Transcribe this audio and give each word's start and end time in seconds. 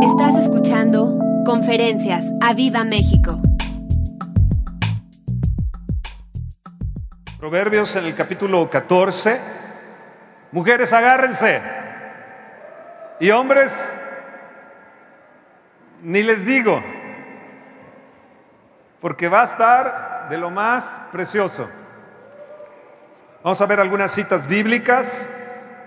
Estás 0.00 0.36
escuchando 0.36 1.18
Conferencias 1.44 2.24
a 2.40 2.54
Viva 2.54 2.84
México. 2.84 3.40
Proverbios 7.40 7.96
en 7.96 8.04
el 8.04 8.14
capítulo 8.14 8.70
14. 8.70 9.40
Mujeres, 10.52 10.92
agárrense. 10.92 11.60
Y 13.18 13.30
hombres, 13.30 13.98
ni 16.02 16.22
les 16.22 16.46
digo, 16.46 16.80
porque 19.00 19.28
va 19.28 19.42
a 19.42 19.46
estar 19.46 20.28
de 20.30 20.38
lo 20.38 20.50
más 20.50 21.00
precioso. 21.10 21.68
Vamos 23.42 23.60
a 23.60 23.66
ver 23.66 23.80
algunas 23.80 24.12
citas 24.12 24.46
bíblicas 24.46 25.28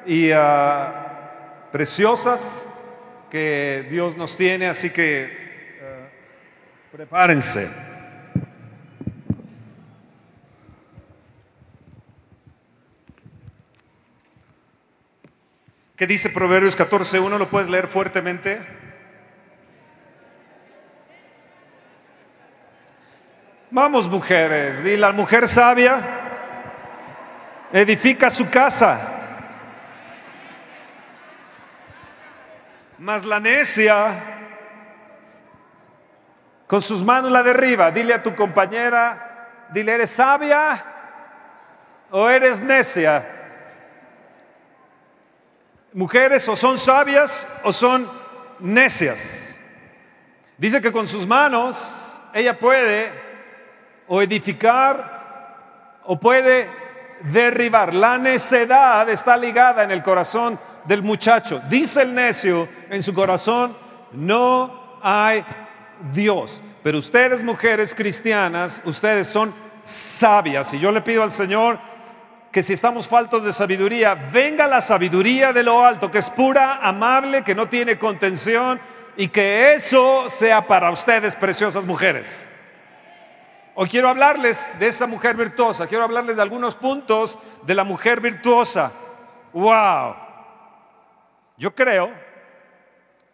y 0.05 0.31
ah, 0.31 1.67
preciosas 1.71 2.67
que 3.31 3.87
Dios 3.89 4.15
nos 4.17 4.37
tiene, 4.37 4.67
así 4.67 4.89
que 4.91 5.79
ah, 5.81 6.09
prepárense. 6.91 7.71
¿Qué 15.95 16.05
dice 16.05 16.29
Proverbios 16.29 16.77
14.1? 16.77 17.37
¿Lo 17.37 17.49
puedes 17.49 17.69
leer 17.69 17.87
fuertemente? 17.87 18.59
Vamos 23.69 24.09
mujeres, 24.09 24.83
di 24.83 24.97
la 24.97 25.13
mujer 25.13 25.47
sabia 25.47 26.21
edifica 27.73 28.29
su 28.29 28.49
casa, 28.49 29.20
mas 33.01 33.25
la 33.25 33.39
necia 33.39 34.23
con 36.67 36.83
sus 36.83 37.03
manos 37.03 37.31
la 37.31 37.41
derriba. 37.41 37.89
Dile 37.89 38.13
a 38.13 38.21
tu 38.21 38.35
compañera, 38.35 39.65
dile, 39.73 39.93
¿eres 39.93 40.11
sabia 40.11 40.85
o 42.11 42.29
eres 42.29 42.61
necia? 42.61 43.27
Mujeres 45.93 46.47
o 46.47 46.55
son 46.55 46.77
sabias 46.77 47.47
o 47.63 47.73
son 47.73 48.07
necias. 48.59 49.57
Dice 50.57 50.79
que 50.79 50.91
con 50.91 51.07
sus 51.07 51.25
manos 51.25 52.21
ella 52.33 52.59
puede 52.59 53.11
o 54.07 54.21
edificar 54.21 56.01
o 56.03 56.19
puede 56.19 56.69
derribar. 57.21 57.95
La 57.95 58.19
necedad 58.19 59.09
está 59.09 59.35
ligada 59.37 59.83
en 59.83 59.89
el 59.89 60.03
corazón 60.03 60.59
del 60.85 61.03
muchacho. 61.03 61.61
Dice 61.69 62.01
el 62.03 62.13
necio 62.13 62.67
en 62.89 63.03
su 63.03 63.13
corazón, 63.13 63.75
no 64.11 64.99
hay 65.01 65.45
Dios. 66.13 66.61
Pero 66.83 66.97
ustedes, 66.97 67.43
mujeres 67.43 67.93
cristianas, 67.93 68.81
ustedes 68.85 69.27
son 69.27 69.53
sabias. 69.83 70.73
Y 70.73 70.79
yo 70.79 70.91
le 70.91 71.01
pido 71.01 71.23
al 71.23 71.31
Señor 71.31 71.79
que 72.51 72.63
si 72.63 72.73
estamos 72.73 73.07
faltos 73.07 73.43
de 73.43 73.53
sabiduría, 73.53 74.13
venga 74.13 74.67
la 74.67 74.81
sabiduría 74.81 75.53
de 75.53 75.63
lo 75.63 75.85
alto, 75.85 76.11
que 76.11 76.17
es 76.17 76.29
pura, 76.29 76.79
amable, 76.81 77.43
que 77.43 77.55
no 77.55 77.69
tiene 77.69 77.97
contención, 77.97 78.79
y 79.15 79.27
que 79.29 79.73
eso 79.73 80.29
sea 80.29 80.67
para 80.67 80.91
ustedes, 80.91 81.35
preciosas 81.35 81.85
mujeres. 81.85 82.49
Hoy 83.73 83.87
quiero 83.87 84.09
hablarles 84.09 84.77
de 84.79 84.87
esa 84.87 85.07
mujer 85.07 85.35
virtuosa, 85.35 85.87
quiero 85.87 86.03
hablarles 86.03 86.35
de 86.35 86.41
algunos 86.41 86.75
puntos 86.75 87.39
de 87.63 87.75
la 87.75 87.83
mujer 87.83 88.19
virtuosa. 88.19 88.91
¡Wow! 89.53 90.15
Yo 91.61 91.75
creo 91.75 92.11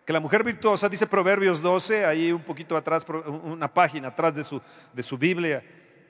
que 0.03 0.11
la 0.11 0.19
mujer 0.19 0.43
virtuosa, 0.43 0.89
dice 0.89 1.07
Proverbios 1.07 1.61
12, 1.61 2.03
ahí 2.03 2.29
un 2.33 2.41
poquito 2.41 2.75
atrás, 2.75 3.05
una 3.41 3.73
página 3.73 4.09
atrás 4.09 4.35
de 4.35 4.43
su, 4.43 4.61
de 4.91 5.01
su 5.01 5.17
Biblia 5.17 5.63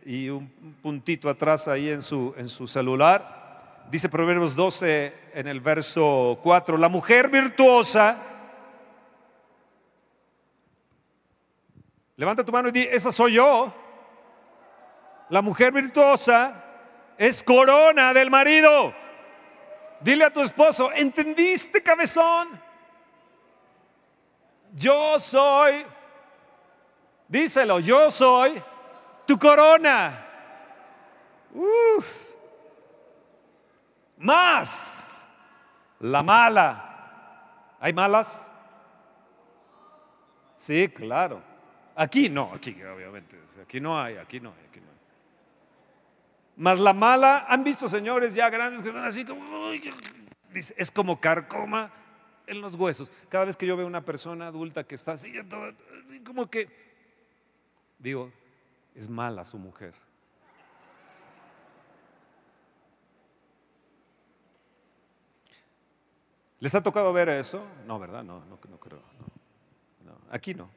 y 0.04 0.28
un 0.28 0.50
puntito 0.82 1.30
atrás 1.30 1.68
ahí 1.68 1.90
en 1.92 2.02
su, 2.02 2.34
en 2.36 2.48
su 2.48 2.68
celular, 2.68 3.86
dice 3.92 4.10
Proverbios 4.10 4.56
12 4.56 5.14
en 5.36 5.48
el 5.48 5.62
verso 5.62 6.40
4, 6.42 6.76
la 6.78 6.90
mujer 6.90 7.30
virtuosa, 7.30 8.18
levanta 12.16 12.44
tu 12.44 12.52
mano 12.52 12.70
y 12.70 12.72
di, 12.72 12.82
esa 12.82 13.12
soy 13.12 13.34
yo. 13.34 13.72
La 15.30 15.44
mujer 15.44 15.72
virtuosa 15.72 16.66
es 17.16 17.44
corona 17.44 18.12
del 18.12 18.32
marido. 18.32 19.07
Dile 20.02 20.26
a 20.26 20.32
tu 20.32 20.42
esposo, 20.42 20.92
¿entendiste, 20.94 21.82
cabezón? 21.82 22.62
Yo 24.74 25.20
soy, 25.20 25.86
díselo, 27.28 27.80
yo 27.80 28.12
soy 28.12 28.62
tu 29.26 29.38
corona. 29.40 30.26
Uf. 31.54 32.28
Más 34.18 35.30
la 36.00 36.24
mala. 36.24 36.84
¿Hay 37.80 37.94
malas? 37.94 38.52
Sí, 40.56 40.90
claro. 40.90 41.42
Aquí 41.96 42.30
no, 42.30 42.52
aquí 42.54 42.72
obviamente. 42.84 43.38
Aquí 43.62 43.80
no 43.80 44.00
hay, 44.00 44.18
aquí 44.18 44.40
no 44.40 44.50
hay, 44.50 44.66
aquí 44.70 44.80
no. 44.80 44.87
Más 46.58 46.80
la 46.80 46.92
mala, 46.92 47.46
han 47.48 47.64
visto 47.64 47.88
señores 47.88 48.34
ya 48.34 48.50
grandes 48.50 48.82
que 48.82 48.92
son 48.92 49.06
así 49.06 49.24
como, 49.24 49.72
es 50.54 50.92
como 50.92 51.22
carcoma 51.22 51.92
en 52.48 52.62
los 52.62 52.74
huesos. 52.74 53.14
Cada 53.30 53.46
vez 53.46 53.56
que 53.56 53.68
yo 53.68 53.78
veo 53.78 53.86
una 53.86 54.04
persona 54.04 54.48
adulta 54.48 54.84
que 54.84 54.96
está 54.96 55.12
así, 55.12 55.32
como 56.26 56.50
que, 56.50 56.68
digo, 58.00 58.32
es 58.96 59.08
mala 59.08 59.44
su 59.44 59.60
mujer. 59.60 59.94
¿Les 66.60 66.74
ha 66.74 66.82
tocado 66.82 67.14
ver 67.14 67.30
eso? 67.30 67.64
No, 67.86 68.00
¿verdad? 68.00 68.24
No, 68.24 68.44
no 68.46 68.58
creo. 68.80 69.04
no. 70.04 70.14
Aquí 70.32 70.56
no. 70.56 70.77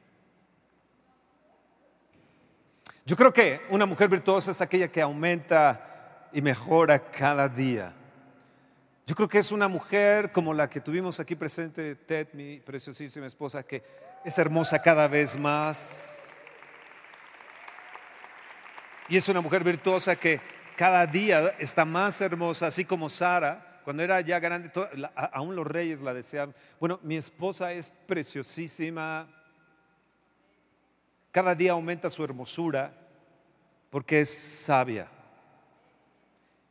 Yo 3.11 3.17
creo 3.17 3.33
que 3.33 3.59
una 3.69 3.85
mujer 3.85 4.07
virtuosa 4.07 4.51
es 4.51 4.61
aquella 4.61 4.89
que 4.89 5.01
aumenta 5.01 6.29
y 6.31 6.41
mejora 6.41 7.11
cada 7.11 7.49
día. 7.49 7.91
Yo 9.05 9.13
creo 9.15 9.27
que 9.27 9.39
es 9.39 9.51
una 9.51 9.67
mujer 9.67 10.31
como 10.31 10.53
la 10.53 10.69
que 10.69 10.79
tuvimos 10.79 11.19
aquí 11.19 11.35
presente, 11.35 11.93
Ted, 11.97 12.29
mi 12.31 12.61
preciosísima 12.61 13.27
esposa, 13.27 13.63
que 13.63 13.83
es 14.23 14.39
hermosa 14.39 14.81
cada 14.81 15.09
vez 15.09 15.37
más. 15.37 16.31
Y 19.09 19.17
es 19.17 19.27
una 19.27 19.41
mujer 19.41 19.65
virtuosa 19.65 20.15
que 20.15 20.39
cada 20.77 21.05
día 21.05 21.53
está 21.59 21.83
más 21.83 22.21
hermosa, 22.21 22.67
así 22.67 22.85
como 22.85 23.09
Sara, 23.09 23.81
cuando 23.83 24.03
era 24.03 24.21
ya 24.21 24.39
grande, 24.39 24.71
aún 25.33 25.57
los 25.57 25.67
reyes 25.67 25.99
la 25.99 26.13
deseaban. 26.13 26.55
Bueno, 26.79 26.97
mi 27.03 27.17
esposa 27.17 27.73
es 27.73 27.91
preciosísima, 28.07 29.27
cada 31.33 31.53
día 31.55 31.73
aumenta 31.73 32.09
su 32.09 32.23
hermosura 32.23 33.00
porque 33.91 34.21
es 34.21 34.35
sabia. 34.35 35.07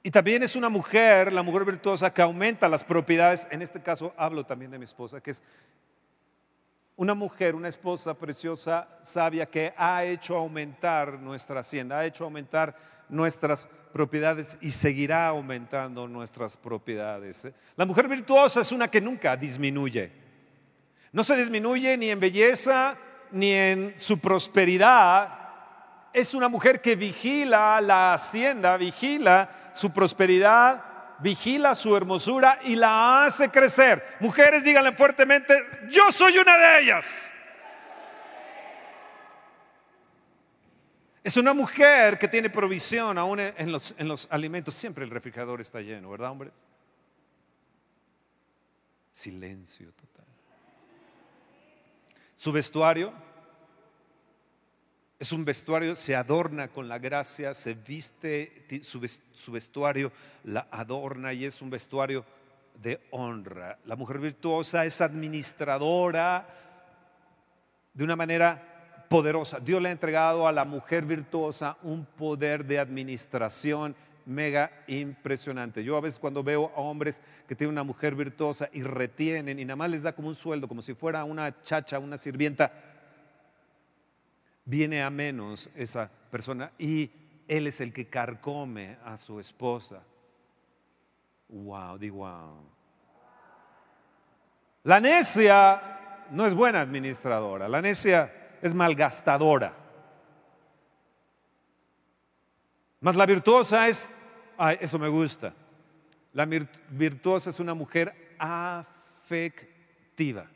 Y 0.02 0.10
también 0.10 0.42
es 0.42 0.56
una 0.56 0.70
mujer, 0.70 1.32
la 1.32 1.42
mujer 1.42 1.64
virtuosa, 1.64 2.12
que 2.12 2.22
aumenta 2.22 2.68
las 2.68 2.82
propiedades. 2.82 3.46
En 3.50 3.60
este 3.60 3.80
caso 3.80 4.12
hablo 4.16 4.44
también 4.44 4.70
de 4.70 4.78
mi 4.78 4.86
esposa, 4.86 5.20
que 5.20 5.30
es 5.30 5.42
una 6.96 7.14
mujer, 7.14 7.54
una 7.54 7.68
esposa 7.68 8.14
preciosa, 8.14 8.88
sabia, 9.02 9.46
que 9.46 9.72
ha 9.76 10.04
hecho 10.04 10.36
aumentar 10.36 11.20
nuestra 11.20 11.60
hacienda, 11.60 11.98
ha 11.98 12.06
hecho 12.06 12.24
aumentar 12.24 12.74
nuestras 13.10 13.68
propiedades 13.92 14.56
y 14.60 14.70
seguirá 14.70 15.28
aumentando 15.28 16.08
nuestras 16.08 16.56
propiedades. 16.56 17.48
La 17.76 17.84
mujer 17.84 18.08
virtuosa 18.08 18.60
es 18.60 18.72
una 18.72 18.88
que 18.88 19.00
nunca 19.00 19.36
disminuye. 19.36 20.12
No 21.12 21.24
se 21.24 21.36
disminuye 21.36 21.96
ni 21.96 22.08
en 22.08 22.20
belleza, 22.20 22.96
ni 23.32 23.52
en 23.52 23.94
su 23.96 24.18
prosperidad. 24.18 25.39
Es 26.12 26.34
una 26.34 26.48
mujer 26.48 26.80
que 26.80 26.96
vigila 26.96 27.80
la 27.80 28.14
hacienda, 28.14 28.76
vigila 28.76 29.70
su 29.72 29.92
prosperidad, 29.92 30.82
vigila 31.20 31.74
su 31.74 31.96
hermosura 31.96 32.58
y 32.64 32.74
la 32.74 33.24
hace 33.24 33.50
crecer. 33.50 34.16
Mujeres, 34.20 34.64
díganle 34.64 34.92
fuertemente, 34.92 35.54
yo 35.88 36.10
soy 36.10 36.38
una 36.38 36.56
de 36.56 36.82
ellas. 36.82 37.30
Es 41.22 41.36
una 41.36 41.52
mujer 41.52 42.18
que 42.18 42.28
tiene 42.28 42.48
provisión 42.48 43.18
aún 43.18 43.40
en 43.40 43.70
los, 43.70 43.94
en 43.98 44.08
los 44.08 44.26
alimentos. 44.30 44.74
Siempre 44.74 45.04
el 45.04 45.10
refrigerador 45.10 45.60
está 45.60 45.80
lleno, 45.80 46.10
¿verdad, 46.10 46.30
hombres? 46.30 46.52
Silencio 49.12 49.92
total. 49.92 50.24
Su 52.36 52.52
vestuario 52.52 53.12
es 55.20 55.32
un 55.32 55.44
vestuario, 55.44 55.94
se 55.94 56.16
adorna 56.16 56.68
con 56.68 56.88
la 56.88 56.98
gracia, 56.98 57.52
se 57.52 57.74
viste, 57.74 58.66
su 58.80 59.52
vestuario 59.52 60.10
la 60.44 60.66
adorna 60.70 61.34
y 61.34 61.44
es 61.44 61.60
un 61.60 61.68
vestuario 61.68 62.24
de 62.82 63.00
honra. 63.10 63.78
La 63.84 63.96
mujer 63.96 64.18
virtuosa 64.18 64.86
es 64.86 65.02
administradora 65.02 66.48
de 67.92 68.02
una 68.02 68.16
manera 68.16 69.04
poderosa. 69.10 69.60
Dios 69.60 69.82
le 69.82 69.90
ha 69.90 69.92
entregado 69.92 70.48
a 70.48 70.52
la 70.52 70.64
mujer 70.64 71.04
virtuosa 71.04 71.76
un 71.82 72.06
poder 72.06 72.64
de 72.64 72.78
administración 72.78 73.94
mega 74.24 74.70
impresionante. 74.86 75.84
Yo 75.84 75.98
a 75.98 76.00
veces 76.00 76.18
cuando 76.18 76.42
veo 76.42 76.72
a 76.74 76.80
hombres 76.80 77.20
que 77.46 77.54
tienen 77.54 77.72
una 77.72 77.82
mujer 77.82 78.14
virtuosa 78.14 78.70
y 78.72 78.82
retienen 78.82 79.58
y 79.58 79.66
nada 79.66 79.76
más 79.76 79.90
les 79.90 80.02
da 80.02 80.14
como 80.14 80.28
un 80.28 80.34
sueldo, 80.34 80.66
como 80.66 80.80
si 80.80 80.94
fuera 80.94 81.24
una 81.24 81.60
chacha, 81.60 81.98
una 81.98 82.16
sirvienta, 82.16 82.72
viene 84.70 85.02
a 85.02 85.10
menos 85.10 85.68
esa 85.74 86.08
persona 86.30 86.70
y 86.78 87.10
él 87.48 87.66
es 87.66 87.80
el 87.80 87.92
que 87.92 88.08
carcome 88.08 88.96
a 89.04 89.16
su 89.16 89.40
esposa. 89.40 90.04
Wow, 91.48 91.98
di 91.98 92.08
wow. 92.08 92.64
La 94.84 95.00
necia 95.00 96.28
no 96.30 96.46
es 96.46 96.54
buena 96.54 96.80
administradora, 96.80 97.68
la 97.68 97.82
necia 97.82 98.32
es 98.62 98.72
malgastadora. 98.72 99.74
Más 103.00 103.16
la 103.16 103.26
virtuosa 103.26 103.88
es, 103.88 104.08
ay, 104.56 104.78
eso 104.80 105.00
me 105.00 105.08
gusta. 105.08 105.52
La 106.32 106.46
virtuosa 106.46 107.50
es 107.50 107.58
una 107.58 107.74
mujer 107.74 108.36
afectiva. 108.38 110.46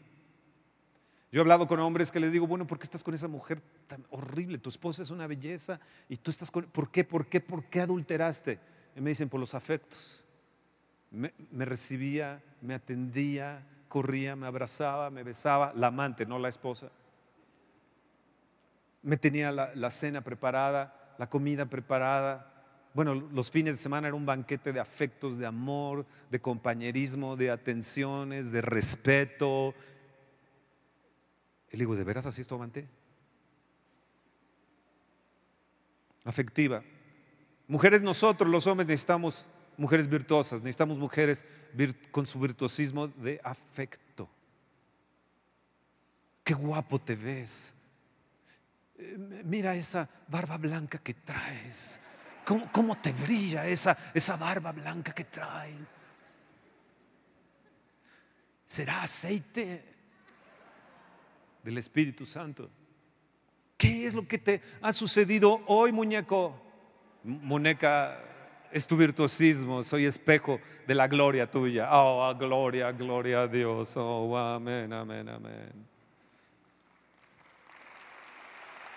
Yo 1.35 1.41
he 1.41 1.43
hablado 1.43 1.67
con 1.67 1.81
hombres 1.81 2.13
que 2.13 2.21
les 2.21 2.31
digo, 2.31 2.47
bueno, 2.47 2.65
¿por 2.65 2.79
qué 2.79 2.85
estás 2.85 3.03
con 3.03 3.13
esa 3.13 3.27
mujer 3.27 3.61
tan 3.89 4.07
horrible? 4.11 4.57
Tu 4.59 4.69
esposa 4.69 5.03
es 5.03 5.11
una 5.11 5.27
belleza 5.27 5.81
y 6.09 6.17
tú 6.17 6.31
estás 6.31 6.49
con... 6.49 6.67
¿Por 6.67 6.93
qué? 6.93 7.03
¿Por 7.03 7.27
qué? 7.27 7.41
¿Por 7.41 7.65
qué 7.65 7.81
adulteraste? 7.81 8.61
Y 8.95 9.01
me 9.01 9.11
dicen, 9.11 9.29
por 9.29 9.41
los 9.41 9.53
afectos. 9.53 10.23
Me, 11.11 11.33
recibía, 11.65 12.41
me 12.61 12.75
atendía, 12.75 13.67
corría, 13.89 14.37
me 14.37 14.47
abrazaba, 14.47 15.11
me 15.11 15.25
besaba, 15.25 15.73
la 15.75 15.89
amante, 15.89 16.25
no 16.25 16.39
la 16.39 16.51
esposa. 16.51 16.93
Me 19.03 19.17
tenía 19.17 19.51
la 19.51 19.91
cena 19.91 20.21
preparada, 20.21 21.17
la 21.19 21.29
comida 21.29 21.67
preparada, 21.67 22.55
bueno, 22.95 23.13
los 23.17 23.51
fines 23.51 23.75
de 23.75 23.83
semana 23.83 24.07
era 24.07 24.15
un 24.15 24.25
banquete 24.25 24.73
de 24.73 24.79
afectos, 24.79 25.37
de 25.37 25.47
amor, 25.47 26.07
de 26.31 26.41
compañerismo, 26.41 27.35
de 27.35 27.51
atenciones, 27.51 28.53
de 28.53 28.63
respeto, 28.63 29.75
y 31.75 31.77
le 31.77 31.81
digo, 31.81 31.97
¿de 31.97 32.05
veras 32.05 32.25
así 32.25 32.41
esto 32.41 32.55
amante? 32.55 32.87
Afectiva. 36.25 36.85
Mujeres 37.67 38.01
nosotros, 38.01 38.49
los 38.49 38.69
hombres, 38.69 38.87
necesitamos 38.87 39.45
mujeres 39.77 40.09
virtuosas, 40.09 40.61
necesitamos 40.61 40.99
mujeres 40.99 41.45
con 42.13 42.29
su 42.29 42.39
virtuosismo 42.39 43.09
de 43.09 43.41
afecto. 43.43 44.29
Qué 46.45 46.55
guapo 46.55 47.01
te 47.01 47.17
ves. 47.17 47.75
Eh, 48.97 49.43
mira 49.45 49.75
esa 49.75 50.09
barba 50.29 50.57
blanca 50.59 50.99
que 50.99 51.15
traes. 51.15 51.99
¿Cómo, 52.45 52.71
cómo 52.71 52.97
te 53.01 53.11
brilla 53.11 53.67
esa, 53.67 53.99
esa 54.15 54.37
barba 54.37 54.71
blanca 54.71 55.13
que 55.13 55.25
traes? 55.25 56.15
¿Será 58.65 59.03
aceite? 59.03 59.94
Del 61.65 61.79
Espíritu 61.79 62.27
Santo. 62.27 62.71
¿Qué 63.77 64.07
es 64.07 64.15
lo 64.15 64.29
que 64.29 64.39
te 64.39 64.63
ha 64.81 64.93
sucedido 64.93 65.63
hoy, 65.67 65.91
muñeco? 65.91 66.55
Muñeca, 67.25 68.23
es 68.71 68.87
tu 68.87 68.97
virtuosismo, 68.97 69.83
soy 69.83 70.05
espejo 70.05 70.61
de 70.87 70.95
la 70.95 71.09
gloria 71.09 71.51
tuya. 71.51 71.89
Oh, 71.91 72.35
gloria, 72.37 72.93
gloria 72.93 73.43
a 73.43 73.49
Dios. 73.49 73.93
Oh, 73.97 74.37
amén, 74.37 74.93
amén, 74.93 75.29
amén. 75.29 75.95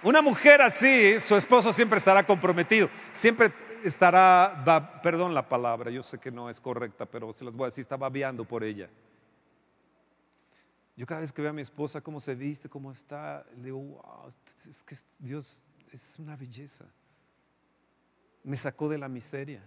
Una 0.03 0.21
mujer 0.21 0.61
así, 0.61 1.19
su 1.19 1.35
esposo 1.35 1.73
siempre 1.73 1.97
estará 1.97 2.23
comprometido, 2.23 2.89
siempre 3.11 3.51
estará, 3.83 4.99
perdón 5.01 5.33
la 5.33 5.47
palabra, 5.47 5.89
yo 5.89 6.03
sé 6.03 6.19
que 6.19 6.31
no 6.31 6.49
es 6.49 6.59
correcta, 6.59 7.05
pero 7.05 7.33
se 7.33 7.43
las 7.43 7.53
voy 7.53 7.65
a 7.65 7.67
decir, 7.67 7.81
está 7.81 7.97
babeando 7.97 8.45
por 8.45 8.63
ella. 8.63 8.89
Yo 10.97 11.05
cada 11.05 11.21
vez 11.21 11.31
que 11.31 11.43
veo 11.43 11.51
a 11.51 11.53
mi 11.53 11.61
esposa 11.61 12.01
cómo 12.01 12.19
se 12.19 12.33
viste, 12.33 12.67
cómo 12.67 12.91
está, 12.91 13.45
le 13.57 13.65
digo, 13.65 13.77
wow, 13.77 14.33
es 14.67 14.81
que 14.81 14.97
Dios 15.19 15.61
es 15.91 16.17
una 16.17 16.35
belleza. 16.35 16.85
Me 18.43 18.57
sacó 18.57 18.89
de 18.89 18.97
la 18.97 19.07
miseria. 19.07 19.61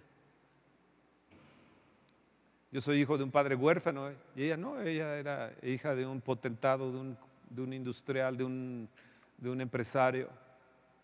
Yo 2.73 2.81
soy 2.81 3.01
hijo 3.01 3.17
de 3.17 3.23
un 3.23 3.31
padre 3.31 3.55
huérfano 3.55 4.11
y 4.35 4.43
ella 4.43 4.57
no, 4.57 4.81
ella 4.81 5.17
era 5.17 5.53
hija 5.63 5.95
de 5.95 6.05
un 6.05 6.21
potentado, 6.21 6.91
de 6.91 7.63
un, 7.63 7.73
industrial, 7.73 8.37
de 8.37 8.45
un, 8.45 8.89
de 9.39 9.51
un 9.51 9.61
empresario 9.61 10.29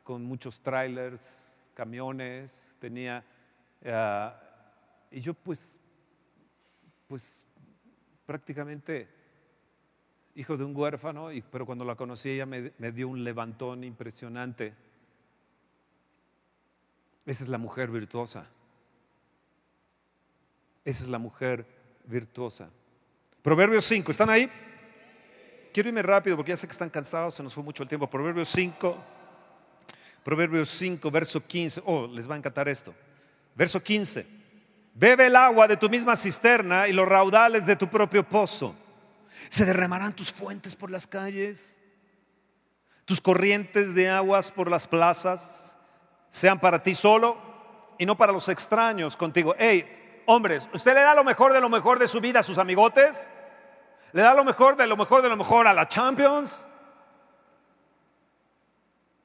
con 0.02 0.24
muchos 0.24 0.60
trailers, 0.60 1.60
camiones, 1.74 2.66
tenía... 2.80 3.24
Eh, 3.80 4.30
y 5.12 5.20
yo 5.20 5.34
pues, 5.34 5.76
pues 7.06 7.44
prácticamente 8.26 9.15
hijo 10.36 10.56
de 10.56 10.64
un 10.64 10.76
huérfano, 10.76 11.30
pero 11.50 11.64
cuando 11.64 11.84
la 11.84 11.94
conocí 11.94 12.30
ella 12.30 12.46
me, 12.46 12.72
me 12.78 12.92
dio 12.92 13.08
un 13.08 13.24
levantón 13.24 13.82
impresionante. 13.84 14.74
Esa 17.24 17.42
es 17.42 17.48
la 17.48 17.58
mujer 17.58 17.90
virtuosa. 17.90 18.46
Esa 20.84 21.04
es 21.04 21.08
la 21.08 21.18
mujer 21.18 21.66
virtuosa. 22.04 22.68
Proverbios 23.42 23.86
5, 23.86 24.10
¿están 24.10 24.28
ahí? 24.28 24.50
Quiero 25.72 25.88
irme 25.88 26.02
rápido 26.02 26.36
porque 26.36 26.50
ya 26.50 26.56
sé 26.56 26.66
que 26.66 26.72
están 26.72 26.90
cansados, 26.90 27.34
se 27.34 27.42
nos 27.42 27.54
fue 27.54 27.64
mucho 27.64 27.82
el 27.82 27.88
tiempo. 27.88 28.08
Proverbios 28.08 28.50
5, 28.50 28.96
Proverbios 30.22 30.68
5, 30.68 31.10
verso 31.10 31.44
15. 31.44 31.82
Oh, 31.86 32.06
les 32.06 32.28
va 32.28 32.34
a 32.34 32.38
encantar 32.38 32.68
esto. 32.68 32.94
Verso 33.54 33.82
15. 33.82 34.26
Bebe 34.94 35.26
el 35.26 35.36
agua 35.36 35.66
de 35.66 35.76
tu 35.76 35.88
misma 35.88 36.14
cisterna 36.14 36.88
y 36.88 36.92
los 36.92 37.08
raudales 37.08 37.64
de 37.64 37.76
tu 37.76 37.88
propio 37.88 38.22
pozo 38.22 38.76
se 39.48 39.64
derramarán 39.64 40.14
tus 40.14 40.32
fuentes 40.32 40.74
por 40.76 40.90
las 40.90 41.06
calles, 41.06 41.78
tus 43.04 43.20
corrientes 43.20 43.94
de 43.94 44.10
aguas 44.10 44.50
por 44.50 44.70
las 44.70 44.88
plazas, 44.88 45.78
sean 46.30 46.58
para 46.58 46.82
ti 46.82 46.94
solo 46.94 47.38
y 47.98 48.06
no 48.06 48.16
para 48.16 48.32
los 48.32 48.48
extraños 48.48 49.16
contigo. 49.16 49.54
Hey, 49.58 50.22
hombres, 50.26 50.68
¿usted 50.72 50.94
le 50.94 51.00
da 51.00 51.14
lo 51.14 51.24
mejor 51.24 51.52
de 51.52 51.60
lo 51.60 51.68
mejor 51.68 51.98
de 51.98 52.08
su 52.08 52.20
vida 52.20 52.40
a 52.40 52.42
sus 52.42 52.58
amigotes? 52.58 53.28
¿Le 54.12 54.22
da 54.22 54.34
lo 54.34 54.44
mejor 54.44 54.76
de 54.76 54.86
lo 54.86 54.96
mejor 54.96 55.22
de 55.22 55.28
lo 55.28 55.36
mejor 55.36 55.66
a 55.66 55.74
la 55.74 55.88
Champions? 55.88 56.66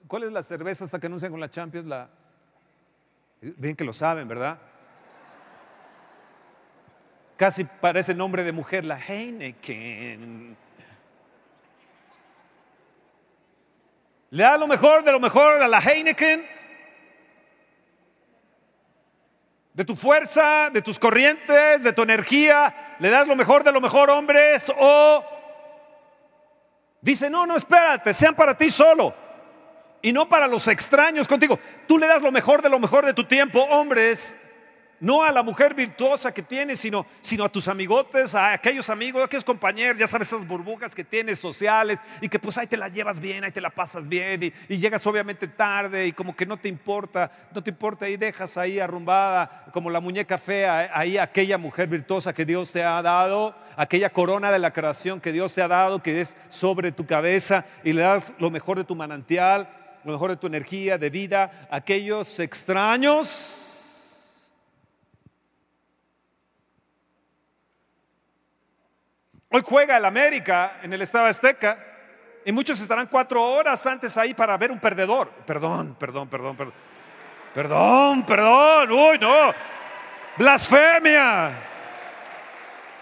¿Cuál 0.08 0.24
es 0.24 0.32
la 0.32 0.44
cerveza 0.44 0.86
hasta 0.86 1.00
que 1.00 1.08
anuncian 1.08 1.32
con 1.32 1.40
la 1.40 1.50
Champions? 1.50 1.88
La... 1.88 2.10
Bien 3.42 3.76
que 3.76 3.84
lo 3.84 3.94
saben, 3.94 4.28
¿verdad? 4.28 4.60
Casi 7.42 7.64
parece 7.64 8.14
nombre 8.14 8.44
de 8.44 8.52
mujer, 8.52 8.86
la 8.86 9.00
Heineken. 9.00 10.56
Le 14.30 14.44
da 14.44 14.60
lo 14.60 14.68
mejor 14.68 15.04
de 15.04 15.12
lo 15.12 15.20
mejor 15.20 15.60
a 15.60 15.68
la 15.68 15.80
Heineken, 15.80 16.48
de 19.74 19.86
tu 19.86 19.96
fuerza, 19.96 20.70
de 20.72 20.84
tus 20.84 21.00
corrientes, 21.00 21.82
de 21.82 21.92
tu 21.94 22.04
energía. 22.04 22.96
Le 23.00 23.10
das 23.10 23.28
lo 23.28 23.36
mejor 23.36 23.64
de 23.64 23.72
lo 23.72 23.82
mejor, 23.82 24.12
hombres, 24.12 24.72
o 24.78 25.26
dice, 27.02 27.28
no, 27.28 27.48
no, 27.48 27.56
espérate, 27.56 28.14
sean 28.14 28.36
para 28.36 28.56
ti 28.56 28.70
solo 28.70 29.16
y 30.04 30.14
no 30.14 30.30
para 30.30 30.48
los 30.48 30.68
extraños 30.68 31.28
contigo. 31.28 31.58
Tú 31.88 31.98
le 31.98 32.06
das 32.06 32.22
lo 32.22 32.32
mejor 32.32 32.62
de 32.62 32.70
lo 32.70 32.78
mejor 32.78 33.04
de 33.04 33.16
tu 33.16 33.24
tiempo, 33.24 33.62
hombres, 33.62 34.36
no 35.02 35.24
a 35.24 35.32
la 35.32 35.42
mujer 35.42 35.74
virtuosa 35.74 36.32
que 36.32 36.44
tienes, 36.44 36.80
sino, 36.80 37.08
sino 37.22 37.44
a 37.44 37.50
tus 37.50 37.68
amigotes, 37.68 38.36
a 38.36 38.54
aquellos 38.54 38.88
amigos, 38.90 39.22
a 39.22 39.26
aquellos 39.26 39.44
compañeros, 39.44 39.98
ya 39.98 40.06
sabes, 40.06 40.28
esas 40.28 40.48
burbujas 40.48 40.94
que 40.94 41.04
tienes 41.04 41.40
sociales 41.40 42.00
y 42.22 42.30
que 42.30 42.38
pues 42.38 42.58
ahí 42.60 42.68
te 42.68 42.78
la 42.78 42.88
llevas 42.88 43.20
bien, 43.20 43.44
ahí 43.44 43.52
te 43.52 43.60
la 43.60 43.72
pasas 43.72 44.08
bien 44.08 44.44
y, 44.44 44.78
llegas 44.78 45.06
obviamente 45.08 45.48
tarde 45.48 46.08
y 46.08 46.12
como 46.12 46.36
que 46.36 46.46
no 46.46 46.58
te 46.58 46.70
importa, 46.70 47.32
no 47.54 47.64
te 47.64 47.72
importa 47.72 48.08
y 48.08 48.16
dejas 48.16 48.58
ahí 48.58 48.80
arrumbada 48.80 49.66
como 49.74 49.90
la 49.90 50.00
muñeca 50.00 50.38
fea, 50.38 50.92
ahí 50.94 51.18
aquella 51.18 51.58
mujer 51.58 51.88
virtuosa 51.90 52.34
que 52.34 52.46
Dios 52.46 52.72
te 52.72 52.84
ha 52.84 53.02
dado, 53.02 53.56
aquella 53.76 54.12
corona 54.12 54.52
de 54.52 54.60
la 54.60 54.72
creación 54.72 55.20
que 55.20 55.32
Dios 55.32 55.54
te 55.56 55.64
ha 55.64 55.68
dado, 55.68 56.04
que 56.04 56.22
es 56.22 56.38
sobre 56.50 56.92
tu 56.92 57.08
cabeza 57.08 57.66
y 57.84 57.94
le 57.94 58.04
das 58.04 58.32
lo 58.38 58.52
mejor 58.52 58.78
de 58.78 58.84
tu 58.84 58.96
manantial, 58.96 59.68
lo 60.04 60.12
mejor 60.12 60.30
de 60.30 60.38
tu 60.38 60.46
energía, 60.46 61.00
de 61.00 61.10
vida, 61.10 61.68
aquellos 61.72 62.40
extraños 62.40 63.71
Hoy 69.52 69.62
juega 69.66 69.98
el 69.98 70.06
América 70.06 70.78
en 70.82 70.94
el 70.94 71.02
Estado 71.02 71.26
Azteca 71.26 71.78
y 72.46 72.52
muchos 72.52 72.80
estarán 72.80 73.08
cuatro 73.08 73.44
horas 73.44 73.86
antes 73.86 74.18
ahí 74.18 74.34
para 74.34 74.58
ver 74.58 74.72
un 74.72 74.80
perdedor. 74.80 75.30
Perdón, 75.46 75.96
perdón, 76.00 76.30
perdón, 76.30 76.56
perdón. 76.56 76.74
Perdón, 77.54 78.26
perdón. 78.26 78.92
Uy, 78.92 79.20
no. 79.20 79.54
Blasfemia. 80.38 81.52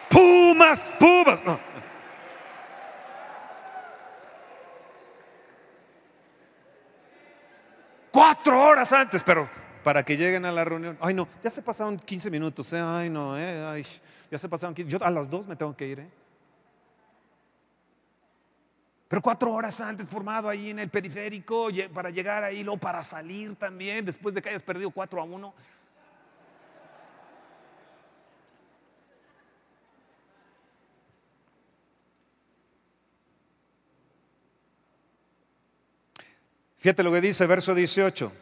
Pumas, 0.10 0.84
pumas. 1.00 1.40
cuatro 8.12 8.62
horas 8.62 8.92
antes, 8.92 9.24
pero 9.24 9.50
para 9.84 10.04
que 10.04 10.18
lleguen 10.18 10.46
a 10.46 10.52
la 10.52 10.66
reunión. 10.66 10.98
Ay, 11.00 11.14
no, 11.14 11.28
ya 11.44 11.50
se 11.50 11.62
pasaron 11.62 11.98
15 11.98 12.30
minutos. 12.30 12.74
eh, 12.74 12.82
Ay, 12.84 13.10
no, 13.10 13.38
eh, 13.38 13.66
ay, 13.66 13.84
ya 14.30 14.38
se 14.38 14.50
pasaron 14.50 14.74
15. 14.74 14.92
Yo 14.92 15.04
a 15.04 15.10
las 15.10 15.30
dos 15.30 15.48
me 15.48 15.56
tengo 15.56 15.76
que 15.76 15.88
ir. 15.88 16.00
¿eh? 16.00 16.10
Pero 19.10 19.24
cuatro 19.24 19.52
horas 19.52 19.82
antes 19.82 20.08
formado 20.08 20.48
ahí 20.48 20.70
en 20.70 20.78
el 20.78 20.90
periférico 20.90 21.70
para 21.92 22.12
llegar 22.12 22.44
ahí, 22.44 22.64
luego 22.64 22.80
para 22.80 23.04
salir 23.04 23.56
también, 23.56 24.06
después 24.06 24.36
de 24.36 24.42
que 24.42 24.50
hayas 24.50 24.62
perdido 24.62 24.92
4 24.92 25.20
a 25.20 25.24
1. 25.24 25.54
Fíjate 36.78 37.02
lo 37.02 37.12
que 37.12 37.20
dice 37.20 37.48
verso 37.48 37.74
18. 37.74 38.26
Eso 38.26 38.34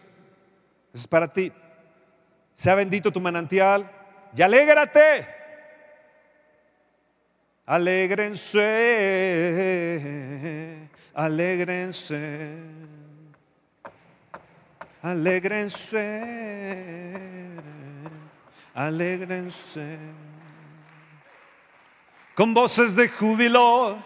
es 0.94 1.08
para 1.08 1.32
ti. 1.32 1.54
Sea 2.54 2.76
bendito 2.76 3.10
tu 3.10 3.22
manantial 3.22 3.90
y 4.36 4.42
alégrate. 4.42 5.37
Alégrense, 7.70 8.56
alégrense, 11.14 12.14
alégrense, 15.02 16.22
alégrense. 18.74 20.00
Con 22.36 22.54
voces 22.54 22.96
de 22.96 23.10
júbilo. 23.10 23.98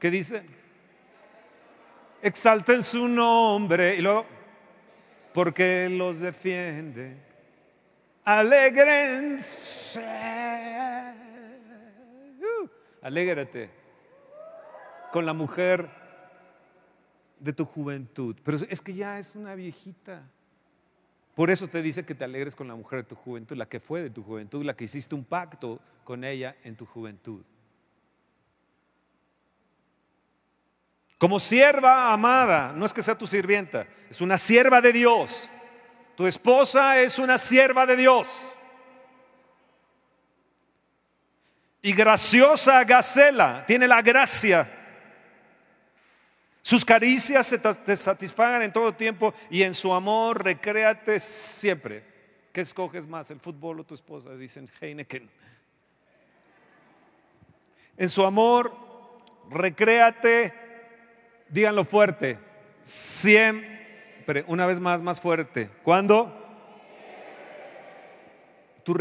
¿Qué 0.00 0.10
dice? 0.10 0.42
Exalten 2.20 2.82
su 2.82 3.06
nombre 3.06 3.94
y 3.94 4.00
luego, 4.00 4.26
porque 5.32 5.88
los 5.88 6.18
defiende. 6.18 7.33
Alégrense. 8.24 10.00
Uh, 12.40 12.68
alégrate 13.02 13.70
con 15.12 15.26
la 15.26 15.34
mujer 15.34 15.88
de 17.38 17.52
tu 17.52 17.64
juventud. 17.66 18.36
Pero 18.42 18.58
es 18.68 18.80
que 18.80 18.94
ya 18.94 19.18
es 19.18 19.34
una 19.34 19.54
viejita. 19.54 20.22
Por 21.34 21.50
eso 21.50 21.68
te 21.68 21.82
dice 21.82 22.04
que 22.04 22.14
te 22.14 22.24
alegres 22.24 22.56
con 22.56 22.68
la 22.68 22.74
mujer 22.74 23.00
de 23.00 23.08
tu 23.08 23.14
juventud, 23.16 23.56
la 23.56 23.66
que 23.66 23.80
fue 23.80 24.02
de 24.02 24.10
tu 24.10 24.22
juventud, 24.22 24.64
la 24.64 24.74
que 24.74 24.84
hiciste 24.84 25.14
un 25.14 25.24
pacto 25.24 25.80
con 26.04 26.24
ella 26.24 26.56
en 26.62 26.76
tu 26.76 26.86
juventud. 26.86 27.42
Como 31.18 31.40
sierva 31.40 32.12
amada, 32.12 32.72
no 32.72 32.86
es 32.86 32.92
que 32.92 33.02
sea 33.02 33.18
tu 33.18 33.26
sirvienta, 33.26 33.86
es 34.08 34.20
una 34.20 34.38
sierva 34.38 34.80
de 34.80 34.92
Dios. 34.92 35.50
Tu 36.16 36.26
esposa 36.26 37.00
es 37.00 37.18
una 37.18 37.38
sierva 37.38 37.86
de 37.86 37.96
Dios. 37.96 38.56
Y 41.82 41.92
graciosa 41.92 42.82
Gacela, 42.84 43.64
tiene 43.66 43.86
la 43.86 44.00
gracia. 44.00 44.70
Sus 46.62 46.84
caricias 46.84 47.46
se 47.46 47.58
te 47.58 47.94
satisfagan 47.94 48.62
en 48.62 48.72
todo 48.72 48.94
tiempo 48.94 49.34
y 49.50 49.62
en 49.62 49.74
su 49.74 49.92
amor 49.92 50.42
recréate 50.42 51.20
siempre. 51.20 52.04
¿Qué 52.52 52.62
escoges 52.62 53.06
más, 53.06 53.30
el 53.30 53.40
fútbol 53.40 53.80
o 53.80 53.84
tu 53.84 53.94
esposa? 53.94 54.34
Dicen 54.34 54.70
Heineken. 54.80 55.28
En 57.96 58.08
su 58.08 58.24
amor 58.24 58.74
recréate, 59.50 60.54
díganlo 61.48 61.84
fuerte, 61.84 62.38
siempre, 62.82 63.73
una 64.46 64.66
vez 64.66 64.80
más, 64.80 65.02
más 65.02 65.20
fuerte. 65.20 65.70
¿Cuándo? 65.82 66.32
Tu, 68.82 68.94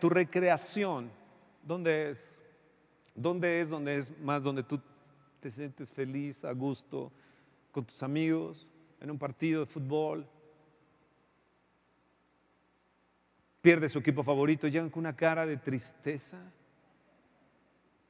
tu 0.00 0.10
recreación, 0.10 1.10
¿dónde 1.62 2.10
es? 2.10 2.36
¿Dónde 3.14 3.60
es 3.60 3.68
donde 3.68 3.98
es 3.98 4.18
más 4.20 4.42
donde 4.42 4.62
tú 4.62 4.80
te 5.40 5.50
sientes 5.50 5.92
feliz, 5.92 6.44
a 6.44 6.52
gusto, 6.52 7.12
con 7.70 7.84
tus 7.84 8.02
amigos, 8.02 8.70
en 9.00 9.10
un 9.10 9.18
partido 9.18 9.60
de 9.60 9.66
fútbol? 9.66 10.26
Pierde 13.60 13.88
su 13.88 13.98
equipo 13.98 14.22
favorito, 14.22 14.68
llegan 14.68 14.90
con 14.90 15.00
una 15.00 15.16
cara 15.16 15.46
de 15.46 15.56
tristeza. 15.56 16.38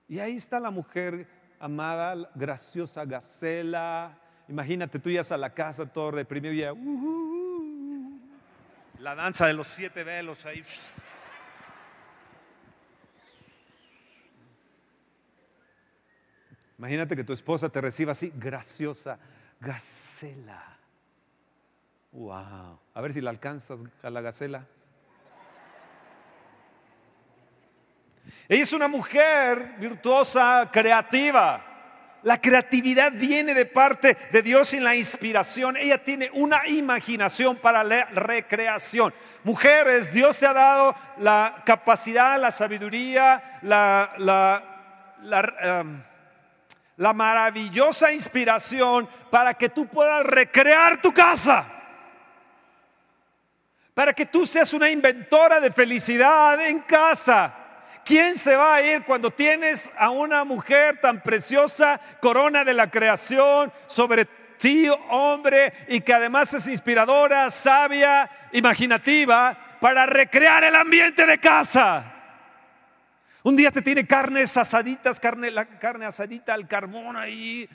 Y 0.09 0.19
ahí 0.19 0.37
está 0.37 0.59
la 0.59 0.71
mujer 0.71 1.27
amada, 1.61 2.31
graciosa 2.35 3.05
Gacela. 3.05 4.19
Imagínate, 4.49 4.99
tú 4.99 5.09
llegas 5.11 5.33
a 5.33 5.39
la 5.39 5.51
casa 5.55 5.87
todo 5.87 6.13
deprimido 6.13 6.53
y 6.53 6.59
ya, 6.59 6.73
"Uh, 6.73 6.77
uh, 6.77 7.59
uh". 7.59 8.21
la 8.99 9.15
danza 9.15 9.47
de 9.47 9.55
los 9.55 9.67
siete 9.69 10.05
velos 10.05 10.45
ahí. 10.47 10.63
Imagínate 16.79 17.17
que 17.17 17.25
tu 17.25 17.33
esposa 17.33 17.69
te 17.69 17.81
reciba 17.81 18.13
así, 18.13 18.33
graciosa 18.35 19.19
Gacela. 19.61 20.77
Wow. 22.13 22.79
A 22.95 23.01
ver 23.01 23.13
si 23.13 23.21
la 23.21 23.31
alcanzas 23.31 23.81
a 24.03 24.11
la 24.11 24.21
Gacela. 24.21 24.67
Ella 28.49 28.63
es 28.63 28.73
una 28.73 28.89
mujer 28.89 29.77
virtuosa, 29.79 30.69
creativa. 30.73 31.74
La 32.25 32.41
creatividad 32.41 33.13
viene 33.13 33.53
de 33.53 33.67
parte 33.67 34.17
de 34.33 34.41
Dios 34.41 34.73
y 34.73 34.81
la 34.81 34.97
inspiración. 34.97 35.77
Ella 35.77 36.03
tiene 36.03 36.31
una 36.33 36.67
imaginación 36.67 37.57
para 37.57 37.85
la 37.85 38.05
recreación. 38.07 39.13
Mujeres, 39.43 40.11
Dios 40.11 40.39
te 40.39 40.47
ha 40.47 40.55
dado 40.55 40.97
la 41.19 41.63
capacidad, 41.67 42.41
la 42.41 42.51
sabiduría, 42.51 43.59
la, 43.61 44.15
la, 44.17 44.65
la, 45.21 45.83
um, 45.83 46.03
la 46.97 47.13
maravillosa 47.13 48.11
inspiración 48.11 49.07
para 49.31 49.53
que 49.53 49.69
tú 49.69 49.87
puedas 49.87 50.25
recrear 50.25 51.03
tu 51.03 51.13
casa. 51.13 51.67
Para 53.93 54.15
que 54.15 54.25
tú 54.25 54.47
seas 54.47 54.73
una 54.73 54.91
inventora 54.91 55.61
de 55.61 55.71
felicidad 55.71 56.59
en 56.67 56.81
casa. 56.81 57.64
¿Quién 58.05 58.37
se 58.37 58.55
va 58.55 58.75
a 58.75 58.83
ir 58.83 59.05
cuando 59.05 59.31
tienes 59.31 59.91
a 59.97 60.11
una 60.11 60.45
mujer 60.45 61.01
tan 61.01 61.23
preciosa, 61.23 62.01
corona 62.21 62.65
de 62.65 62.75
la 62.75 62.91
creación, 62.91 63.73
sobre 63.87 64.27
ti, 64.59 64.89
hombre, 65.09 65.73
y 65.89 66.01
que 66.03 66.13
además 66.13 66.53
es 66.53 66.69
inspiradora, 66.69 67.51
sabia, 67.51 68.31
imaginativa, 68.53 69.79
para 69.81 70.05
recrear 70.05 70.65
el 70.65 70.75
ambiente 70.75 71.25
de 71.25 71.39
casa? 71.39 72.13
Un 73.43 73.57
día 73.57 73.71
te 73.71 73.83
tiene 73.83 74.07
carnes 74.07 74.57
asaditas, 74.57 75.21
carne, 75.21 75.51
la 75.51 75.67
carne 75.67 76.07
asadita 76.07 76.55
al 76.55 76.67
carbón 76.67 77.17
ahí. 77.17 77.69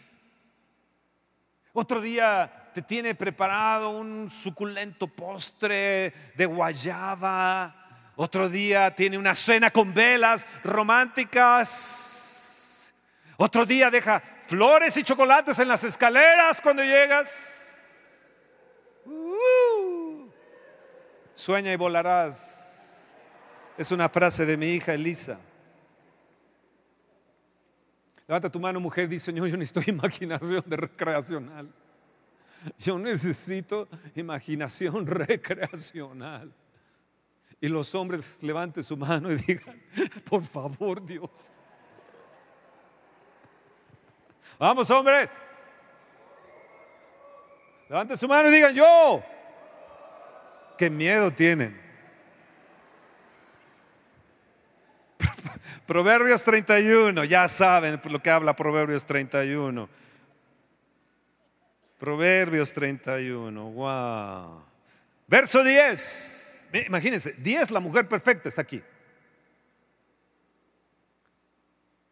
Otro 1.73 2.01
día 2.01 2.71
te 2.73 2.81
tiene 2.81 3.13
preparado 3.15 3.91
un 3.91 4.29
suculento 4.31 5.07
postre 5.07 6.13
de 6.35 6.45
guayaba. 6.45 7.78
Otro 8.21 8.49
día 8.49 8.93
tiene 8.93 9.17
una 9.17 9.33
cena 9.33 9.71
con 9.71 9.93
velas 9.93 10.45
románticas. 10.61 11.73
Otro 13.37 13.65
día 13.65 13.89
deja 13.89 14.21
flores 14.45 14.97
y 14.97 15.03
chocolates 15.03 15.57
en 15.59 15.69
las 15.69 15.85
escaleras 15.85 16.59
cuando 16.59 16.83
llegas. 16.83 18.27
Uh. 19.05 20.27
Sueña 21.33 21.71
y 21.71 21.77
volarás. 21.77 23.09
Es 23.77 23.89
una 23.89 24.09
frase 24.09 24.45
de 24.45 24.57
mi 24.57 24.67
hija 24.73 24.93
Elisa. 24.93 25.39
Levanta 28.27 28.49
tu 28.49 28.59
mano, 28.59 28.81
mujer, 28.81 29.07
dice, 29.07 29.27
Señor, 29.27 29.47
yo 29.47 29.55
necesito 29.55 29.79
imaginación 29.89 30.65
recreacional. 30.67 31.69
Yo 32.77 32.99
necesito 32.99 33.87
imaginación 34.13 35.07
recreacional. 35.29 36.53
Y 37.61 37.67
los 37.67 37.93
hombres 37.93 38.37
levanten 38.41 38.83
su 38.83 38.95
mano 38.95 39.31
y 39.31 39.35
digan, 39.47 39.81
por 40.29 40.43
favor, 40.43 41.05
Dios. 41.05 41.29
Vamos, 44.57 44.89
hombres. 44.89 45.31
Levanten 47.89 48.17
su 48.17 48.27
mano 48.27 48.49
y 48.49 48.53
digan, 48.53 48.73
yo. 48.73 49.23
¿Qué 50.77 50.89
miedo 50.89 51.31
tienen? 51.31 51.79
Proverbios 55.85 56.43
31, 56.43 57.25
ya 57.25 57.47
saben 57.49 57.99
lo 58.05 58.21
que 58.21 58.29
habla 58.29 58.55
Proverbios 58.55 59.05
31. 59.05 59.89
Proverbios 61.97 62.71
31, 62.71 63.71
wow. 63.71 64.63
Verso 65.27 65.63
10. 65.63 66.48
Imagínense, 66.73 67.33
10, 67.33 67.71
la 67.71 67.79
mujer 67.79 68.07
perfecta 68.07 68.49
está 68.49 68.61
aquí. 68.61 68.81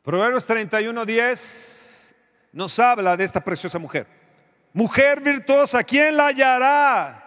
Proverbios 0.04 0.46
31, 0.46 1.06
10 1.06 2.16
nos 2.54 2.80
habla 2.80 3.18
de 3.18 3.24
esta 3.24 3.44
preciosa 3.44 3.78
mujer. 3.78 4.08
Mujer 4.74 5.22
virtuosa, 5.22 5.84
¿quién 5.84 6.16
la 6.16 6.28
hallará? 6.28 7.24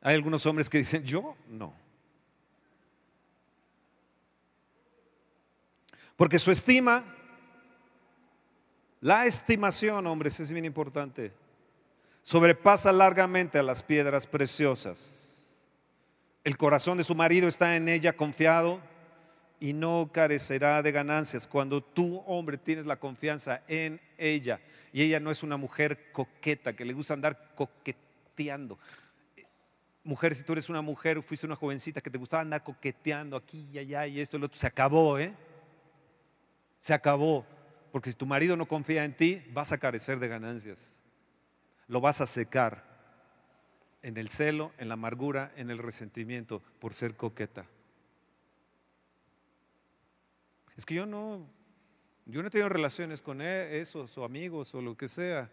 Hay 0.00 0.14
algunos 0.14 0.44
hombres 0.46 0.68
que 0.68 0.78
dicen, 0.78 1.04
yo 1.04 1.36
no. 1.48 1.74
Porque 6.16 6.38
su 6.38 6.50
estima, 6.50 7.04
la 9.00 9.26
estimación, 9.26 10.06
hombres, 10.06 10.40
es 10.40 10.50
bien 10.50 10.64
importante, 10.64 11.32
sobrepasa 12.26 12.90
largamente 12.90 13.56
a 13.56 13.62
las 13.62 13.84
piedras 13.84 14.26
preciosas. 14.26 15.54
El 16.42 16.56
corazón 16.56 16.98
de 16.98 17.04
su 17.04 17.14
marido 17.14 17.46
está 17.46 17.76
en 17.76 17.88
ella 17.88 18.16
confiado 18.16 18.80
y 19.60 19.72
no 19.72 20.10
carecerá 20.12 20.82
de 20.82 20.90
ganancias. 20.90 21.46
Cuando 21.46 21.84
tú, 21.84 22.24
hombre, 22.26 22.58
tienes 22.58 22.84
la 22.84 22.96
confianza 22.96 23.62
en 23.68 24.00
ella 24.18 24.60
y 24.92 25.02
ella 25.02 25.20
no 25.20 25.30
es 25.30 25.44
una 25.44 25.56
mujer 25.56 26.10
coqueta 26.10 26.74
que 26.74 26.84
le 26.84 26.94
gusta 26.94 27.14
andar 27.14 27.54
coqueteando. 27.54 28.76
Mujer, 30.02 30.34
si 30.34 30.42
tú 30.42 30.54
eres 30.54 30.68
una 30.68 30.82
mujer, 30.82 31.22
fuiste 31.22 31.46
una 31.46 31.54
jovencita 31.54 32.00
que 32.00 32.10
te 32.10 32.18
gustaba 32.18 32.40
andar 32.40 32.64
coqueteando 32.64 33.36
aquí 33.36 33.68
y 33.72 33.78
allá 33.78 34.04
y 34.08 34.18
esto 34.18 34.36
y 34.36 34.40
lo 34.40 34.46
otro, 34.46 34.58
se 34.58 34.66
acabó, 34.66 35.16
¿eh? 35.20 35.32
Se 36.80 36.92
acabó. 36.92 37.46
Porque 37.92 38.10
si 38.10 38.16
tu 38.16 38.26
marido 38.26 38.56
no 38.56 38.66
confía 38.66 39.04
en 39.04 39.16
ti, 39.16 39.44
vas 39.52 39.70
a 39.70 39.78
carecer 39.78 40.18
de 40.18 40.26
ganancias. 40.26 40.96
Lo 41.88 42.00
vas 42.00 42.20
a 42.20 42.26
secar 42.26 42.84
en 44.02 44.16
el 44.16 44.28
celo, 44.28 44.72
en 44.78 44.88
la 44.88 44.94
amargura, 44.94 45.52
en 45.56 45.70
el 45.70 45.78
resentimiento 45.78 46.62
por 46.78 46.94
ser 46.94 47.16
coqueta. 47.16 47.66
Es 50.76 50.84
que 50.84 50.94
yo 50.94 51.06
no, 51.06 51.46
yo 52.26 52.42
no 52.42 52.48
he 52.48 52.50
tenido 52.50 52.68
relaciones 52.68 53.22
con 53.22 53.40
e, 53.40 53.80
esos 53.80 54.16
o 54.18 54.24
amigos 54.24 54.74
o 54.74 54.82
lo 54.82 54.96
que 54.96 55.08
sea. 55.08 55.50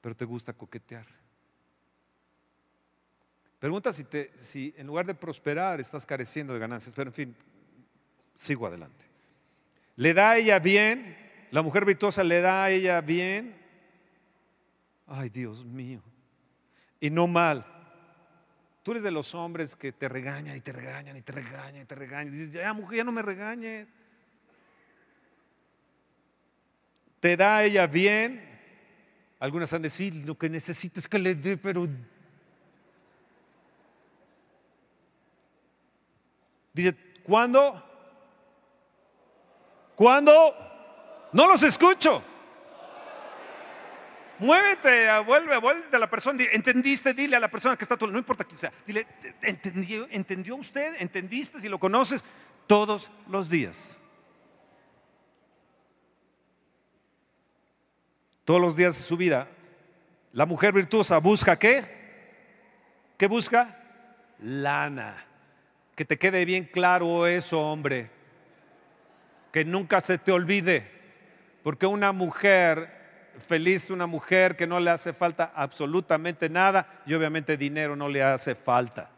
Pero 0.00 0.14
te 0.14 0.24
gusta 0.24 0.52
coquetear. 0.52 1.06
Pregunta 3.58 3.92
si, 3.92 4.04
te, 4.04 4.30
si 4.36 4.74
en 4.76 4.86
lugar 4.86 5.06
de 5.06 5.14
prosperar 5.14 5.80
estás 5.80 6.04
careciendo 6.04 6.52
de 6.52 6.60
ganancias. 6.60 6.94
Pero 6.94 7.08
en 7.08 7.14
fin, 7.14 7.36
sigo 8.34 8.66
adelante. 8.66 9.04
¿Le 9.96 10.12
da 10.12 10.32
a 10.32 10.36
ella 10.36 10.58
bien? 10.58 11.23
¿La 11.54 11.62
mujer 11.62 11.84
virtuosa 11.84 12.24
le 12.24 12.40
da 12.40 12.64
a 12.64 12.70
ella 12.70 13.00
bien? 13.00 13.56
Ay, 15.06 15.28
Dios 15.28 15.64
mío. 15.64 16.02
Y 16.98 17.10
no 17.10 17.28
mal. 17.28 17.64
Tú 18.82 18.90
eres 18.90 19.04
de 19.04 19.12
los 19.12 19.36
hombres 19.36 19.76
que 19.76 19.92
te 19.92 20.08
regañan 20.08 20.56
y 20.56 20.60
te 20.60 20.72
regañan 20.72 21.16
y 21.16 21.22
te 21.22 21.30
regañan 21.30 21.82
y 21.82 21.84
te 21.84 21.94
regañan. 21.94 22.32
Dices, 22.32 22.50
ya 22.54 22.72
mujer, 22.72 22.96
ya 22.96 23.04
no 23.04 23.12
me 23.12 23.22
regañes. 23.22 23.86
¿Te 27.20 27.36
da 27.36 27.62
ella 27.62 27.86
bien? 27.86 28.44
Algunas 29.38 29.72
han 29.72 29.82
de 29.82 29.90
decir, 29.90 30.12
lo 30.26 30.36
que 30.36 30.48
necesito 30.48 30.98
es 30.98 31.06
que 31.06 31.20
le 31.20 31.36
dé, 31.36 31.56
pero... 31.56 31.86
Dice, 36.72 36.96
¿cuándo? 37.22 37.80
¿Cuándo? 39.94 40.72
No 41.34 41.48
los 41.48 41.64
escucho. 41.64 42.22
Muévete, 44.38 45.18
vuelve, 45.26 45.58
vuelve 45.58 45.84
a 45.92 45.98
la 45.98 46.08
persona. 46.08 46.44
¿Entendiste? 46.52 47.12
Dile 47.12 47.34
a 47.34 47.40
la 47.40 47.48
persona 47.48 47.76
que 47.76 47.82
está 47.82 47.96
todo, 47.96 48.08
no 48.12 48.18
importa 48.18 48.44
quién 48.44 48.56
sea. 48.56 48.72
Dile, 48.86 49.04
¿entendió, 49.42 50.06
¿entendió 50.10 50.54
usted? 50.54 50.94
¿Entendiste? 51.00 51.60
Si 51.60 51.68
lo 51.68 51.80
conoces 51.80 52.24
todos 52.68 53.10
los 53.28 53.50
días. 53.50 53.98
Todos 58.44 58.60
los 58.60 58.76
días 58.76 58.94
de 58.94 59.02
su 59.02 59.16
vida. 59.16 59.48
La 60.32 60.46
mujer 60.46 60.72
virtuosa 60.72 61.18
busca 61.18 61.58
qué? 61.58 61.84
¿Qué 63.18 63.26
busca? 63.26 63.76
Lana. 64.38 65.26
Que 65.96 66.04
te 66.04 66.16
quede 66.16 66.44
bien 66.44 66.66
claro 66.66 67.26
eso, 67.26 67.60
hombre. 67.60 68.08
Que 69.50 69.64
nunca 69.64 70.00
se 70.00 70.16
te 70.16 70.30
olvide. 70.30 70.94
Porque 71.64 71.86
una 71.86 72.12
mujer 72.12 73.04
feliz 73.38 73.90
una 73.90 74.06
mujer 74.06 74.54
que 74.54 74.66
no 74.66 74.78
le 74.78 74.90
hace 74.90 75.12
falta 75.12 75.52
absolutamente 75.54 76.48
nada 76.48 77.02
y 77.06 77.14
obviamente 77.14 77.56
dinero 77.56 77.96
no 77.96 78.08
le 78.08 78.22
hace 78.22 78.54
falta. 78.54 79.10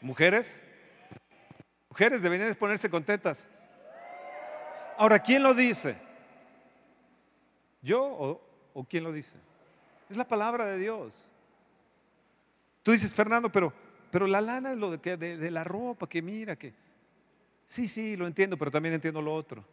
¿Mujeres? 0.00 0.60
Mujeres 1.88 2.22
deberían 2.22 2.54
ponerse 2.54 2.88
contentas. 2.88 3.46
Ahora, 4.96 5.18
¿quién 5.18 5.42
lo 5.42 5.54
dice? 5.54 5.96
¿Yo 7.82 8.40
o, 8.74 8.84
quién 8.84 9.04
lo 9.04 9.12
dice? 9.12 9.34
Es 10.10 10.16
la 10.16 10.28
palabra 10.28 10.66
de 10.66 10.78
Dios. 10.78 11.26
Tú 12.82 12.92
dices, 12.92 13.14
Fernando, 13.14 13.50
pero, 13.50 13.72
pero 14.10 14.26
la 14.26 14.40
lana 14.40 14.72
es 14.72 14.78
lo 14.78 14.96
de, 14.96 15.16
de 15.16 15.50
la 15.50 15.64
ropa, 15.64 16.06
que 16.06 16.22
mira, 16.22 16.56
que... 16.56 16.74
Sí, 17.70 17.86
sí, 17.86 18.16
lo 18.16 18.26
entiendo, 18.26 18.56
pero 18.56 18.70
también 18.70 18.94
entiendo 18.94 19.22
lo 19.22 19.32
otro 19.32 19.64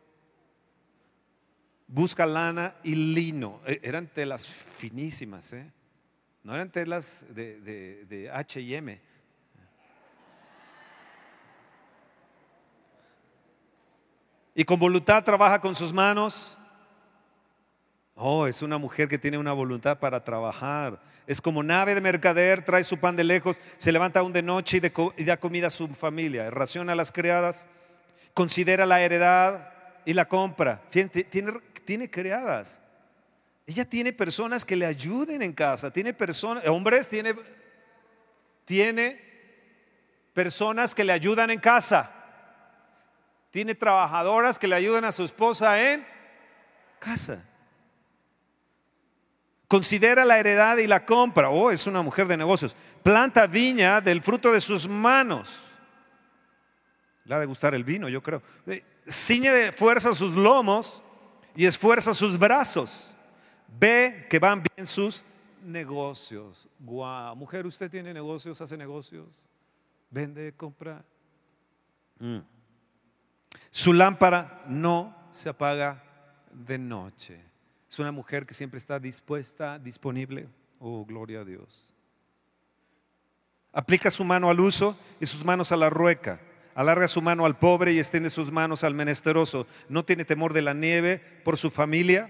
busca 1.87 2.25
lana 2.25 2.75
y 2.83 2.93
lino. 2.93 3.61
E, 3.65 3.79
eran 3.81 4.07
telas 4.07 4.47
finísimas, 4.47 5.53
¿eh? 5.53 5.71
no 6.43 6.53
eran 6.53 6.69
telas 6.69 7.25
de, 7.29 7.59
de, 8.05 8.29
HM. 8.29 8.99
Y 14.53 14.63
con 14.65 14.79
voluntad 14.79 15.23
trabaja 15.23 15.61
con 15.61 15.75
sus 15.75 15.93
manos. 15.93 16.57
Oh, 18.15 18.47
es 18.47 18.63
una 18.63 18.79
mujer 18.79 19.07
que 19.07 19.19
tiene 19.19 19.37
una 19.37 19.53
voluntad 19.53 19.99
para 19.99 20.23
trabajar. 20.23 20.99
Es 21.27 21.39
como 21.39 21.61
nave 21.61 21.93
de 21.93 22.01
mercader, 22.01 22.63
trae 22.65 22.83
su 22.83 22.97
pan 22.97 23.15
de 23.15 23.23
lejos, 23.23 23.61
se 23.77 23.91
levanta 23.91 24.21
aún 24.21 24.33
de 24.33 24.41
noche 24.41 24.77
y, 24.81 25.21
y 25.21 25.25
da 25.25 25.37
comida 25.37 25.67
a 25.67 25.69
su 25.69 25.87
familia, 25.89 26.49
raciona 26.49 26.93
a 26.93 26.95
las 26.95 27.11
criadas, 27.11 27.67
considera 28.37 28.85
la 28.85 29.01
heredad 29.01 29.73
y 30.05 30.13
la 30.13 30.27
compra. 30.27 30.79
Tiene, 30.91 31.09
tiene. 31.09 31.59
Ella 33.65 33.85
tiene 33.85 34.13
personas 34.13 34.63
que 34.63 34.75
le 34.75 34.85
ayuden 34.85 35.41
en 35.41 35.53
casa, 35.53 35.89
tiene 35.89 36.13
personas, 36.13 36.67
hombres, 36.67 37.07
tiene, 37.07 37.33
tiene 38.63 39.19
personas 40.33 40.93
que 40.93 41.03
le 41.03 41.13
ayudan 41.13 41.49
en 41.49 41.59
casa. 41.59 42.11
Tiene 43.49 43.73
trabajadoras 43.73 44.59
que 44.59 44.67
le 44.67 44.75
ayudan 44.75 45.05
a 45.05 45.11
su 45.11 45.23
esposa 45.23 45.91
en 45.91 46.05
casa. 46.99 47.43
Considera 49.67 50.25
la 50.25 50.37
heredad 50.37 50.77
y 50.77 50.85
la 50.85 51.07
compra. 51.07 51.49
Oh, 51.49 51.71
es 51.71 51.87
una 51.87 52.03
mujer 52.03 52.27
de 52.27 52.37
negocios. 52.37 52.75
Planta 53.01 53.47
viña 53.47 53.99
del 53.99 54.21
fruto 54.21 54.51
de 54.51 54.61
sus 54.61 54.87
manos. 54.87 55.66
Le 57.27 57.35
ha 57.35 57.39
de 57.39 57.45
gustar 57.45 57.75
el 57.75 57.83
vino, 57.83 58.07
yo 58.07 58.23
creo. 58.23 58.41
Eh, 58.65 58.83
ciñe 59.05 59.51
de 59.51 59.71
fuerza 59.73 60.13
sus 60.13 60.33
lomos 60.33 61.03
y 61.55 61.65
esfuerza 61.65 62.13
sus 62.13 62.39
brazos. 62.39 63.13
Ve 63.67 64.25
que 64.29 64.39
van 64.39 64.63
bien 64.63 64.87
sus 64.87 65.25
negocios. 65.61 66.69
Guau, 66.79 67.35
mujer, 67.35 67.67
usted 67.67 67.91
tiene 67.91 68.13
negocios, 68.13 68.61
hace 68.61 68.77
negocios, 68.77 69.43
vende, 70.09 70.53
compra. 70.53 71.03
Mm. 72.17 72.39
Su 73.71 73.91
lámpara 73.91 74.63
no 74.65 75.13
se 75.31 75.49
apaga 75.49 76.01
de 76.53 76.77
noche. 76.77 77.41
Es 77.89 77.99
una 77.99 78.13
mujer 78.13 78.45
que 78.45 78.53
siempre 78.53 78.77
está 78.77 78.99
dispuesta, 78.99 79.77
disponible. 79.77 80.47
Oh, 80.79 81.05
gloria 81.05 81.41
a 81.41 81.45
Dios. 81.45 81.93
Aplica 83.73 84.09
su 84.09 84.23
mano 84.23 84.49
al 84.49 84.61
uso 84.61 84.97
y 85.19 85.25
sus 85.25 85.43
manos 85.43 85.73
a 85.73 85.77
la 85.77 85.89
rueca 85.89 86.39
alarga 86.77 87.07
su 87.07 87.23
mano 87.23 87.47
al 87.47 87.57
pobre 87.57 87.91
y 87.91 87.97
extiende 87.97 88.29
sus 88.29 88.51
manos 88.51 88.83
al 88.83 88.93
menesteroso. 88.93 89.65
No 89.89 90.05
tiene 90.05 90.25
temor 90.25 90.53
de 90.53 90.61
la 90.61 90.75
nieve 90.75 91.19
por 91.43 91.57
su 91.57 91.71
familia, 91.71 92.29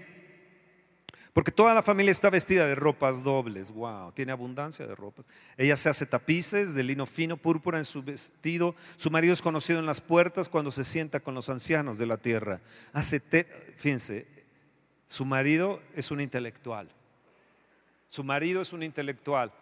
porque 1.34 1.52
toda 1.52 1.74
la 1.74 1.82
familia 1.82 2.12
está 2.12 2.30
vestida 2.30 2.66
de 2.66 2.74
ropas 2.74 3.22
dobles. 3.22 3.70
Wow, 3.70 4.12
tiene 4.12 4.32
abundancia 4.32 4.86
de 4.86 4.94
ropas. 4.94 5.26
Ella 5.58 5.76
se 5.76 5.90
hace 5.90 6.06
tapices 6.06 6.74
de 6.74 6.82
lino 6.82 7.04
fino, 7.04 7.36
púrpura 7.36 7.76
en 7.76 7.84
su 7.84 8.02
vestido. 8.02 8.74
Su 8.96 9.10
marido 9.10 9.34
es 9.34 9.42
conocido 9.42 9.80
en 9.80 9.86
las 9.86 10.00
puertas 10.00 10.48
cuando 10.48 10.72
se 10.72 10.82
sienta 10.82 11.20
con 11.20 11.34
los 11.34 11.50
ancianos 11.50 11.98
de 11.98 12.06
la 12.06 12.16
tierra. 12.16 12.62
Hace 12.94 13.20
fíjense, 13.76 14.26
su 15.06 15.26
marido 15.26 15.82
es 15.94 16.10
un 16.10 16.22
intelectual. 16.22 16.88
Su 18.08 18.24
marido 18.24 18.62
es 18.62 18.72
un 18.72 18.82
intelectual. 18.82 19.52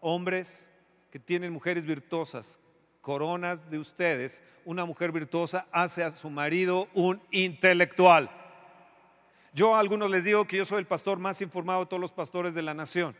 Hombres 0.00 0.68
que 1.10 1.18
tienen 1.18 1.52
mujeres 1.52 1.84
virtuosas, 1.84 2.60
coronas 3.06 3.70
de 3.70 3.78
ustedes, 3.78 4.42
una 4.64 4.84
mujer 4.84 5.12
virtuosa 5.12 5.68
hace 5.70 6.02
a 6.02 6.10
su 6.10 6.28
marido 6.28 6.88
un 6.92 7.22
intelectual. 7.30 8.28
Yo 9.54 9.76
a 9.76 9.78
algunos 9.78 10.10
les 10.10 10.24
digo 10.24 10.44
que 10.44 10.56
yo 10.56 10.64
soy 10.64 10.80
el 10.80 10.88
pastor 10.88 11.20
más 11.20 11.40
informado 11.40 11.84
de 11.84 11.86
todos 11.86 12.00
los 12.00 12.10
pastores 12.10 12.52
de 12.52 12.62
la 12.62 12.74
nación, 12.74 13.14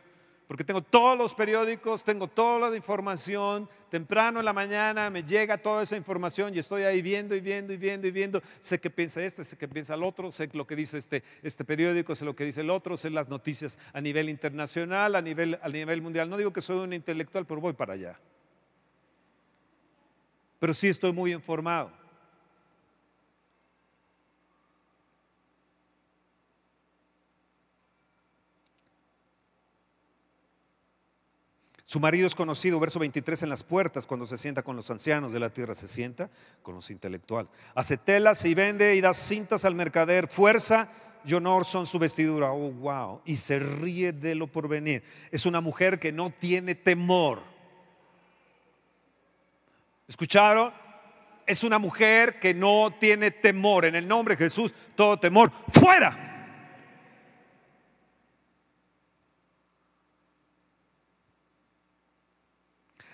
porque 0.45 0.65
tengo 0.65 0.81
todos 0.81 1.17
los 1.17 1.33
periódicos, 1.33 2.03
tengo 2.03 2.27
toda 2.27 2.69
la 2.69 2.75
información, 2.75 3.69
temprano 3.89 4.39
en 4.39 4.45
la 4.45 4.51
mañana 4.51 5.09
me 5.09 5.23
llega 5.23 5.57
toda 5.57 5.83
esa 5.83 5.95
información 5.95 6.53
y 6.53 6.59
estoy 6.59 6.83
ahí 6.83 7.01
viendo 7.01 7.33
y 7.33 7.39
viendo 7.39 7.71
y 7.71 7.77
viendo 7.77 8.07
y 8.07 8.11
viendo, 8.11 8.43
sé 8.59 8.81
qué 8.81 8.89
piensa 8.89 9.23
este, 9.23 9.45
sé 9.45 9.55
qué 9.57 9.69
piensa 9.69 9.93
el 9.93 10.03
otro, 10.03 10.33
sé 10.33 10.49
lo 10.51 10.67
que 10.67 10.75
dice 10.75 10.97
este, 10.97 11.23
este 11.43 11.63
periódico, 11.63 12.13
sé 12.13 12.25
lo 12.25 12.35
que 12.35 12.43
dice 12.43 12.59
el 12.59 12.71
otro, 12.71 12.97
sé 12.97 13.09
las 13.09 13.29
noticias 13.29 13.79
a 13.93 14.01
nivel 14.01 14.27
internacional, 14.27 15.15
a 15.15 15.21
nivel, 15.21 15.57
a 15.63 15.69
nivel 15.69 16.01
mundial. 16.01 16.29
No 16.29 16.35
digo 16.35 16.51
que 16.51 16.59
soy 16.59 16.75
un 16.75 16.91
intelectual, 16.91 17.45
pero 17.45 17.61
voy 17.61 17.71
para 17.71 17.93
allá. 17.93 18.19
Pero 20.59 20.73
sí 20.73 20.87
estoy 20.87 21.11
muy 21.11 21.33
informado. 21.33 21.91
Su 31.89 32.01
marido 32.01 32.27
es 32.27 32.35
conocido, 32.35 32.81
verso 32.81 32.99
23, 32.99 33.43
en 33.43 33.49
las 33.49 33.63
puertas, 33.63 34.05
cuando 34.05 34.25
se 34.25 34.37
sienta 34.37 34.61
con 34.61 34.75
los 34.75 34.91
ancianos 34.91 35.31
de 35.31 35.39
la 35.39 35.51
tierra, 35.51 35.73
se 35.73 35.87
sienta 35.87 36.29
con 36.61 36.75
los 36.75 36.89
intelectuales. 36.89 37.49
Hace 37.75 37.95
telas 37.95 38.43
y 38.43 38.53
vende 38.53 38.93
y 38.95 38.99
da 38.99 39.13
cintas 39.13 39.63
al 39.63 39.73
mercader. 39.73 40.27
Fuerza 40.27 40.89
y 41.23 41.33
honor 41.33 41.63
son 41.63 41.85
su 41.85 41.97
vestidura. 41.97 42.51
Oh, 42.51 42.71
wow. 42.71 43.21
Y 43.23 43.37
se 43.37 43.59
ríe 43.59 44.11
de 44.11 44.35
lo 44.35 44.47
por 44.47 44.67
venir. 44.67 45.01
Es 45.31 45.45
una 45.45 45.61
mujer 45.61 45.97
que 45.97 46.11
no 46.11 46.29
tiene 46.29 46.75
temor. 46.75 47.41
¿Escucharon? 50.07 50.73
Es 51.45 51.63
una 51.63 51.79
mujer 51.79 52.39
que 52.39 52.53
no 52.53 52.91
tiene 52.99 53.31
temor. 53.31 53.85
En 53.85 53.95
el 53.95 54.07
nombre 54.07 54.35
de 54.35 54.45
Jesús, 54.45 54.73
todo 54.95 55.17
temor, 55.19 55.51
fuera. 55.73 56.27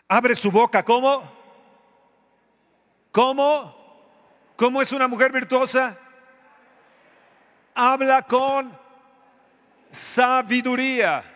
Abre 0.07 0.35
su 0.35 0.51
boca, 0.51 0.83
¿cómo? 0.83 1.23
¿Cómo? 3.11 3.83
¿Cómo 4.55 4.81
es 4.81 4.91
una 4.91 5.07
mujer 5.07 5.31
virtuosa? 5.31 5.97
Habla 7.73 8.21
con 8.23 8.77
sabiduría. 9.89 11.32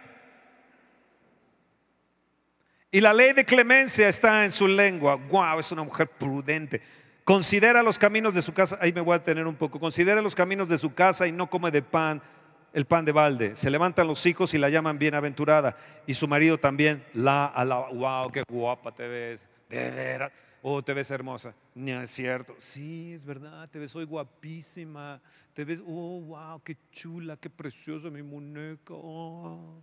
Y 2.92 3.02
la 3.02 3.14
ley 3.14 3.34
de 3.34 3.44
clemencia 3.44 4.08
está 4.08 4.46
en 4.46 4.52
su 4.52 4.68
lengua. 4.68 5.16
Wow, 5.16 5.60
es 5.60 5.72
una 5.72 5.84
mujer 5.84 6.08
prudente. 6.08 6.82
Considera 7.26 7.84
los 7.84 8.00
caminos 8.00 8.34
de 8.34 8.42
su 8.42 8.54
casa. 8.54 8.78
Ahí 8.80 8.94
me 8.94 9.02
voy 9.02 9.16
a 9.16 9.24
tener 9.24 9.46
un 9.46 9.56
poco. 9.56 9.80
Considera 9.80 10.22
los 10.22 10.34
caminos 10.34 10.70
de 10.70 10.78
su 10.78 10.94
casa 10.94 11.28
y 11.28 11.34
no 11.34 11.50
come 11.50 11.70
de 11.72 11.82
pan 11.82 12.22
el 12.74 12.86
pan 12.86 13.04
de 13.04 13.12
balde. 13.12 13.56
Se 13.56 13.70
levantan 13.70 14.08
los 14.08 14.26
hijos 14.26 14.54
y 14.54 14.58
la 14.58 14.70
llaman 14.70 15.00
bienaventurada. 15.00 15.76
Y 16.06 16.14
su 16.14 16.28
marido 16.28 16.58
también 16.58 17.04
la 17.14 17.46
alaba. 17.46 17.90
Wow, 17.90 18.32
qué 18.32 18.44
guapa 18.50 18.94
te 18.94 19.08
ves. 19.08 19.48
De. 19.70 20.30
Oh, 20.62 20.82
te 20.82 20.94
ves 20.94 21.12
hermosa. 21.12 21.54
No 21.76 22.02
es 22.02 22.10
cierto. 22.10 22.56
Sí, 22.60 23.14
es 23.14 23.26
verdad. 23.26 23.70
Te 23.70 23.80
ves 23.80 23.96
hoy 23.96 24.06
guapísima. 24.06 25.22
Te 25.54 25.66
ves, 25.66 25.80
oh, 25.86 26.22
wow, 26.22 26.62
qué 26.64 26.78
chula, 26.92 27.36
qué 27.36 27.50
preciosa 27.50 28.10
mi 28.10 28.22
muñeca. 28.22 28.94
Oh. 28.94 29.82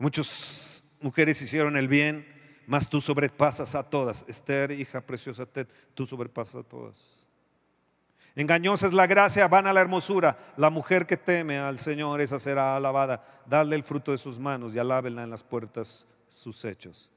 Muchas 0.00 0.82
mujeres 1.00 1.40
hicieron 1.40 1.76
el 1.76 1.86
bien 1.86 2.40
mas 2.70 2.88
tú 2.88 3.00
sobrepasas 3.00 3.74
a 3.74 3.82
todas. 3.82 4.24
Esther, 4.28 4.70
hija 4.70 5.00
preciosa, 5.00 5.44
tú 5.92 6.06
sobrepasas 6.06 6.54
a 6.54 6.62
todas. 6.62 7.26
Engañosa 8.36 8.86
es 8.86 8.92
la 8.92 9.08
gracia, 9.08 9.48
vana 9.48 9.72
la 9.72 9.80
hermosura. 9.80 10.54
La 10.56 10.70
mujer 10.70 11.04
que 11.04 11.16
teme 11.16 11.58
al 11.58 11.78
Señor, 11.78 12.20
esa 12.20 12.38
será 12.38 12.76
alabada. 12.76 13.42
Dale 13.44 13.74
el 13.74 13.82
fruto 13.82 14.12
de 14.12 14.18
sus 14.18 14.38
manos 14.38 14.72
y 14.72 14.78
alábenla 14.78 15.24
en 15.24 15.30
las 15.30 15.42
puertas 15.42 16.06
sus 16.28 16.64
hechos. 16.64 17.10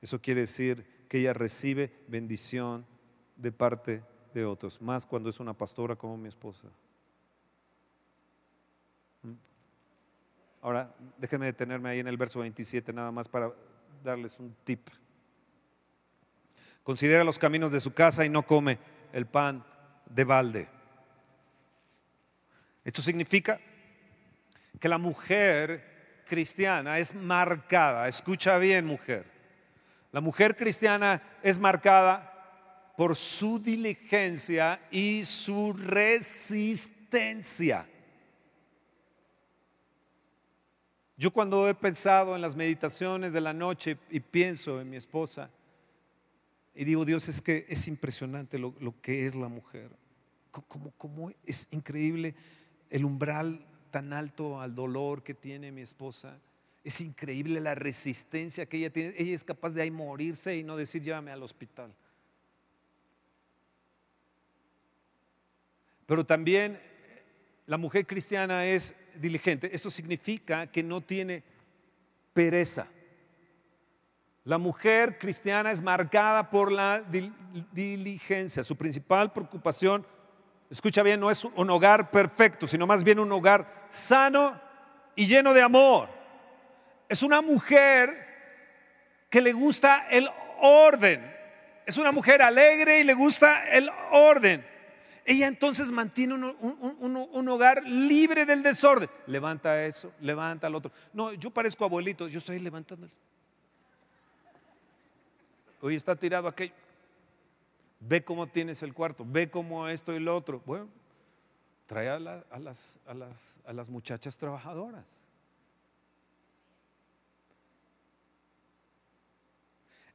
Eso 0.00 0.18
quiere 0.22 0.40
decir 0.40 1.04
que 1.06 1.18
ella 1.18 1.34
recibe 1.34 1.92
bendición 2.08 2.86
de 3.36 3.52
parte 3.52 4.02
de 4.32 4.46
otros, 4.46 4.80
más 4.80 5.04
cuando 5.04 5.28
es 5.28 5.38
una 5.38 5.52
pastora 5.52 5.96
como 5.96 6.16
mi 6.16 6.28
esposa. 6.28 6.68
Ahora, 10.64 10.92
déjenme 11.18 11.44
detenerme 11.44 11.90
ahí 11.90 12.00
en 12.00 12.08
el 12.08 12.16
verso 12.16 12.40
27 12.40 12.90
nada 12.94 13.12
más 13.12 13.28
para 13.28 13.52
darles 14.02 14.38
un 14.38 14.56
tip. 14.64 14.88
Considera 16.82 17.22
los 17.22 17.38
caminos 17.38 17.70
de 17.70 17.80
su 17.80 17.92
casa 17.92 18.24
y 18.24 18.30
no 18.30 18.46
come 18.46 18.78
el 19.12 19.26
pan 19.26 19.62
de 20.06 20.24
balde. 20.24 20.66
Esto 22.82 23.02
significa 23.02 23.60
que 24.80 24.88
la 24.88 24.96
mujer 24.96 26.24
cristiana 26.26 26.98
es 26.98 27.14
marcada, 27.14 28.08
escucha 28.08 28.56
bien 28.56 28.86
mujer, 28.86 29.26
la 30.12 30.22
mujer 30.22 30.56
cristiana 30.56 31.22
es 31.42 31.58
marcada 31.58 32.94
por 32.96 33.16
su 33.16 33.58
diligencia 33.58 34.80
y 34.90 35.26
su 35.26 35.74
resistencia. 35.74 37.86
Yo 41.16 41.32
cuando 41.32 41.68
he 41.68 41.74
pensado 41.74 42.34
en 42.34 42.42
las 42.42 42.56
meditaciones 42.56 43.32
de 43.32 43.40
la 43.40 43.52
noche 43.52 43.98
y 44.10 44.20
pienso 44.20 44.80
en 44.80 44.90
mi 44.90 44.96
esposa, 44.96 45.50
y 46.74 46.84
digo, 46.84 47.04
Dios, 47.04 47.28
es 47.28 47.40
que 47.40 47.66
es 47.68 47.86
impresionante 47.86 48.58
lo, 48.58 48.74
que 49.00 49.26
es 49.26 49.34
la 49.36 49.48
mujer. 49.48 49.90
Cómo, 50.96 51.32
es 51.46 51.68
increíble 51.70 52.34
el 52.90 53.04
umbral 53.04 53.64
tan 53.92 54.12
alto 54.12 54.60
al 54.60 54.74
dolor 54.74 55.22
que 55.22 55.34
tiene 55.34 55.70
mi 55.70 55.82
esposa. 55.82 56.36
Es 56.82 57.00
increíble 57.00 57.60
la 57.60 57.76
resistencia 57.76 58.66
que 58.66 58.78
ella 58.78 58.90
tiene. 58.90 59.14
Ella 59.16 59.34
es 59.34 59.44
capaz 59.44 59.70
de 59.70 59.82
ahí 59.82 59.90
morirse 59.90 60.56
y 60.56 60.64
no 60.64 60.76
decir 60.76 61.00
llévame 61.00 61.30
al 61.30 61.44
hospital. 61.44 61.94
Pero 66.06 66.26
también 66.26 66.80
la 67.66 67.78
mujer 67.78 68.04
cristiana 68.04 68.66
es 68.66 68.94
diligente. 69.16 69.70
Esto 69.74 69.90
significa 69.90 70.66
que 70.66 70.82
no 70.82 71.00
tiene 71.00 71.42
pereza. 72.32 72.86
La 74.44 74.58
mujer 74.58 75.18
cristiana 75.18 75.70
es 75.70 75.80
marcada 75.80 76.50
por 76.50 76.70
la 76.70 77.02
diligencia. 77.72 78.62
Su 78.62 78.76
principal 78.76 79.32
preocupación, 79.32 80.06
escucha 80.70 81.02
bien, 81.02 81.20
no 81.20 81.30
es 81.30 81.44
un 81.44 81.70
hogar 81.70 82.10
perfecto, 82.10 82.66
sino 82.66 82.86
más 82.86 83.02
bien 83.02 83.18
un 83.18 83.32
hogar 83.32 83.86
sano 83.88 84.60
y 85.16 85.26
lleno 85.26 85.54
de 85.54 85.62
amor. 85.62 86.10
Es 87.08 87.22
una 87.22 87.40
mujer 87.40 88.24
que 89.30 89.40
le 89.40 89.52
gusta 89.52 90.06
el 90.10 90.28
orden. 90.60 91.32
Es 91.86 91.96
una 91.96 92.12
mujer 92.12 92.42
alegre 92.42 93.00
y 93.00 93.04
le 93.04 93.14
gusta 93.14 93.66
el 93.68 93.90
orden. 94.12 94.73
Ella 95.24 95.46
entonces 95.46 95.90
mantiene 95.90 96.34
un, 96.34 97.48
hogar 97.48 97.82
libre 97.84 98.44
del 98.44 98.62
desorden. 98.62 99.08
Levanta 99.26 99.84
eso, 99.86 100.12
levanta 100.20 100.66
al 100.66 100.74
otro. 100.74 100.92
No, 101.14 101.32
yo 101.32 101.50
parezco 101.50 101.84
abuelito, 101.84 102.28
yo 102.28 102.38
estoy 102.38 102.58
levantando. 102.58 103.08
Hoy 105.80 105.94
está 105.94 106.14
tirado 106.14 106.46
aquello. 106.46 106.74
Ve 108.00 108.22
cómo 108.22 108.46
tienes 108.46 108.82
el 108.82 108.92
cuarto, 108.92 109.24
ve 109.26 109.48
cómo 109.48 109.88
esto 109.88 110.12
y 110.12 110.20
lo 110.20 110.36
otro. 110.36 110.60
Bueno, 110.66 110.88
trae 111.86 112.10
a, 112.10 112.18
las, 112.18 112.98
a 113.06 113.72
las 113.72 113.88
muchachas 113.88 114.36
trabajadoras. 114.36 115.06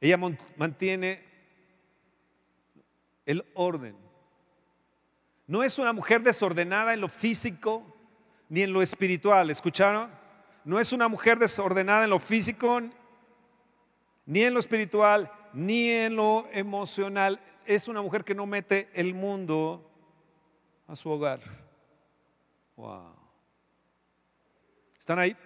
Ella 0.00 0.16
mantiene 0.56 1.22
el 3.26 3.44
orden 3.54 4.09
no 5.50 5.64
es 5.64 5.80
una 5.80 5.92
mujer 5.92 6.22
desordenada 6.22 6.94
en 6.94 7.00
lo 7.00 7.08
físico 7.08 7.84
ni 8.48 8.62
en 8.62 8.72
lo 8.72 8.82
espiritual, 8.82 9.50
¿escucharon? 9.50 10.08
No 10.64 10.78
es 10.78 10.92
una 10.92 11.08
mujer 11.08 11.40
desordenada 11.40 12.04
en 12.04 12.10
lo 12.10 12.20
físico, 12.20 12.80
ni 14.26 14.44
en 14.44 14.54
lo 14.54 14.60
espiritual, 14.60 15.28
ni 15.52 15.90
en 15.90 16.14
lo 16.14 16.48
emocional. 16.52 17.40
Es 17.66 17.88
una 17.88 18.00
mujer 18.00 18.22
que 18.22 18.32
no 18.32 18.46
mete 18.46 18.90
el 18.94 19.12
mundo 19.12 19.90
a 20.86 20.94
su 20.94 21.10
hogar. 21.10 21.40
Wow. 22.76 23.16
¿Están 25.00 25.18
ahí? 25.18 25.36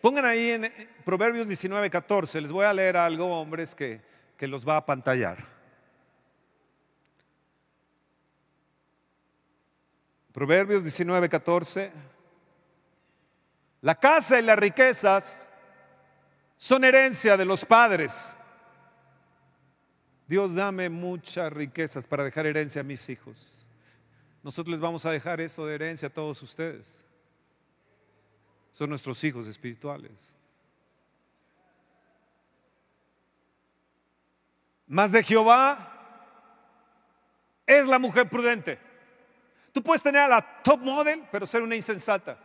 Pongan 0.00 0.26
ahí 0.26 0.50
en 0.50 0.72
Proverbios 1.04 1.48
19, 1.48 1.90
14. 1.90 2.40
Les 2.40 2.52
voy 2.52 2.66
a 2.66 2.72
leer 2.72 2.96
algo, 2.96 3.26
hombres, 3.40 3.74
que, 3.74 4.00
que 4.36 4.46
los 4.46 4.66
va 4.66 4.76
a 4.76 4.86
pantallar. 4.86 5.57
Proverbios 10.32 10.82
19, 10.82 11.28
14. 11.28 11.92
La 13.80 13.94
casa 13.94 14.38
y 14.38 14.42
las 14.42 14.58
riquezas 14.58 15.48
son 16.56 16.84
herencia 16.84 17.36
de 17.36 17.44
los 17.44 17.64
padres. 17.64 18.34
Dios 20.26 20.54
dame 20.54 20.90
muchas 20.90 21.52
riquezas 21.52 22.04
para 22.04 22.24
dejar 22.24 22.46
herencia 22.46 22.80
a 22.80 22.84
mis 22.84 23.08
hijos. 23.08 23.54
nosotros 24.42 24.72
les 24.72 24.80
vamos 24.80 25.04
a 25.04 25.10
dejar 25.10 25.40
esto 25.40 25.66
de 25.66 25.74
herencia 25.74 26.08
a 26.08 26.12
todos 26.12 26.42
ustedes. 26.42 26.98
Son 28.72 28.88
nuestros 28.88 29.22
hijos 29.24 29.46
espirituales. 29.46 30.12
Más 34.86 35.12
de 35.12 35.22
Jehová 35.22 35.94
es 37.66 37.86
la 37.86 37.98
mujer 37.98 38.28
prudente. 38.28 38.87
Tú 39.72 39.82
puedes 39.82 40.02
tener 40.02 40.22
a 40.22 40.28
la 40.28 40.62
top 40.62 40.80
model, 40.80 41.24
pero 41.30 41.46
ser 41.46 41.62
una 41.62 41.76
insensata. 41.76 42.38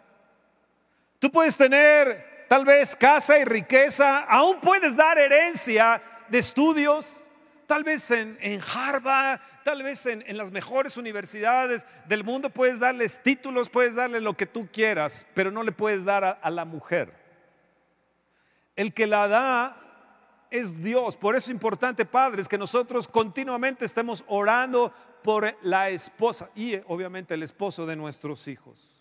Tú 1.19 1.31
puedes 1.31 1.55
tener 1.55 2.45
tal 2.49 2.65
vez 2.65 2.95
casa 2.95 3.39
y 3.39 3.45
riqueza, 3.45 4.19
aún 4.19 4.59
puedes 4.59 4.95
dar 4.95 5.17
herencia 5.17 6.01
de 6.27 6.37
estudios, 6.37 7.23
tal 7.65 7.83
vez 7.83 8.11
en, 8.11 8.61
Harvard, 8.61 9.39
tal 9.63 9.83
vez 9.83 10.05
en, 10.05 10.37
las 10.37 10.51
mejores 10.51 10.97
universidades 10.97 11.85
del 12.05 12.23
mundo, 12.23 12.49
puedes 12.49 12.79
darles 12.79 13.21
títulos, 13.23 13.69
puedes 13.69 13.95
darle 13.95 14.19
lo 14.21 14.33
que 14.33 14.45
tú 14.45 14.67
quieras, 14.71 15.25
pero 15.33 15.49
no 15.49 15.63
le 15.63 15.71
puedes 15.71 16.03
dar 16.03 16.39
a 16.41 16.49
la 16.49 16.65
mujer. 16.65 17.13
El 18.75 18.93
que 18.93 19.07
la 19.07 19.27
da 19.27 19.77
es 20.49 20.83
Dios. 20.83 21.17
Por 21.17 21.35
eso 21.35 21.45
es 21.45 21.51
importante, 21.51 22.05
padres, 22.05 22.47
que 22.47 22.57
nosotros 22.57 23.07
continuamente 23.07 23.85
estemos 23.85 24.23
orando 24.27 24.93
por 25.23 25.55
la 25.63 25.89
esposa 25.89 26.49
y 26.55 26.75
obviamente 26.87 27.33
el 27.33 27.43
esposo 27.43 27.85
de 27.85 27.95
nuestros 27.95 28.47
hijos. 28.47 28.93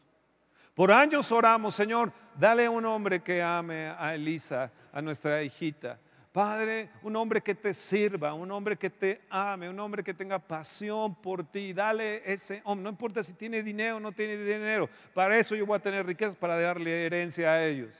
Por 0.74 0.90
años 0.90 1.30
oramos, 1.30 1.74
Señor, 1.74 2.12
dale 2.38 2.68
un 2.68 2.86
hombre 2.86 3.20
que 3.20 3.42
ame 3.42 3.88
a 3.88 4.14
Elisa, 4.14 4.72
a 4.92 5.02
nuestra 5.02 5.42
hijita. 5.42 5.98
Padre, 6.32 6.88
un 7.02 7.14
hombre 7.14 7.42
que 7.42 7.54
te 7.54 7.74
sirva, 7.74 8.32
un 8.32 8.50
hombre 8.50 8.78
que 8.78 8.88
te 8.88 9.20
ame, 9.28 9.68
un 9.68 9.78
hombre 9.78 10.02
que 10.02 10.14
tenga 10.14 10.38
pasión 10.38 11.14
por 11.14 11.44
ti. 11.44 11.74
Dale 11.74 12.22
ese 12.24 12.62
hombre, 12.64 12.84
no 12.84 12.88
importa 12.88 13.22
si 13.22 13.34
tiene 13.34 13.62
dinero 13.62 13.98
o 13.98 14.00
no 14.00 14.12
tiene 14.12 14.38
dinero. 14.38 14.88
Para 15.12 15.38
eso 15.38 15.54
yo 15.54 15.66
voy 15.66 15.76
a 15.76 15.82
tener 15.82 16.06
riquezas 16.06 16.36
para 16.36 16.58
darle 16.58 17.04
herencia 17.04 17.50
a 17.50 17.66
ellos. 17.66 17.90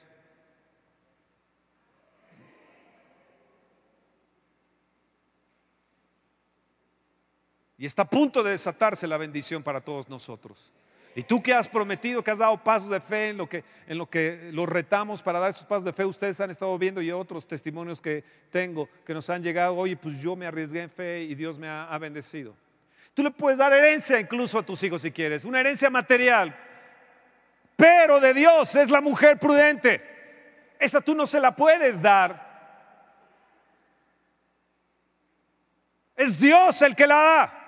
Y 7.82 7.86
está 7.86 8.02
a 8.02 8.08
punto 8.08 8.44
de 8.44 8.52
desatarse 8.52 9.08
la 9.08 9.16
bendición 9.16 9.60
para 9.60 9.80
todos 9.80 10.08
nosotros. 10.08 10.70
Y 11.16 11.24
tú 11.24 11.42
que 11.42 11.52
has 11.52 11.66
prometido, 11.66 12.22
que 12.22 12.30
has 12.30 12.38
dado 12.38 12.56
pasos 12.62 12.88
de 12.88 13.00
fe 13.00 13.30
en 13.30 13.36
lo 13.36 13.48
que, 13.48 13.64
en 13.88 13.98
lo 13.98 14.08
que 14.08 14.50
los 14.52 14.68
retamos 14.68 15.20
para 15.20 15.40
dar 15.40 15.50
esos 15.50 15.66
pasos 15.66 15.82
de 15.82 15.92
fe, 15.92 16.04
ustedes 16.04 16.38
han 16.38 16.52
estado 16.52 16.78
viendo 16.78 17.02
y 17.02 17.10
otros 17.10 17.44
testimonios 17.44 18.00
que 18.00 18.22
tengo 18.52 18.88
que 19.04 19.12
nos 19.12 19.28
han 19.30 19.42
llegado, 19.42 19.74
oye, 19.74 19.96
pues 19.96 20.16
yo 20.20 20.36
me 20.36 20.46
arriesgué 20.46 20.82
en 20.82 20.90
fe 20.90 21.22
y 21.22 21.34
Dios 21.34 21.58
me 21.58 21.68
ha, 21.68 21.92
ha 21.92 21.98
bendecido. 21.98 22.54
Tú 23.14 23.24
le 23.24 23.32
puedes 23.32 23.58
dar 23.58 23.72
herencia 23.72 24.20
incluso 24.20 24.60
a 24.60 24.62
tus 24.62 24.80
hijos 24.84 25.02
si 25.02 25.10
quieres, 25.10 25.44
una 25.44 25.58
herencia 25.58 25.90
material, 25.90 26.56
pero 27.74 28.20
de 28.20 28.32
Dios 28.32 28.76
es 28.76 28.92
la 28.92 29.00
mujer 29.00 29.40
prudente. 29.40 30.00
Esa 30.78 31.00
tú 31.00 31.16
no 31.16 31.26
se 31.26 31.40
la 31.40 31.56
puedes 31.56 32.00
dar. 32.00 32.52
Es 36.14 36.38
Dios 36.38 36.80
el 36.82 36.94
que 36.94 37.08
la 37.08 37.16
da. 37.16 37.58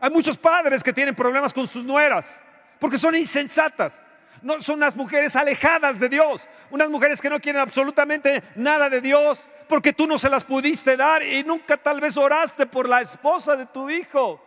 Hay 0.00 0.10
muchos 0.10 0.36
padres 0.36 0.82
que 0.82 0.92
tienen 0.92 1.14
problemas 1.14 1.52
con 1.52 1.66
sus 1.66 1.84
nueras 1.84 2.40
porque 2.80 2.98
son 2.98 3.14
insensatas. 3.14 4.00
No, 4.42 4.60
son 4.62 4.76
unas 4.76 4.96
mujeres 4.96 5.36
alejadas 5.36 6.00
de 6.00 6.08
Dios, 6.08 6.46
unas 6.70 6.88
mujeres 6.88 7.20
que 7.20 7.28
no 7.28 7.38
quieren 7.38 7.60
absolutamente 7.60 8.42
nada 8.56 8.88
de 8.88 9.02
Dios, 9.02 9.44
porque 9.68 9.92
tú 9.92 10.06
no 10.06 10.18
se 10.18 10.30
las 10.30 10.44
pudiste 10.44 10.96
dar 10.96 11.22
y 11.22 11.44
nunca 11.44 11.76
tal 11.76 12.00
vez 12.00 12.16
oraste 12.16 12.64
por 12.64 12.88
la 12.88 13.02
esposa 13.02 13.54
de 13.54 13.66
tu 13.66 13.90
hijo. 13.90 14.42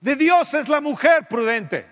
De 0.00 0.16
Dios 0.16 0.52
es 0.54 0.68
la 0.68 0.80
mujer 0.80 1.28
prudente. 1.28 1.91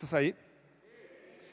¿Estás 0.00 0.14
ahí? 0.14 0.34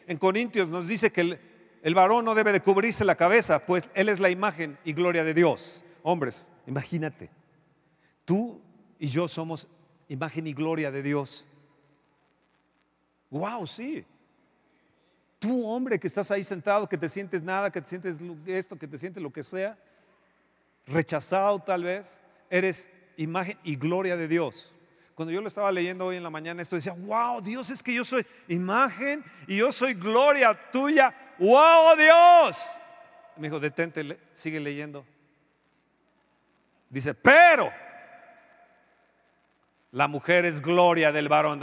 En 0.08 0.18
Corintios 0.18 0.70
nos 0.70 0.88
dice 0.88 1.12
que 1.12 1.38
el, 1.82 1.94
varón 1.94 2.24
no 2.24 2.34
debe 2.34 2.54
de 2.54 2.62
cubrirse 2.62 3.04
la 3.04 3.16
cabeza, 3.16 3.66
pues 3.66 3.84
él 3.94 4.08
es 4.08 4.22
la 4.22 4.30
imagen 4.30 4.78
y 4.86 4.94
gloria 4.94 5.26
de 5.26 5.34
Dios. 5.34 5.84
Hombres, 6.02 6.50
imagínate, 6.66 7.30
tú 8.24 8.62
y 9.00 9.08
yo 9.08 9.28
somos 9.28 9.68
imagen 10.08 10.48
y 10.48 10.54
gloria 10.54 10.92
de 10.92 11.04
Dios. 11.04 11.46
Wow, 13.32 13.68
sí. 13.68 14.06
Tú, 15.40 15.68
hombre, 15.68 16.00
que 16.00 16.08
estás 16.08 16.32
ahí 16.32 16.44
sentado, 16.44 16.88
que 16.88 16.98
te 16.98 17.10
sientes 17.10 17.44
nada, 17.44 17.70
que 17.70 17.82
te 17.82 17.90
sientes 17.90 18.18
esto, 18.46 18.78
que 18.78 18.88
te 18.88 18.98
sientes 18.98 19.22
lo 19.22 19.34
que 19.34 19.44
sea, 19.44 19.78
rechazado 20.86 21.60
tal 21.60 21.84
vez, 21.84 22.18
eres 22.50 22.88
imagen 23.18 23.60
y 23.66 23.76
gloria 23.76 24.16
de 24.16 24.30
Dios. 24.30 24.74
Cuando 25.18 25.34
yo 25.34 25.42
lo 25.42 25.48
estaba 25.48 25.72
leyendo 25.72 26.06
hoy 26.06 26.18
en 26.18 26.22
la 26.22 26.30
mañana, 26.30 26.62
esto 26.62 26.76
decía, 26.76 26.94
wow, 26.96 27.42
Dios 27.42 27.72
es 27.72 27.82
que 27.82 27.92
yo 27.92 28.06
soy 28.06 28.24
imagen 28.48 29.26
y 29.48 29.58
yo 29.58 29.72
soy 29.72 29.96
gloria 29.96 30.54
tuya 30.72 31.12
wow 31.40 31.98
Dios. 31.98 32.70
Me 33.36 33.48
dijo, 33.48 33.60
detente, 33.60 34.20
sigue 34.34 34.60
leyendo. 34.60 35.04
Dice, 36.88 37.16
pero 37.16 37.74
la 39.90 40.08
mujer 40.08 40.46
es 40.46 40.62
gloria 40.62 41.12
del 41.12 41.28
varón. 41.28 41.62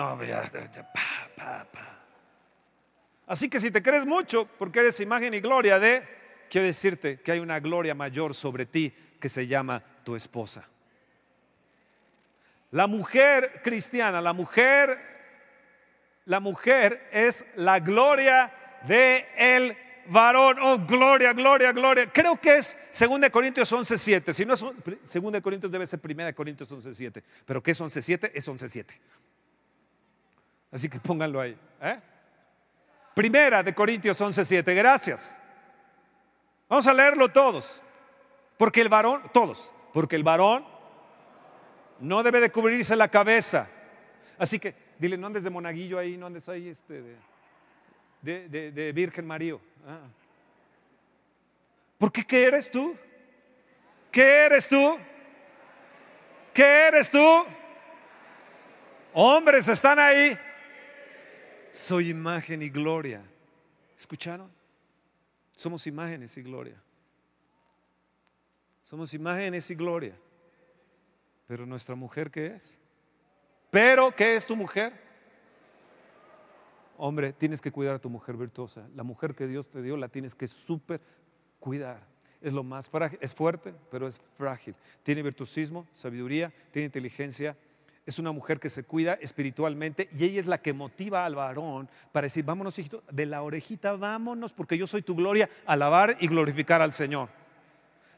Así 3.24 3.48
que 3.48 3.60
si 3.60 3.70
te 3.70 3.84
crees 3.84 4.04
mucho, 4.04 4.48
porque 4.58 4.80
eres 4.80 4.98
imagen 4.98 5.32
y 5.32 5.38
gloria 5.38 5.78
de, 5.78 6.02
quiero 6.50 6.66
decirte 6.66 7.20
que 7.20 7.30
hay 7.30 7.38
una 7.38 7.60
gloria 7.60 7.94
mayor 7.94 8.34
sobre 8.34 8.66
ti 8.66 8.92
que 9.20 9.28
se 9.28 9.46
llama 9.46 9.80
tu 10.02 10.16
esposa. 10.16 10.68
La 12.74 12.88
mujer 12.88 13.60
cristiana, 13.62 14.20
la 14.20 14.32
mujer, 14.32 14.98
la 16.24 16.40
mujer 16.40 17.08
es 17.12 17.44
la 17.54 17.78
gloria 17.78 18.52
de 18.88 19.28
el 19.36 19.76
varón. 20.06 20.58
Oh, 20.60 20.78
gloria, 20.84 21.32
gloria, 21.34 21.70
gloria. 21.70 22.12
Creo 22.12 22.34
que 22.40 22.56
es 22.56 22.76
2 22.98 23.30
Corintios 23.30 23.72
11.7. 23.72 24.32
Si 24.32 24.44
no 24.44 24.54
es 24.54 24.60
2 24.60 25.40
Corintios 25.40 25.70
debe 25.70 25.86
ser 25.86 26.00
1 26.02 26.34
Corintios 26.34 26.68
11.7. 26.68 27.22
Pero 27.46 27.62
¿qué 27.62 27.70
es 27.70 27.80
11.7? 27.80 28.32
Es 28.34 28.48
11.7. 28.48 28.86
Así 30.72 30.88
que 30.88 30.98
pónganlo 30.98 31.40
ahí. 31.40 31.56
¿eh? 31.80 32.00
Primera 33.14 33.62
de 33.62 33.72
Corintios 33.72 34.20
11.7. 34.20 34.74
Gracias. 34.74 35.38
Vamos 36.68 36.88
a 36.88 36.92
leerlo 36.92 37.28
todos. 37.28 37.80
Porque 38.56 38.80
el 38.80 38.88
varón, 38.88 39.22
todos, 39.32 39.70
porque 39.92 40.16
el 40.16 40.24
varón 40.24 40.73
no 42.04 42.22
debe 42.22 42.40
de 42.40 42.52
cubrirse 42.52 42.94
la 42.94 43.08
cabeza. 43.08 43.68
Así 44.38 44.58
que 44.58 44.74
dile, 44.98 45.16
no 45.16 45.26
andes 45.26 45.44
de 45.44 45.50
monaguillo 45.50 45.98
ahí, 45.98 46.16
no 46.16 46.26
andes 46.26 46.48
ahí 46.48 46.68
este, 46.68 47.02
de, 48.20 48.48
de, 48.48 48.92
Virgen 48.92 49.26
María. 49.26 49.56
Ah. 49.86 50.06
¿Por 51.98 52.12
qué 52.12 52.24
qué 52.24 52.44
eres 52.44 52.70
tú? 52.70 52.96
¿Qué 54.10 54.22
eres 54.22 54.68
tú? 54.68 54.98
¿Qué 56.52 56.62
eres 56.62 57.10
tú? 57.10 57.44
Hombres 59.12 59.66
están 59.68 59.98
ahí. 59.98 60.38
Soy 61.70 62.10
imagen 62.10 62.62
y 62.62 62.68
gloria. 62.68 63.22
¿Escucharon? 63.98 64.50
Somos 65.56 65.86
imágenes 65.86 66.36
y 66.36 66.42
gloria. 66.42 66.76
Somos 68.84 69.14
imágenes 69.14 69.70
y 69.70 69.74
gloria. 69.74 70.14
Pero 71.46 71.66
nuestra 71.66 71.94
mujer, 71.94 72.30
¿qué 72.30 72.46
es? 72.46 72.74
Pero, 73.70 74.14
¿qué 74.14 74.36
es 74.36 74.46
tu 74.46 74.56
mujer? 74.56 74.92
Hombre, 76.96 77.32
tienes 77.32 77.60
que 77.60 77.72
cuidar 77.72 77.96
a 77.96 77.98
tu 77.98 78.08
mujer 78.08 78.36
virtuosa. 78.36 78.88
La 78.94 79.02
mujer 79.02 79.34
que 79.34 79.46
Dios 79.46 79.68
te 79.68 79.82
dio 79.82 79.96
la 79.96 80.08
tienes 80.08 80.34
que 80.34 80.46
súper 80.46 81.00
cuidar. 81.58 82.00
Es 82.40 82.52
lo 82.52 82.62
más 82.62 82.88
frágil, 82.88 83.18
es 83.20 83.34
fuerte, 83.34 83.74
pero 83.90 84.06
es 84.06 84.20
frágil. 84.36 84.74
Tiene 85.02 85.22
virtuosismo, 85.22 85.86
sabiduría, 85.92 86.52
tiene 86.70 86.86
inteligencia. 86.86 87.56
Es 88.06 88.18
una 88.18 88.32
mujer 88.32 88.60
que 88.60 88.68
se 88.68 88.84
cuida 88.84 89.14
espiritualmente 89.14 90.08
y 90.16 90.24
ella 90.24 90.40
es 90.40 90.46
la 90.46 90.58
que 90.58 90.74
motiva 90.74 91.24
al 91.24 91.34
varón 91.34 91.88
para 92.12 92.26
decir, 92.26 92.44
vámonos, 92.44 92.78
hijito, 92.78 93.02
de 93.10 93.26
la 93.26 93.42
orejita, 93.42 93.96
vámonos, 93.96 94.52
porque 94.52 94.76
yo 94.76 94.86
soy 94.86 95.02
tu 95.02 95.14
gloria, 95.16 95.48
alabar 95.64 96.16
y 96.20 96.28
glorificar 96.28 96.82
al 96.82 96.92
Señor. 96.92 97.30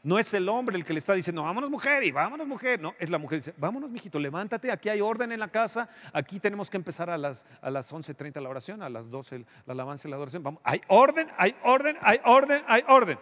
No 0.03 0.19
es 0.19 0.33
el 0.33 0.47
hombre 0.49 0.77
el 0.77 0.85
que 0.85 0.93
le 0.93 0.99
está 0.99 1.13
diciendo, 1.13 1.43
vámonos 1.43 1.69
mujer 1.69 2.03
y 2.03 2.11
vámonos 2.11 2.47
mujer. 2.47 2.79
No, 2.79 2.93
es 2.99 3.09
la 3.09 3.17
mujer 3.17 3.39
que 3.39 3.45
dice, 3.45 3.53
vámonos 3.57 3.89
mijito, 3.89 4.19
levántate, 4.19 4.71
aquí 4.71 4.89
hay 4.89 5.01
orden 5.01 5.31
en 5.31 5.39
la 5.39 5.49
casa, 5.49 5.89
aquí 6.13 6.39
tenemos 6.39 6.69
que 6.69 6.77
empezar 6.77 7.09
a 7.09 7.17
las, 7.17 7.45
a 7.61 7.69
las 7.69 7.91
11.30 7.91 8.41
la 8.41 8.49
oración, 8.49 8.81
a 8.81 8.89
las 8.89 9.09
12 9.09 9.45
la 9.65 9.73
alabanza 9.73 10.07
y 10.07 10.11
la 10.11 10.17
adoración. 10.17 10.43
Vamos, 10.43 10.61
hay 10.63 10.81
orden, 10.87 11.29
hay 11.37 11.55
orden, 11.63 11.97
hay 12.01 12.19
orden, 12.23 12.63
hay 12.67 12.83
orden. 12.87 13.19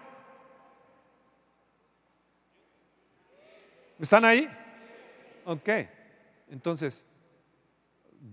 ¿Están 3.99 4.25
ahí? 4.25 4.49
Ok. 5.45 5.69
Entonces, 6.49 7.05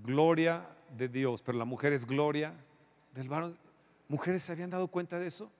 gloria 0.02 0.66
de 0.96 1.08
Dios, 1.08 1.42
pero 1.42 1.58
la 1.58 1.64
mujer 1.64 1.92
es 1.92 2.06
gloria 2.06 2.52
del 3.14 3.28
varón. 3.28 3.56
¿Mujeres 4.08 4.42
se 4.42 4.52
habían 4.52 4.70
dado 4.70 4.88
cuenta 4.88 5.18
de 5.18 5.26
eso? 5.26 5.50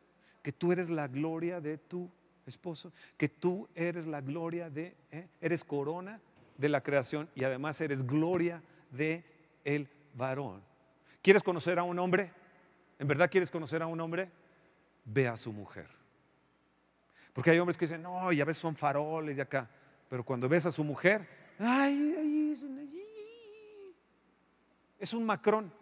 Que 0.43 0.53
tú 0.53 0.73
eres 0.73 0.91
la 0.91 1.09
gloria 1.09 1.61
de 1.61 1.79
tu 1.79 2.11
esposo, 2.47 2.93
que 3.17 3.29
tú 3.29 3.69
eres 3.75 4.07
la 4.07 4.21
gloria 4.21 4.71
de, 4.71 4.97
¿eh? 5.11 5.29
eres 5.41 5.65
corona 5.65 6.21
de 6.59 6.69
la 6.69 6.83
creación 6.83 7.29
y 7.35 7.45
además 7.45 7.81
eres 7.81 8.07
gloria 8.07 8.63
de 8.91 9.25
el 9.65 9.89
varón. 10.15 10.63
¿Quieres 11.23 11.43
conocer 11.43 11.79
a 11.79 11.83
un 11.83 11.99
hombre? 11.99 12.33
¿En 12.99 13.07
verdad 13.09 13.31
quieres 13.31 13.51
conocer 13.51 13.83
a 13.83 13.87
un 13.87 14.01
hombre? 14.01 14.31
Ve 15.05 15.29
a 15.29 15.37
su 15.37 15.53
mujer. 15.53 15.89
Porque 17.33 17.51
hay 17.51 17.59
hombres 17.59 17.79
que 17.79 17.87
dicen, 17.87 18.03
no, 18.03 18.33
ya 18.33 18.45
ves, 18.45 18.59
son 18.59 18.77
faroles 18.77 19.37
de 19.37 19.43
acá. 19.43 19.69
Pero 20.09 20.25
cuando 20.25 20.49
ves 20.49 20.67
a 20.67 20.73
su 20.73 20.85
mujer, 20.85 21.27
ay, 21.59 22.15
ay, 22.19 22.51
es, 22.53 22.63
un, 22.63 22.91
es 24.99 25.15
un 25.15 25.25
macrón. 25.25 25.73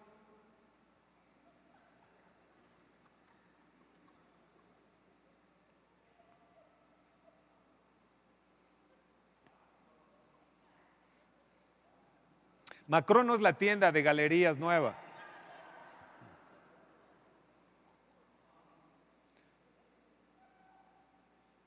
Macron 12.90 13.24
no 13.24 13.36
es 13.36 13.40
la 13.40 13.52
tienda 13.52 13.92
de 13.92 14.02
galerías 14.02 14.58
nueva. 14.58 14.96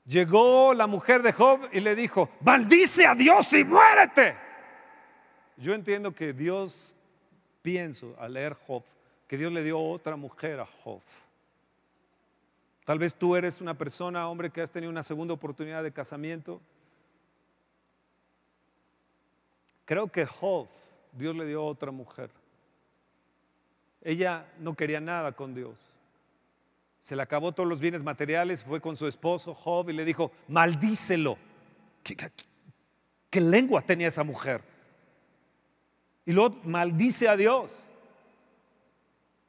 Llegó 0.04 0.74
la 0.74 0.86
mujer 0.86 1.22
de 1.22 1.32
Job 1.32 1.66
y 1.72 1.80
le 1.80 1.94
dijo, 1.94 2.28
maldice 2.42 3.06
a 3.06 3.14
Dios 3.14 3.50
y 3.54 3.64
muérete. 3.64 4.36
Yo 5.56 5.72
entiendo 5.72 6.14
que 6.14 6.34
Dios, 6.34 6.94
pienso 7.62 8.14
al 8.18 8.34
leer 8.34 8.54
Job, 8.66 8.82
que 9.26 9.38
Dios 9.38 9.50
le 9.50 9.62
dio 9.62 9.80
otra 9.80 10.16
mujer 10.16 10.60
a 10.60 10.66
Job. 10.66 11.00
Tal 12.84 12.98
vez 12.98 13.14
tú 13.14 13.34
eres 13.34 13.62
una 13.62 13.72
persona, 13.72 14.28
hombre, 14.28 14.50
que 14.50 14.60
has 14.60 14.70
tenido 14.70 14.90
una 14.90 15.02
segunda 15.02 15.32
oportunidad 15.32 15.82
de 15.82 15.90
casamiento. 15.90 16.60
Creo 19.86 20.06
que 20.08 20.26
Job 20.26 20.68
Dios 21.16 21.34
le 21.36 21.46
dio 21.46 21.64
otra 21.64 21.90
mujer. 21.90 22.30
Ella 24.02 24.46
no 24.58 24.74
quería 24.74 25.00
nada 25.00 25.32
con 25.32 25.54
Dios. 25.54 25.88
Se 27.00 27.16
le 27.16 27.22
acabó 27.22 27.52
todos 27.52 27.68
los 27.68 27.80
bienes 27.80 28.02
materiales, 28.02 28.64
fue 28.64 28.80
con 28.80 28.96
su 28.96 29.06
esposo 29.06 29.54
Job 29.54 29.90
y 29.90 29.92
le 29.92 30.04
dijo, 30.04 30.32
maldícelo. 30.48 31.38
¿Qué, 32.02 33.40
lengua 33.40 33.82
tenía 33.82 34.08
esa 34.08 34.24
mujer? 34.24 34.62
Y 36.26 36.32
luego 36.32 36.60
maldice 36.64 37.28
a 37.28 37.36
Dios. 37.36 37.86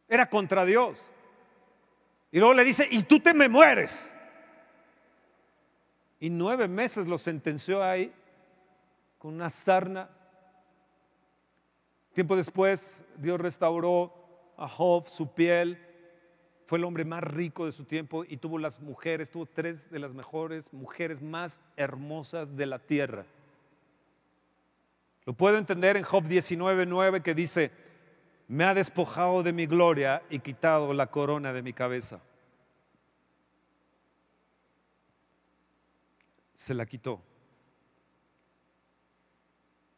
Era 0.08 0.30
contra 0.30 0.65
Dios. 0.65 0.97
Y 2.32 2.39
luego 2.39 2.54
le 2.54 2.63
dice, 2.63 2.88
y 2.89 3.04
tú 3.04 3.19
te 3.19 3.34
me 3.34 3.49
mueres. 3.49 4.12
Y 6.19 6.30
nueve 6.30 6.67
meses 6.67 7.08
lo 7.08 7.17
sentenció 7.17 7.84
ahí 7.84 8.13
con 9.17 9.34
una 9.34 9.49
sarna 9.49 10.10
Tiempo 12.15 12.38
después, 12.38 13.01
Dios 13.17 13.41
restauró 13.41 14.13
a 14.56 14.69
Job, 14.69 15.10
su 15.10 15.34
piel. 15.34 15.78
Fue 16.65 16.78
el 16.78 16.86
hombre 16.86 17.04
más 17.04 17.21
rico 17.21 17.65
de 17.65 17.73
su 17.73 17.84
tiempo 17.84 18.23
y 18.23 18.38
tuvo 18.38 18.58
las 18.58 18.80
mujeres, 18.80 19.30
tuvo 19.30 19.45
tres 19.45 19.91
de 19.91 19.99
las 19.99 20.13
mejores 20.13 20.71
mujeres 20.71 21.21
más 21.21 21.60
hermosas 21.75 22.56
de 22.56 22.67
la 22.67 22.80
tierra. 22.80 23.25
Lo 25.25 25.34
puedo 25.34 25.58
entender 25.58 25.97
en 25.97 26.04
Job 26.04 26.23
19:9 26.23 27.21
que 27.21 27.36
dice: 27.36 27.71
Me 28.47 28.63
ha 28.63 28.73
despojado 28.73 29.43
de 29.43 29.51
mi 29.51 29.65
gloria 29.65 30.23
y 30.30 30.39
quitado 30.39 30.93
la 30.93 31.08
corona 31.08 31.51
de 31.51 31.63
mi 31.63 31.73
cabeza. 31.73 32.21
Se 36.54 36.73
la 36.73 36.86
quitó. 36.86 37.21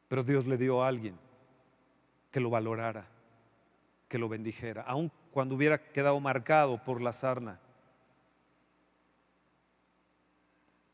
Pero 0.07 0.23
Dios 0.23 0.47
le 0.47 0.57
dio 0.57 0.83
a 0.83 0.87
alguien 0.87 1.26
que 2.37 2.41
lo 2.41 2.51
valorara, 2.51 3.07
que 4.07 4.19
lo 4.19 4.29
bendijera, 4.29 4.83
aun 4.83 5.11
cuando 5.31 5.55
hubiera 5.55 5.79
quedado 5.79 6.19
marcado 6.19 6.77
por 6.83 7.01
la 7.01 7.11
sarna. 7.11 7.59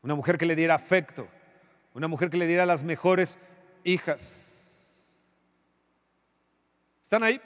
Una 0.00 0.14
mujer 0.14 0.38
que 0.38 0.46
le 0.46 0.56
diera 0.56 0.74
afecto, 0.74 1.28
una 1.92 2.08
mujer 2.08 2.30
que 2.30 2.38
le 2.38 2.46
diera 2.46 2.64
las 2.64 2.82
mejores 2.82 3.38
hijas. 3.84 5.20
¿Están 7.02 7.22
ahí? 7.22 7.38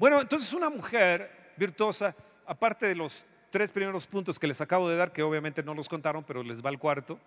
Bueno, 0.00 0.20
entonces 0.20 0.52
una 0.52 0.68
mujer 0.68 1.52
virtuosa, 1.56 2.16
aparte 2.46 2.86
de 2.86 2.96
los 2.96 3.24
tres 3.50 3.70
primeros 3.70 4.08
puntos 4.08 4.40
que 4.40 4.48
les 4.48 4.60
acabo 4.60 4.88
de 4.88 4.96
dar, 4.96 5.12
que 5.12 5.22
obviamente 5.22 5.62
no 5.62 5.72
los 5.72 5.88
contaron, 5.88 6.24
pero 6.24 6.42
les 6.42 6.66
va 6.66 6.70
el 6.70 6.80
cuarto, 6.80 7.20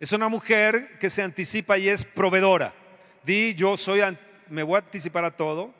es 0.00 0.10
una 0.10 0.28
mujer 0.28 0.98
que 0.98 1.08
se 1.08 1.22
anticipa 1.22 1.78
y 1.78 1.88
es 1.88 2.04
proveedora. 2.04 2.81
Di, 3.24 3.54
yo 3.54 3.76
soy, 3.76 4.00
me 4.48 4.62
voy 4.62 4.76
a 4.76 4.78
anticipar 4.78 5.24
a 5.24 5.30
todo. 5.30 5.72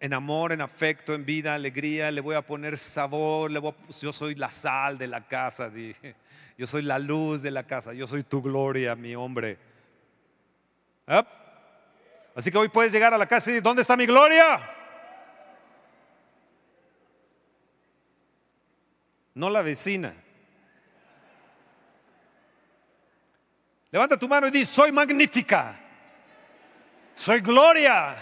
En 0.00 0.14
amor, 0.14 0.52
en 0.52 0.60
afecto, 0.60 1.14
en 1.14 1.24
vida, 1.24 1.54
alegría, 1.54 2.10
le 2.10 2.20
voy 2.20 2.36
a 2.36 2.42
poner 2.42 2.78
sabor, 2.78 3.50
yo 4.00 4.12
soy 4.12 4.36
la 4.36 4.50
sal 4.50 4.96
de 4.96 5.08
la 5.08 5.26
casa, 5.26 5.68
di. 5.68 5.94
yo 6.56 6.68
soy 6.68 6.82
la 6.82 7.00
luz 7.00 7.42
de 7.42 7.50
la 7.50 7.64
casa, 7.64 7.92
yo 7.92 8.06
soy 8.06 8.22
tu 8.22 8.40
gloria, 8.40 8.94
mi 8.94 9.16
hombre. 9.16 9.58
Así 12.34 12.52
que 12.52 12.58
hoy 12.58 12.68
puedes 12.68 12.92
llegar 12.92 13.12
a 13.12 13.18
la 13.18 13.26
casa 13.26 13.50
y 13.50 13.54
decir, 13.54 13.62
¿dónde 13.64 13.82
está 13.82 13.96
mi 13.96 14.06
gloria? 14.06 14.60
No 19.34 19.50
la 19.50 19.62
vecina. 19.62 20.14
Levanta 23.90 24.16
tu 24.16 24.28
mano 24.28 24.46
y 24.46 24.50
di, 24.52 24.64
soy 24.64 24.92
magnífica 24.92 25.87
soy 27.18 27.40
gloria, 27.40 28.16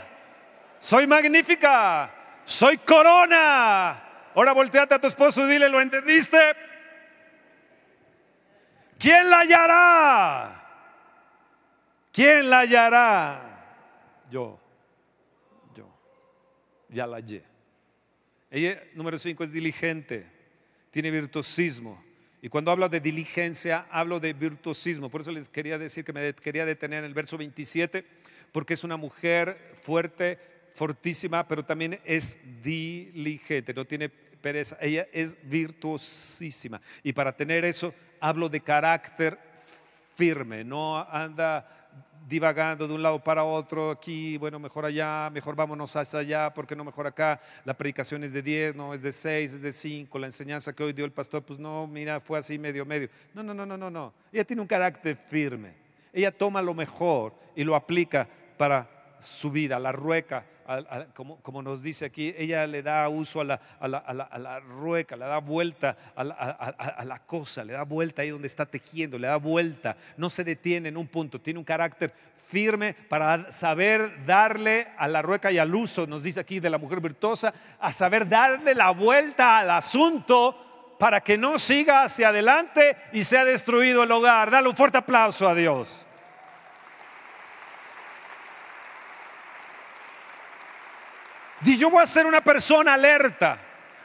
soy 0.79 1.07
magnífica, 1.07 2.11
soy 2.47 2.79
corona. 2.79 3.91
Ahora 4.35 4.53
volteate 4.53 4.95
a 4.95 4.99
tu 4.99 5.07
esposo 5.07 5.47
y 5.47 5.53
dile, 5.53 5.69
¿lo 5.69 5.83
entendiste? 5.83 6.39
¿Quién 8.99 9.29
la 9.29 9.41
hallará? 9.41 10.63
¿Quién 12.11 12.49
la 12.49 12.61
hallará? 12.61 13.43
Yo, 14.31 14.59
yo, 15.75 15.95
ya 16.89 17.07
la 17.07 17.17
hallé. 17.19 17.45
Ella, 18.51 18.83
número 18.95 19.19
cinco, 19.19 19.45
es 19.45 19.53
diligente, 19.53 20.27
tiene 20.91 21.11
virtuosismo. 21.11 22.03
Y 22.41 22.49
cuando 22.49 22.71
hablo 22.71 22.89
de 22.89 23.01
diligencia, 23.01 23.87
hablo 23.91 24.21
de 24.21 24.33
virtuosismo. 24.33 25.11
Por 25.11 25.21
eso 25.21 25.33
les 25.33 25.51
quería 25.51 25.77
decir 25.77 26.03
que 26.03 26.15
me 26.15 26.33
quería 26.33 26.65
detener 26.65 27.01
en 27.01 27.05
el 27.05 27.15
verso 27.15 27.37
27 27.37 28.25
porque 28.57 28.73
es 28.73 28.85
una 28.85 28.97
mujer 28.97 29.75
fuerte, 29.75 30.38
fortísima, 30.73 31.47
pero 31.47 31.62
también 31.62 32.01
es 32.07 32.38
diligente, 32.62 33.75
no 33.75 33.85
tiene 33.85 34.09
pereza, 34.09 34.79
ella 34.81 35.07
es 35.12 35.37
virtuosísima. 35.42 36.81
Y 37.03 37.12
para 37.12 37.37
tener 37.37 37.66
eso 37.66 37.92
hablo 38.19 38.49
de 38.49 38.62
carácter 38.62 39.38
firme, 40.14 40.64
no 40.64 40.97
anda 40.97 41.69
divagando 42.27 42.88
de 42.88 42.95
un 42.95 43.03
lado 43.03 43.23
para 43.23 43.45
otro, 43.45 43.90
aquí, 43.90 44.38
bueno, 44.38 44.59
mejor 44.59 44.87
allá, 44.87 45.29
mejor 45.29 45.55
vámonos 45.55 45.95
hasta 45.95 46.16
allá, 46.16 46.55
porque 46.55 46.75
no 46.75 46.83
mejor 46.83 47.07
acá, 47.07 47.38
la 47.66 47.77
predicación 47.77 48.25
es 48.25 48.33
de 48.33 48.40
10, 48.40 48.75
no, 48.75 48.95
es 48.95 49.03
de 49.03 49.12
6, 49.12 49.53
es 49.53 49.61
de 49.61 49.73
5, 49.75 50.19
la 50.19 50.29
enseñanza 50.29 50.73
que 50.73 50.83
hoy 50.83 50.95
dio 50.95 51.05
el 51.05 51.12
pastor, 51.12 51.42
pues 51.42 51.59
no, 51.59 51.87
mira, 51.87 52.21
fue 52.21 52.38
así 52.38 52.59
medio, 52.59 52.87
medio. 52.87 53.11
No, 53.35 53.42
no, 53.42 53.53
no, 53.53 53.66
no, 53.66 53.77
no, 53.77 53.90
no. 53.90 54.14
Ella 54.33 54.47
tiene 54.47 54.62
un 54.62 54.69
carácter 54.69 55.14
firme. 55.29 55.85
Ella 56.16 56.33
toma 56.33 56.62
lo 56.62 56.73
mejor 56.73 57.35
y 57.55 57.62
lo 57.62 57.77
aplica 57.77 58.27
para 58.57 58.88
su 59.19 59.51
vida, 59.51 59.79
la 59.79 59.92
rueca, 59.92 60.45
como, 61.15 61.63
nos 61.63 61.83
dice 61.83 62.07
aquí, 62.07 62.35
ella 62.37 62.67
le 62.67 62.83
da 62.83 63.09
uso 63.09 63.40
a 63.40 63.44
la, 63.44 64.61
rueca, 64.61 65.17
le 65.17 65.25
da 65.25 65.38
vuelta 65.38 65.96
a, 66.15 66.25
la, 66.25 67.23
cosa, 67.25 67.65
le 67.65 67.73
da 67.73 67.85
vuelta 67.85 68.23
ahí 68.23 68.31
donde 68.31 68.46
está 68.48 68.67
tejiendo, 68.67 69.19
le 69.19 69.29
da 69.29 69.37
vuelta, 69.37 69.96
no 70.17 70.29
se 70.29 70.44
detiene 70.44 70.88
en 70.88 70.96
un 70.96 71.07
punto, 71.07 71.40
tiene 71.40 71.59
un 71.59 71.65
carácter 71.65 72.13
firme 72.48 72.94
para 72.94 73.52
saber 73.52 74.25
darle 74.25 74.88
a 74.98 75.09
la 75.09 75.23
rueca 75.23 75.50
y 75.50 75.59
al 75.59 75.75
uso, 75.75 76.07
nos 76.07 76.23
dice 76.23 76.40
aquí 76.40 76.61
de 76.61 76.71
la 76.71 76.79
mujer 76.79 77.00
virtuosa, 77.00 77.52
a 77.81 77.92
saber 77.92 78.29
darle 78.29 78.75
la 78.75 78.90
vuelta 78.90 79.59
al 79.59 79.71
asunto 79.71 80.94
para 80.98 81.21
que 81.21 81.37
no 81.37 81.59
siga 81.59 82.04
hacia 82.04 82.29
adelante 82.29 82.96
y 83.13 83.25
sea 83.25 83.44
destruido 83.44 84.02
el 84.02 84.13
hogar. 84.13 84.50
Dale 84.50 84.69
un 84.69 84.77
fuerte 84.77 84.98
aplauso 84.98 85.48
a 85.48 85.54
Dios. 85.54 86.06
Di, 91.67 91.77
yo 91.77 91.90
voy 91.90 92.02
a 92.02 92.06
ser 92.06 92.27
una 92.27 92.40
persona 92.40 92.94
alerta, 92.94 93.58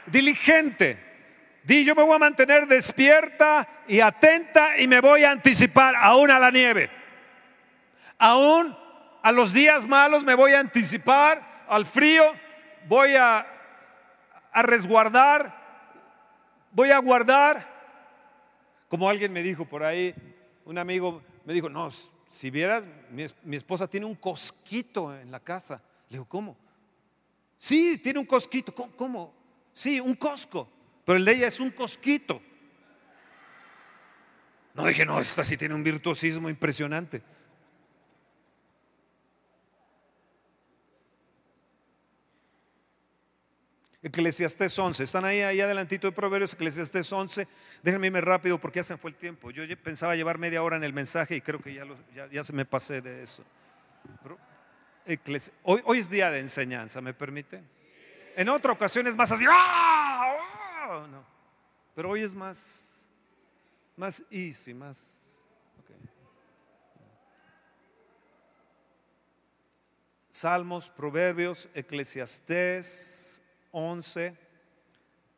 diligente. 0.06 0.98
Di, 1.62 1.84
yo 1.84 1.94
me 1.94 2.02
voy 2.02 2.16
a 2.16 2.18
mantener 2.18 2.66
despierta 2.66 3.84
y 3.86 4.00
atenta 4.00 4.76
y 4.76 4.88
me 4.88 5.00
voy 5.00 5.22
a 5.22 5.30
anticipar 5.30 5.94
aún 5.94 6.32
a 6.32 6.40
la 6.40 6.50
nieve. 6.50 6.90
Aún 8.18 8.76
a 9.22 9.30
los 9.30 9.52
días 9.52 9.86
malos 9.86 10.24
me 10.24 10.34
voy 10.34 10.54
a 10.54 10.58
anticipar, 10.58 11.64
al 11.68 11.86
frío, 11.86 12.34
voy 12.88 13.14
a 13.14 13.46
a 14.52 14.62
resguardar, 14.62 15.54
voy 16.72 16.90
a 16.90 16.98
guardar. 16.98 17.70
Como 18.88 19.08
alguien 19.08 19.32
me 19.32 19.42
dijo 19.42 19.64
por 19.64 19.82
ahí, 19.82 20.14
un 20.64 20.78
amigo 20.78 21.22
me 21.44 21.54
dijo, 21.54 21.68
no, 21.68 21.90
si 22.28 22.50
vieras, 22.50 22.84
mi, 23.10 23.56
esposa 23.56 23.88
tiene 23.88 24.06
un 24.06 24.14
cosquito 24.14 25.14
en 25.16 25.30
la 25.30 25.40
casa. 25.40 25.80
Le 26.08 26.16
digo, 26.16 26.26
¿cómo? 26.26 26.56
Sí, 27.62 27.96
tiene 27.96 28.18
un 28.18 28.26
cosquito. 28.26 28.74
¿Cómo? 28.74 29.32
Sí, 29.72 30.00
un 30.00 30.16
cosco. 30.16 30.68
Pero 31.04 31.16
el 31.16 31.24
de 31.24 31.32
ella 31.32 31.46
es 31.46 31.60
un 31.60 31.70
cosquito. 31.70 32.42
No 34.74 34.84
dije, 34.84 35.06
no, 35.06 35.20
esta 35.20 35.44
sí 35.44 35.56
tiene 35.56 35.72
un 35.72 35.84
virtuosismo 35.84 36.50
impresionante. 36.50 37.22
Eclesiastés 44.02 44.76
11. 44.76 45.04
¿Están 45.04 45.24
ahí, 45.24 45.42
ahí 45.42 45.60
adelantito 45.60 46.08
de 46.08 46.12
Proverbios? 46.12 46.54
Eclesiastés 46.54 47.12
11. 47.12 47.46
Déjenme 47.84 48.08
irme 48.08 48.22
rápido 48.22 48.58
porque 48.58 48.80
ya 48.80 48.82
se 48.82 48.96
fue 48.96 49.12
el 49.12 49.16
tiempo. 49.16 49.52
Yo 49.52 49.62
pensaba 49.80 50.16
llevar 50.16 50.36
media 50.36 50.64
hora 50.64 50.74
en 50.74 50.82
el 50.82 50.92
mensaje 50.92 51.36
y 51.36 51.40
creo 51.40 51.62
que 51.62 51.74
ya, 51.74 51.86
ya, 52.28 52.42
se 52.42 52.52
me 52.52 52.64
pasé 52.64 53.00
de 53.00 53.22
eso. 53.22 53.44
Hoy, 55.62 55.98
es 55.98 56.08
día 56.08 56.30
de 56.30 56.40
enseñanza, 56.40 57.00
¿me 57.00 57.14
permiten? 57.14 57.68
En 58.36 58.48
otra 58.48 58.72
ocasión 58.72 59.06
es 59.06 59.16
más 59.16 59.30
así. 59.30 59.44
¡ah! 59.48 60.36
¡Ah! 60.84 61.06
No. 61.10 61.24
Pero 61.94 62.10
hoy 62.10 62.22
es 62.22 62.34
más, 62.34 62.78
más 63.96 64.22
easy, 64.30 64.74
más... 64.74 65.18
Salmos, 70.30 70.88
Proverbios, 70.88 71.68
Eclesiastés 71.74 73.42
11, 73.70 74.36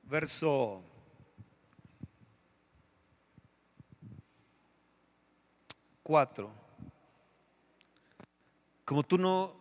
verso 0.05 0.83
4. 6.05 6.64
Como 8.85 9.03
tú 9.03 9.19
no, 9.19 9.55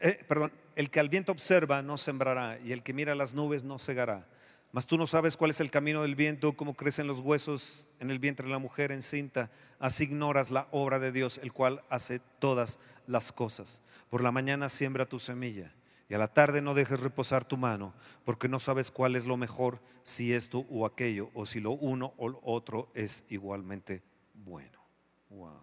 eh, 0.00 0.24
perdón, 0.26 0.52
el 0.76 0.90
que 0.90 1.00
al 1.00 1.08
viento 1.08 1.32
observa 1.32 1.82
no 1.82 1.98
sembrará 1.98 2.58
y 2.64 2.72
el 2.72 2.82
que 2.82 2.92
mira 2.92 3.14
las 3.14 3.34
nubes 3.34 3.64
no 3.64 3.78
cegará. 3.78 4.26
Mas 4.72 4.86
tú 4.86 4.96
no 4.96 5.06
sabes 5.06 5.36
cuál 5.36 5.50
es 5.50 5.60
el 5.60 5.70
camino 5.70 6.02
del 6.02 6.14
viento, 6.14 6.56
cómo 6.56 6.74
crecen 6.74 7.08
los 7.08 7.18
huesos 7.18 7.88
en 7.98 8.10
el 8.10 8.20
vientre 8.20 8.46
de 8.46 8.52
la 8.52 8.58
mujer 8.58 8.92
encinta. 8.92 9.50
Así 9.80 10.04
ignoras 10.04 10.50
la 10.50 10.68
obra 10.70 11.00
de 11.00 11.10
Dios, 11.10 11.38
el 11.42 11.52
cual 11.52 11.82
hace 11.90 12.20
todas 12.38 12.78
las 13.06 13.32
cosas. 13.32 13.82
Por 14.08 14.22
la 14.22 14.30
mañana 14.30 14.68
siembra 14.68 15.06
tu 15.06 15.18
semilla 15.18 15.72
y 16.08 16.14
a 16.14 16.18
la 16.18 16.28
tarde 16.28 16.62
no 16.62 16.74
dejes 16.74 17.00
reposar 17.00 17.44
tu 17.44 17.56
mano, 17.56 17.94
porque 18.24 18.48
no 18.48 18.58
sabes 18.58 18.90
cuál 18.90 19.14
es 19.14 19.26
lo 19.26 19.36
mejor, 19.36 19.80
si 20.02 20.32
esto 20.34 20.66
o 20.70 20.86
aquello, 20.86 21.30
o 21.34 21.46
si 21.46 21.60
lo 21.60 21.70
uno 21.70 22.14
o 22.16 22.28
lo 22.28 22.40
otro 22.42 22.90
es 22.94 23.24
igualmente 23.28 24.02
bueno. 24.34 24.80
Wow. 25.28 25.60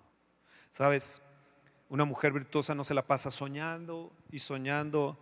¿Sabes? 0.72 1.22
Una 1.90 2.04
mujer 2.04 2.34
virtuosa 2.34 2.76
no 2.76 2.84
se 2.84 2.94
la 2.94 3.08
pasa 3.08 3.32
soñando 3.32 4.12
y 4.30 4.40
soñando 4.40 5.18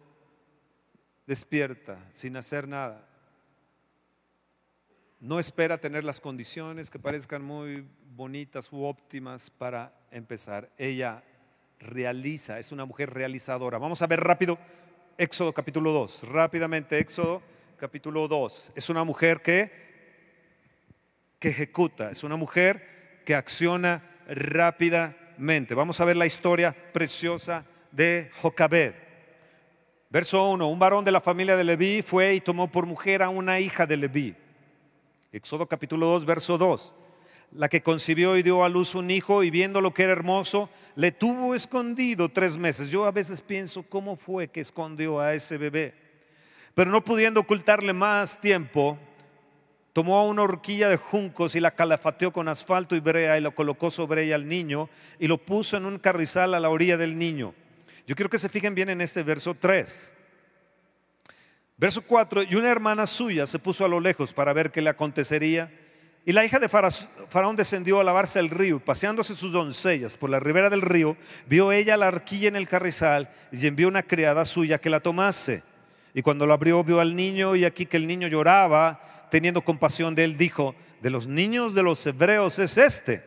despierta, 1.28 2.00
sin 2.12 2.38
hacer 2.38 2.68
nada. 2.68 3.08
No 5.20 5.40
espera 5.40 5.78
tener 5.78 6.04
las 6.04 6.20
condiciones 6.20 6.90
que 6.90 7.00
parezcan 7.00 7.44
muy 7.44 7.88
bonitas 8.16 8.72
u 8.72 8.84
óptimas 8.84 9.50
para 9.50 9.94
empezar. 10.12 10.72
Ella 10.78 11.24
realiza, 11.80 12.58
es 12.58 12.72
una 12.72 12.86
mujer 12.86 13.14
realizadora. 13.14 13.78
Vamos 13.78 14.02
a 14.02 14.08
ver 14.08 14.22
rápido 14.22 14.58
Éxodo 15.18 15.54
capítulo 15.54 15.92
2. 15.92 16.30
Rápidamente, 16.30 17.00
Éxodo 17.00 17.42
capítulo 17.78 18.28
2. 18.28 18.72
Es 18.76 18.90
una 18.90 19.04
mujer 19.04 19.42
que, 19.42 19.72
que 21.40 21.50
ejecuta, 21.50 22.12
es 22.12 22.24
una 22.24 22.36
mujer 22.36 23.22
que 23.24 23.36
acciona 23.36 24.04
Vamos 25.38 26.00
a 26.00 26.06
ver 26.06 26.18
la 26.18 26.26
historia 26.26 26.76
preciosa 26.94 27.66
de 27.92 28.30
Jocabed. 28.42 28.94
Verso 30.10 30.50
1. 30.50 30.68
Un 30.68 30.80
varón 30.80 31.04
de 31.04 31.12
la 31.12 31.22
familia 31.22 31.56
de 31.56 31.64
Leví 31.64 32.02
fue 32.02 32.36
y 32.36 32.42
tomó 32.42 32.72
por 32.72 32.86
mujer 32.86 33.22
a 33.22 33.30
una 33.30 33.60
hija 33.60 33.86
de 33.86 33.98
Leví. 33.98 34.36
Éxodo 35.32 35.68
capítulo 35.68 36.08
2, 36.08 36.26
verso 36.26 36.58
2 36.58 36.96
la 37.52 37.70
que 37.70 37.82
concibió 37.82 38.38
y 38.38 38.44
dio 38.44 38.64
a 38.64 38.70
luz 38.70 38.96
un 38.96 39.10
hijo 39.10 39.44
y 39.44 39.50
viendo 39.50 39.80
lo 39.80 39.94
que 39.94 40.04
era 40.04 40.12
hermoso, 40.12 40.70
le 40.96 41.12
tuvo 41.12 41.56
escondido 41.56 42.30
tres 42.30 42.58
meses. 42.58 42.90
Yo 42.90 43.06
a 43.06 43.12
veces 43.12 43.42
pienso 43.42 43.84
cómo 43.84 44.16
fue 44.16 44.50
que 44.50 44.62
escondió 44.62 45.20
a 45.20 45.34
ese 45.34 45.58
bebé. 45.58 45.94
Pero 46.74 46.92
no 46.92 47.04
pudiendo 47.04 47.40
ocultarle 47.40 47.94
más 47.94 48.40
tiempo, 48.42 48.98
tomó 49.96 50.28
una 50.28 50.42
horquilla 50.42 50.90
de 50.90 50.98
juncos 50.98 51.56
y 51.56 51.62
la 51.62 51.72
calafateó 51.72 52.34
con 52.34 52.50
asfalto 52.50 52.98
y 52.98 53.00
brea 53.00 53.38
y 53.38 53.42
lo 53.42 53.56
colocó 53.56 53.90
sobre 53.90 54.24
ella 54.24 54.36
al 54.36 54.46
niño 54.46 54.90
y 55.20 55.30
lo 55.30 55.38
puso 55.38 55.78
en 55.78 55.86
un 55.86 56.00
carrizal 56.00 56.54
a 56.54 56.60
la 56.60 56.68
orilla 56.68 56.98
del 56.98 57.18
niño. 57.18 57.54
Yo 58.06 58.14
quiero 58.14 58.30
que 58.30 58.38
se 58.38 58.50
fijen 58.50 58.76
bien 58.76 58.90
en 58.90 59.00
este 59.00 59.24
verso 59.24 59.56
3. 59.56 60.12
Verso 61.78 62.02
4, 62.02 62.44
y 62.44 62.56
una 62.56 62.70
hermana 62.70 63.08
suya 63.08 63.48
se 63.48 63.58
puso 63.58 63.86
a 63.86 63.88
lo 63.88 64.02
lejos 64.02 64.34
para 64.34 64.52
ver 64.52 64.70
qué 64.70 64.82
le 64.82 64.90
acontecería 64.90 65.72
y 66.26 66.34
la 66.34 66.44
hija 66.44 66.60
de 66.60 66.68
Faraón 66.68 67.56
descendió 67.56 68.02
a 68.02 68.04
lavarse 68.04 68.38
al 68.40 68.50
río, 68.50 68.82
paseándose 68.82 69.34
sus 69.34 69.54
doncellas 69.54 70.18
por 70.18 70.30
la 70.30 70.42
ribera 70.42 70.70
del 70.70 70.82
río, 70.82 71.16
vio 71.48 71.72
ella 71.72 71.96
la 71.96 72.10
arquilla 72.10 72.50
en 72.50 72.58
el 72.58 72.68
carrizal 72.68 73.30
y 73.50 73.66
envió 73.66 73.88
una 73.88 74.04
criada 74.04 74.44
suya 74.44 74.78
que 74.78 74.90
la 74.90 75.00
tomase. 75.00 75.64
Y 76.14 76.22
cuando 76.22 76.46
la 76.46 76.56
abrió, 76.56 76.84
vio 76.84 77.00
al 77.00 77.16
niño 77.16 77.56
y 77.56 77.64
aquí 77.64 77.86
que 77.86 77.96
el 77.96 78.08
niño 78.08 78.28
lloraba, 78.28 79.15
teniendo 79.30 79.62
compasión 79.64 80.16
de 80.16 80.24
él, 80.24 80.38
dijo, 80.38 80.76
de 81.02 81.10
los 81.10 81.28
niños 81.28 81.74
de 81.74 81.84
los 81.84 82.06
hebreos 82.06 82.60
es 82.60 82.78
este. 82.78 83.24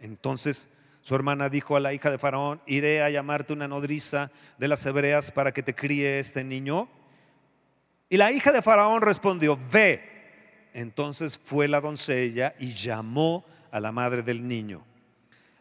Entonces 0.00 0.68
su 1.00 1.14
hermana 1.14 1.48
dijo 1.48 1.76
a 1.76 1.80
la 1.80 1.94
hija 1.94 2.10
de 2.10 2.18
Faraón, 2.18 2.60
iré 2.66 3.02
a 3.02 3.10
llamarte 3.10 3.52
una 3.52 3.68
nodriza 3.68 4.30
de 4.58 4.68
las 4.68 4.84
hebreas 4.84 5.32
para 5.32 5.52
que 5.52 5.62
te 5.62 5.74
críe 5.74 6.18
este 6.18 6.44
niño. 6.44 6.88
Y 8.10 8.16
la 8.16 8.30
hija 8.32 8.52
de 8.52 8.62
Faraón 8.62 9.02
respondió, 9.02 9.58
ve. 9.70 10.68
Entonces 10.74 11.40
fue 11.42 11.66
la 11.66 11.80
doncella 11.80 12.54
y 12.58 12.74
llamó 12.74 13.44
a 13.70 13.80
la 13.80 13.92
madre 13.92 14.22
del 14.22 14.46
niño, 14.46 14.84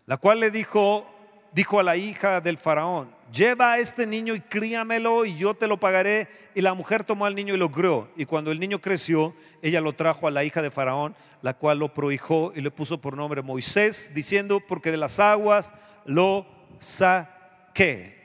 la 0.06 0.18
cual 0.18 0.40
le 0.40 0.52
dijo, 0.52 1.08
dijo 1.52 1.80
a 1.80 1.84
la 1.84 1.96
hija 1.96 2.42
del 2.42 2.58
faraón, 2.58 3.10
lleva 3.32 3.74
a 3.74 3.80
este 3.80 4.06
niño 4.06 4.36
y 4.36 4.42
críamelo 4.42 5.26
y 5.26 5.36
yo 5.36 5.54
te 5.54 5.68
lo 5.68 5.80
pagaré. 5.80 6.28
Y 6.56 6.62
la 6.62 6.74
mujer 6.74 7.04
tomó 7.04 7.26
al 7.26 7.36
niño 7.36 7.54
y 7.54 7.58
lo 7.58 7.72
crió. 7.72 8.10
Y 8.16 8.26
cuando 8.26 8.52
el 8.52 8.60
niño 8.60 8.80
creció, 8.80 9.36
ella 9.62 9.82
lo 9.82 9.94
trajo 9.94 10.28
a 10.28 10.32
la 10.32 10.44
hija 10.44 10.62
de 10.62 10.72
faraón, 10.72 11.16
la 11.42 11.54
cual 11.54 11.80
lo 11.80 11.94
prohijó 11.94 12.52
y 12.56 12.62
le 12.62 12.72
puso 12.72 13.00
por 13.00 13.16
nombre 13.16 13.42
Moisés, 13.42 14.12
diciendo, 14.14 14.60
porque 14.60 14.92
de 14.92 14.98
las 14.98 15.20
aguas 15.20 15.72
lo 16.06 16.48
saqué. 16.80 18.18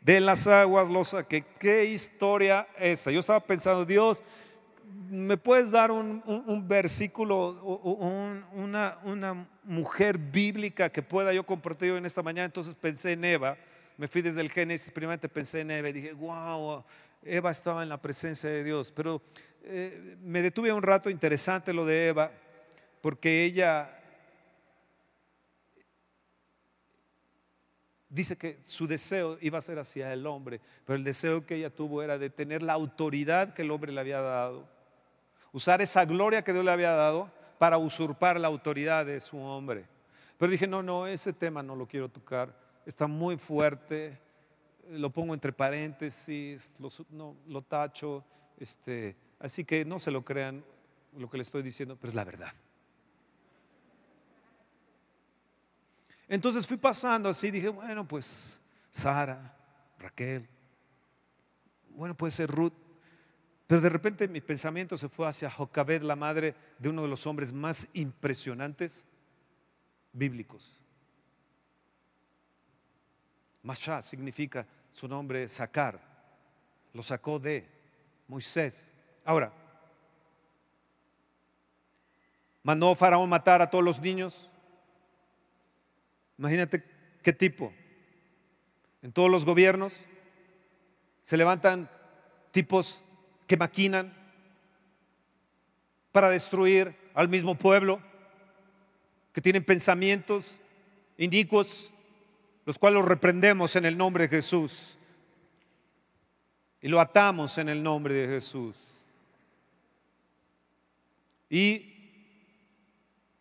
De 0.00 0.20
las 0.20 0.46
aguas 0.46 0.90
lo 0.90 1.04
saqué. 1.04 1.44
¿Qué 1.58 1.86
historia 1.86 2.68
esta? 2.78 3.10
Yo 3.10 3.20
estaba 3.20 3.40
pensando, 3.40 3.86
Dios, 3.86 4.22
¿me 5.10 5.36
puedes 5.36 5.70
dar 5.70 5.90
un, 5.90 6.22
versículo, 6.66 7.62
una, 8.52 8.98
una, 9.02 9.48
mujer 9.64 10.18
bíblica 10.18 10.90
que 10.90 11.02
pueda 11.02 11.32
yo 11.32 11.44
compartir 11.44 11.92
en 11.92 12.06
esta 12.06 12.22
mañana? 12.22 12.46
Entonces 12.46 12.74
pensé 12.74 13.12
en 13.12 13.24
Eva, 13.24 13.56
me 13.96 14.08
fui 14.08 14.22
desde 14.22 14.40
el 14.40 14.50
Génesis, 14.50 14.90
primeramente 14.90 15.28
pensé 15.28 15.60
en 15.60 15.70
Eva 15.70 15.88
y 15.88 15.92
dije, 15.92 16.12
wow, 16.12 16.84
Eva 17.22 17.50
estaba 17.50 17.82
en 17.82 17.88
la 17.88 18.00
presencia 18.00 18.48
de 18.50 18.62
Dios. 18.62 18.92
Pero 18.94 19.22
eh, 19.64 20.16
me 20.22 20.42
detuve 20.42 20.72
un 20.72 20.82
rato 20.82 21.10
interesante 21.10 21.72
lo 21.72 21.86
de 21.86 22.08
Eva, 22.08 22.30
porque 23.00 23.44
ella 23.44 24.00
dice 28.08 28.36
que 28.36 28.58
su 28.62 28.86
deseo 28.86 29.38
iba 29.40 29.58
a 29.58 29.62
ser 29.62 29.78
hacia 29.78 30.12
el 30.12 30.26
hombre, 30.26 30.60
pero 30.84 30.96
el 30.96 31.04
deseo 31.04 31.44
que 31.44 31.56
ella 31.56 31.70
tuvo 31.70 32.02
era 32.02 32.16
de 32.16 32.30
tener 32.30 32.62
la 32.62 32.74
autoridad 32.74 33.54
que 33.54 33.62
el 33.62 33.70
hombre 33.72 33.90
le 33.90 34.00
había 34.00 34.20
dado 34.20 34.74
usar 35.54 35.80
esa 35.80 36.04
gloria 36.04 36.42
que 36.42 36.52
Dios 36.52 36.64
le 36.64 36.72
había 36.72 36.90
dado 36.90 37.30
para 37.58 37.78
usurpar 37.78 38.38
la 38.40 38.48
autoridad 38.48 39.06
de 39.06 39.20
su 39.20 39.38
hombre. 39.38 39.86
Pero 40.36 40.50
dije, 40.50 40.66
no, 40.66 40.82
no, 40.82 41.06
ese 41.06 41.32
tema 41.32 41.62
no 41.62 41.76
lo 41.76 41.86
quiero 41.86 42.08
tocar, 42.08 42.52
está 42.84 43.06
muy 43.06 43.38
fuerte, 43.38 44.18
lo 44.90 45.10
pongo 45.10 45.32
entre 45.32 45.52
paréntesis, 45.52 46.72
lo, 46.80 46.88
no, 47.10 47.36
lo 47.46 47.62
tacho, 47.62 48.24
este, 48.58 49.16
así 49.38 49.64
que 49.64 49.84
no 49.84 50.00
se 50.00 50.10
lo 50.10 50.24
crean 50.24 50.64
lo 51.16 51.30
que 51.30 51.36
le 51.36 51.44
estoy 51.44 51.62
diciendo, 51.62 51.96
pero 52.00 52.08
es 52.08 52.16
la 52.16 52.24
verdad. 52.24 52.52
Entonces 56.26 56.66
fui 56.66 56.78
pasando 56.78 57.28
así, 57.28 57.52
dije, 57.52 57.68
bueno, 57.68 58.08
pues 58.08 58.58
Sara, 58.90 59.56
Raquel, 60.00 60.48
bueno, 61.90 62.16
puede 62.16 62.32
ser 62.32 62.50
Ruth, 62.50 62.72
pero 63.66 63.80
de 63.80 63.88
repente 63.88 64.28
mi 64.28 64.40
pensamiento 64.40 64.96
se 64.96 65.08
fue 65.08 65.28
hacia 65.28 65.50
Jocabed, 65.50 66.02
la 66.02 66.16
madre 66.16 66.54
de 66.78 66.88
uno 66.90 67.02
de 67.02 67.08
los 67.08 67.26
hombres 67.26 67.52
más 67.52 67.88
impresionantes 67.94 69.04
bíblicos. 70.12 70.80
Masha 73.62 74.02
significa 74.02 74.66
su 74.92 75.08
nombre 75.08 75.48
sacar. 75.48 76.00
Lo 76.92 77.02
sacó 77.02 77.38
de 77.38 77.66
Moisés. 78.28 78.86
Ahora, 79.24 79.52
mandó 82.62 82.94
Faraón 82.94 83.28
matar 83.28 83.62
a 83.62 83.70
todos 83.70 83.82
los 83.82 84.00
niños. 84.00 84.50
Imagínate 86.38 86.84
qué 87.22 87.32
tipo. 87.32 87.72
En 89.02 89.12
todos 89.12 89.30
los 89.30 89.44
gobiernos 89.44 90.00
se 91.22 91.36
levantan 91.36 91.90
tipos 92.50 93.03
que 93.46 93.56
maquinan 93.56 94.12
para 96.12 96.30
destruir 96.30 96.94
al 97.14 97.28
mismo 97.28 97.54
pueblo, 97.56 98.00
que 99.32 99.40
tienen 99.40 99.64
pensamientos 99.64 100.60
inicuos, 101.18 101.92
los 102.64 102.78
cuales 102.78 103.00
los 103.00 103.08
reprendemos 103.08 103.76
en 103.76 103.84
el 103.84 103.96
nombre 103.96 104.24
de 104.24 104.36
Jesús 104.36 104.96
y 106.84 106.88
lo 106.88 107.00
atamos 107.00 107.56
en 107.56 107.70
el 107.70 107.82
nombre 107.82 108.12
de 108.12 108.28
Jesús. 108.28 108.76
Y 111.48 111.94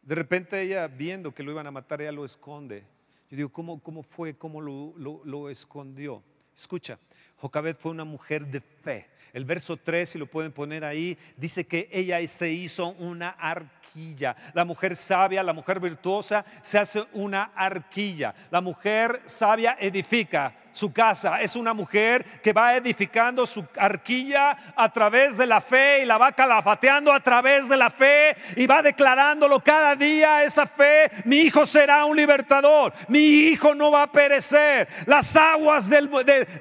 de 0.01 0.15
repente 0.15 0.61
ella, 0.61 0.87
viendo 0.87 1.33
que 1.33 1.43
lo 1.43 1.51
iban 1.51 1.67
a 1.67 1.71
matar, 1.71 2.01
ella 2.01 2.13
lo 2.13 2.23
esconde. 2.23 2.85
Yo 3.29 3.35
digo, 3.35 3.49
¿cómo, 3.49 3.83
cómo 3.83 4.01
fue? 4.01 4.33
¿Cómo 4.35 4.61
lo, 4.61 4.93
lo 5.25 5.49
escondió? 5.49 6.23
Escucha, 6.55 6.97
Jocabet 7.35 7.77
fue 7.77 7.91
una 7.91 8.05
mujer 8.05 8.47
de 8.47 8.61
fe. 8.61 9.07
El 9.33 9.45
verso 9.45 9.77
3, 9.77 10.07
si 10.07 10.19
lo 10.19 10.27
pueden 10.27 10.51
poner 10.51 10.85
ahí, 10.85 11.17
dice 11.37 11.65
que 11.65 11.89
ella 11.91 12.25
se 12.27 12.51
hizo 12.51 12.89
una 12.99 13.29
arquilla. 13.29 14.35
La 14.53 14.63
mujer 14.63 14.95
sabia, 14.95 15.41
la 15.41 15.53
mujer 15.53 15.79
virtuosa, 15.79 16.45
se 16.61 16.77
hace 16.77 17.03
una 17.13 17.51
arquilla. 17.55 18.35
La 18.51 18.61
mujer 18.61 19.23
sabia 19.25 19.75
edifica 19.79 20.55
su 20.73 20.91
casa. 20.91 21.39
Es 21.39 21.55
una 21.55 21.73
mujer 21.73 22.25
que 22.41 22.51
va 22.51 22.75
edificando 22.75 23.45
su 23.45 23.65
arquilla 23.77 24.57
a 24.75 24.91
través 24.91 25.37
de 25.37 25.47
la 25.47 25.61
fe 25.61 26.01
y 26.01 26.05
la 26.05 26.17
va 26.17 26.33
calafateando 26.33 27.13
a 27.13 27.19
través 27.21 27.69
de 27.69 27.77
la 27.77 27.89
fe 27.89 28.35
y 28.57 28.65
va 28.67 28.81
declarándolo 28.81 29.61
cada 29.61 29.95
día 29.95 30.43
esa 30.43 30.65
fe. 30.65 31.09
Mi 31.23 31.41
hijo 31.41 31.65
será 31.65 32.03
un 32.05 32.17
libertador. 32.17 32.93
Mi 33.07 33.19
hijo 33.19 33.75
no 33.75 33.91
va 33.91 34.03
a 34.03 34.11
perecer. 34.11 34.87
Las 35.05 35.35
aguas 35.35 35.87
del, 35.87 36.09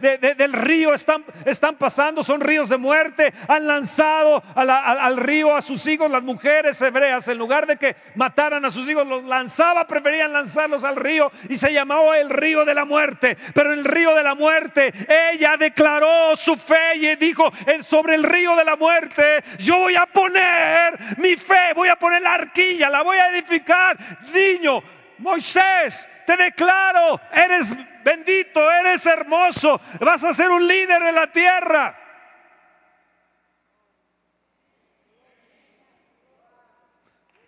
del 0.01 0.53
río 0.53 0.95
están, 0.95 1.25
están, 1.45 1.75
pasando, 1.77 2.23
son 2.23 2.41
ríos 2.41 2.69
de 2.69 2.77
muerte. 2.77 3.33
Han 3.49 3.67
lanzado 3.67 4.43
al 4.55 5.17
río 5.17 5.57
a 5.57 5.63
sus 5.63 5.87
hijos 5.87 6.11
las 6.11 6.23
mujeres 6.23 6.81
hebreas. 6.83 7.27
En 7.29 7.39
lugar 7.39 7.67
de 7.67 7.77
que 7.77 7.97
mataran 8.15 8.65
a 8.65 8.71
sus 8.71 8.89
hijos, 8.89 9.07
los 9.07 9.25
lanzaba, 9.25 9.87
preferían 9.87 10.33
lanzarlos 10.33 10.85
al 10.85 10.97
río 10.97 11.33
y 11.49 11.57
se 11.57 11.73
llamaba 11.73 12.19
el 12.19 12.29
río 12.29 12.67
de 12.67 12.75
la 12.75 12.85
muerte. 12.85 13.39
Pero 13.55 13.73
el 13.73 13.85
río 13.85 14.02
de 14.11 14.23
la 14.23 14.35
muerte, 14.35 14.93
ella 15.33 15.57
declaró 15.57 16.35
su 16.35 16.57
fe 16.57 16.97
y 16.97 17.17
dijo, 17.17 17.53
sobre 17.87 18.17
el 18.17 18.25
río 18.25 18.57
de 18.57 18.65
la 18.65 18.77
muerte, 18.77 19.45
yo 19.59 19.79
voy 19.79 19.95
a 19.95 20.07
poner 20.07 20.99
mi 21.19 21.37
fe, 21.37 21.73
voy 21.75 21.89
a 21.89 21.97
poner 21.97 22.21
la 22.21 22.35
arquilla, 22.35 22.91
la 22.91 23.03
voy 23.03 23.19
a 23.19 23.29
edificar. 23.29 23.97
Niño, 24.33 24.83
Moisés, 25.19 26.09
te 26.27 26.37
declaro, 26.37 27.21
eres 27.33 27.73
bendito, 28.03 28.71
eres 28.71 29.07
hermoso, 29.07 29.81
vas 30.01 30.25
a 30.25 30.35
ser 30.35 30.51
un 30.51 30.67
líder 30.67 31.03
de 31.03 31.13
la 31.13 31.31
tierra. 31.31 31.99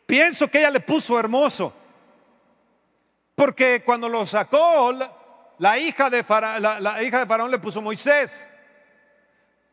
Pienso 0.07 0.49
que 0.49 0.59
ella 0.59 0.71
le 0.71 0.81
puso 0.81 1.19
hermoso, 1.19 1.75
porque 3.35 3.83
cuando 3.85 4.09
lo 4.09 4.27
sacó, 4.27 4.93
la 5.59 5.79
hija 5.79 6.11
de, 6.11 6.25
la, 6.61 7.03
hija 7.03 7.21
de 7.21 7.27
Faraón 7.27 7.51
le 7.51 7.59
puso 7.59 7.81
Moisés. 7.81 8.49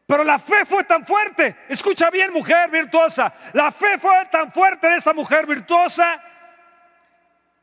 Pero 0.06 0.24
la 0.24 0.38
fe 0.38 0.66
fue 0.66 0.84
tan 0.84 1.06
fuerte. 1.06 1.56
Escucha 1.70 2.10
bien, 2.10 2.34
mujer 2.34 2.70
virtuosa. 2.70 3.34
La 3.54 3.72
fe 3.72 3.98
fue 3.98 4.26
tan 4.30 4.52
fuerte 4.52 4.88
de 4.88 4.98
esta 4.98 5.14
mujer 5.14 5.48
virtuosa 5.48 6.22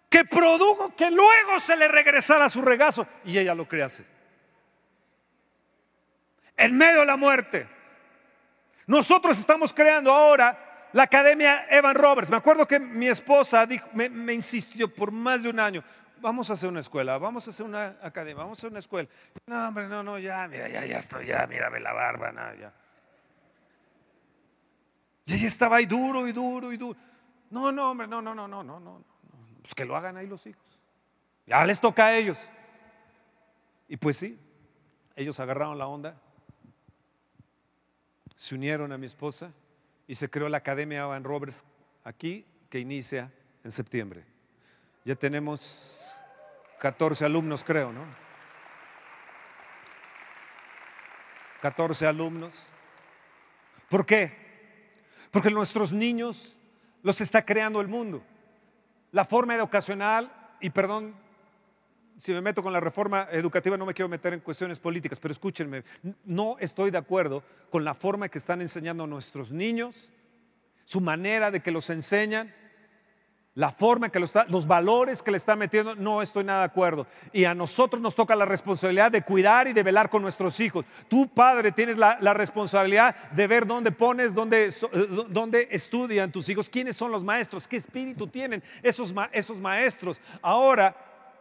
que 0.09 0.25
produjo 0.25 0.95
que 0.97 1.11
luego 1.11 1.61
se 1.61 1.77
le 1.77 1.89
regresara 1.89 2.49
su 2.49 2.63
regazo. 2.63 3.07
Y 3.25 3.39
ella 3.39 3.55
lo 3.55 3.69
crease. 3.69 4.05
En 6.57 6.77
medio 6.77 7.01
de 7.01 7.07
la 7.07 7.17
muerte. 7.17 7.69
Nosotros 8.87 9.39
estamos 9.39 9.73
creando 9.73 10.13
ahora 10.13 10.89
la 10.93 11.03
Academia 11.03 11.67
Evan 11.69 11.95
Roberts. 11.95 12.31
Me 12.31 12.39
acuerdo 12.39 12.67
que 12.67 12.81
mi 12.81 13.09
esposa 13.09 13.69
me 13.93 14.33
insistió 14.33 14.93
por 14.93 15.13
más 15.13 15.43
de 15.43 15.51
un 15.51 15.61
año 15.61 15.85
vamos 16.21 16.51
a 16.51 16.55
hacer 16.55 16.69
una 16.69 16.81
escuela, 16.81 17.19
vamos 17.19 17.47
a 17.47 17.51
hacer 17.51 17.65
una 17.67 17.97
academia, 18.03 18.43
vamos 18.43 18.59
a 18.59 18.61
hacer 18.61 18.71
una 18.71 18.79
escuela. 18.79 19.09
No, 19.47 19.69
hombre, 19.69 19.89
no, 19.89 20.03
no, 20.03 20.19
ya, 20.19 20.47
mira, 20.49 20.69
ya, 20.69 20.85
ya 20.85 20.99
estoy, 20.99 21.27
ya, 21.27 21.47
mira, 21.47 21.69
ve 21.71 21.81
la 21.81 21.93
barba, 21.93 22.33
nada, 22.33 22.55
ya. 22.55 22.73
Y 25.27 25.35
ella 25.35 25.47
estaba 25.47 25.77
ahí 25.77 25.87
duro 25.87 26.27
y 26.27 26.33
duro 26.33 26.73
y 26.73 26.77
duro. 26.77 26.99
No, 27.51 27.71
no, 27.73 27.91
hombre, 27.91 28.07
no, 28.07 28.23
no, 28.23 28.35
no, 28.35 28.49
no, 28.49 28.63
no, 28.63 28.81
no. 28.81 29.05
Pues 29.63 29.75
que 29.75 29.85
lo 29.85 29.97
hagan 29.97 30.17
ahí 30.17 30.27
los 30.27 30.47
hijos. 30.47 30.63
Ya 31.47 31.65
les 31.65 31.81
toca 31.81 32.07
a 32.07 32.17
ellos. 32.17 32.49
Y 33.89 33.97
pues 33.97 34.17
sí, 34.17 34.39
ellos 35.17 35.41
agarraron 35.41 35.79
la 35.79 35.87
onda, 35.87 36.21
se 38.37 38.55
unieron 38.55 38.93
a 38.93 38.99
mi 38.99 39.07
esposa 39.07 39.53
y 40.07 40.15
se 40.15 40.31
creó 40.31 40.49
la 40.49 40.59
Academia 40.59 41.07
Van 41.07 41.25
Roberts 41.25 41.65
aquí 42.05 42.47
que 42.71 42.79
inicia 42.79 43.33
en 43.65 43.71
septiembre. 43.71 44.25
Ya 45.05 45.17
tenemos 45.17 46.08
14 46.79 47.25
alumnos 47.25 47.65
creo, 47.65 47.93
¿no? 47.93 48.05
14 51.61 52.07
alumnos. 52.07 52.63
¿Por 53.89 54.07
qué? 54.07 54.33
Porque 55.31 55.51
nuestros 55.51 55.93
niños 55.93 56.57
los 57.03 57.21
está 57.21 57.45
creando 57.45 57.81
el 57.81 57.89
mundo. 57.89 58.23
La 59.13 59.25
forma 59.25 59.55
educacional, 59.55 60.31
y 60.61 60.71
perdón 60.71 61.15
si 62.19 62.33
me 62.33 62.41
meto 62.41 62.63
con 62.63 62.73
la 62.73 62.81
reforma 62.81 63.29
educativa, 63.31 63.77
no 63.77 63.87
me 63.87 63.95
quiero 63.95 64.09
meter 64.09 64.35
en 64.35 64.41
cuestiones 64.41 64.79
políticas, 64.79 65.21
pero 65.21 65.33
escúchenme, 65.33 65.85
no 66.25 66.57
estoy 66.59 66.91
de 66.91 66.99
acuerdo 66.99 67.45
con 67.71 67.85
la 67.85 67.95
forma 67.95 68.29
que 68.29 68.39
están 68.39 68.61
enseñando 68.61 69.05
a 69.05 69.07
nuestros 69.07 69.53
niños, 69.53 70.11
su 70.85 71.01
manera 71.01 71.51
de 71.51 71.61
que 71.61 71.71
los 71.71 71.91
enseñan, 71.91 72.53
la 73.59 73.73
forma 73.73 74.09
que 74.09 74.21
los 74.21 74.67
valores 74.69 75.21
que 75.21 75.33
le 75.33 75.37
está 75.37 75.57
metiendo, 75.57 75.97
no 75.97 76.23
estoy 76.23 76.45
nada 76.45 76.61
de 76.61 76.67
acuerdo. 76.67 77.09
Y 77.33 77.45
a 77.45 77.55
nosotros 77.55 78.01
nos 78.01 78.15
toca 78.15 78.37
la 78.37 78.45
responsabilidad 78.45 79.11
de 79.11 79.23
cuidar 79.23 79.67
y 79.67 79.73
de 79.73 79.83
velar 79.83 80.11
con 80.11 80.23
nuestros 80.23 80.61
hijos. 80.61 80.85
Tú, 81.09 81.27
padre, 81.27 81.73
tienes 81.73 81.99
la, 81.99 82.15
responsabilidad 82.35 83.17
de 83.33 83.49
ver 83.49 83.67
dónde 83.67 83.91
pones, 83.91 84.33
dónde, 84.33 84.69
eh, 84.69 85.25
dónde, 85.29 85.67
estudian 85.73 86.31
tus 86.31 86.49
hijos, 86.49 86.69
quiénes 86.69 86.95
son 86.95 87.11
los 87.11 87.25
maestros, 87.25 87.67
qué 87.67 87.79
espíritu 87.79 88.29
tienen 88.29 88.63
esos, 88.81 89.13
esos 89.33 89.61
maestros. 89.61 90.21
Ahora, 90.41 90.95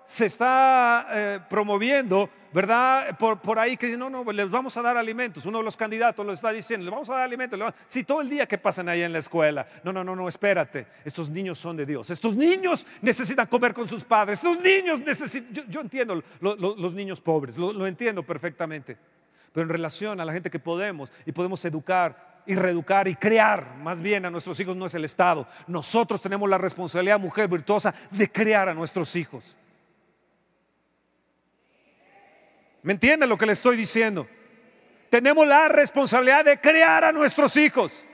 se 0.08 0.26
está 0.26 1.06
eh, 1.12 1.40
promoviendo, 1.50 2.30
¿verdad? 2.54 3.18
Por, 3.18 3.42
por 3.42 3.60
ahí 3.60 3.76
que 3.76 3.98
no, 3.98 4.10
no, 4.10 4.24
les 4.32 4.50
vamos 4.50 4.76
a 4.78 4.82
dar 4.82 4.96
alimentos. 4.96 5.46
Uno 5.46 5.58
de 5.58 5.66
los 5.66 5.76
candidatos 5.76 6.26
lo 6.26 6.32
está 6.32 6.50
diciendo, 6.52 6.86
les 6.86 6.92
vamos 6.92 7.10
a 7.10 7.16
dar 7.16 7.24
alimentos. 7.24 7.60
Sí, 7.90 8.06
todo 8.06 8.22
el 8.22 8.30
día 8.30 8.48
que 8.48 8.58
pasan 8.58 8.88
ahí 8.88 9.02
en 9.02 9.12
la 9.12 9.20
escuela. 9.20 9.68
No, 9.84 9.92
no, 9.92 10.06
no, 10.06 10.16
no, 10.16 10.30
espérate. 10.30 10.88
Estos 11.04 11.30
niños 11.30 11.60
son 11.60 11.76
de 11.76 11.86
Dios. 11.86 12.10
Estos 12.10 12.38
niños 12.38 12.88
necesitan 13.02 13.48
comer 13.48 13.74
con 13.74 13.86
sus 13.86 14.06
padres. 14.06 14.40
Estos 14.40 14.58
niños 14.62 15.02
necesitan, 15.02 15.66
yo, 15.68 15.82
entiendo 15.82 16.24
los 16.40 16.94
niños 16.94 17.20
pobres, 17.20 17.58
lo, 17.58 17.74
lo 17.74 17.86
entiendo 17.86 18.24
perfectamente. 18.24 18.98
Pero 19.52 19.64
en 19.64 19.70
relación 19.70 20.22
a 20.22 20.26
la 20.26 20.32
gente 20.32 20.50
que 20.50 20.60
podemos 20.60 21.12
y 21.26 21.34
podemos 21.34 21.64
educar 21.66 22.38
y 22.46 22.56
reeducar 22.56 23.10
y 23.10 23.16
crear 23.16 23.76
más 23.76 24.00
bien 24.00 24.26
a 24.26 24.30
nuestros 24.30 24.58
hijos 24.62 24.78
no 24.78 24.86
es 24.86 24.94
el 24.94 25.04
Estado. 25.04 25.46
Nosotros 25.68 26.22
tenemos 26.22 26.50
la 26.50 26.58
responsabilidad, 26.58 27.20
mujer 27.20 27.50
virtuosa, 27.50 27.94
de 28.10 28.32
crear 28.32 28.70
a 28.70 28.74
nuestros 28.74 29.14
hijos. 29.18 29.58
¿Me 32.88 32.94
entienden 32.94 33.28
lo 33.28 33.38
que 33.38 33.46
le 33.46 33.52
estoy 33.52 33.76
diciendo? 33.76 34.26
Tenemos 35.10 35.46
la 35.46 35.68
responsabilidad 35.68 36.46
de 36.46 36.62
crear 36.62 37.04
a 37.04 37.12
nuestros 37.12 37.58
hijos. 37.58 38.06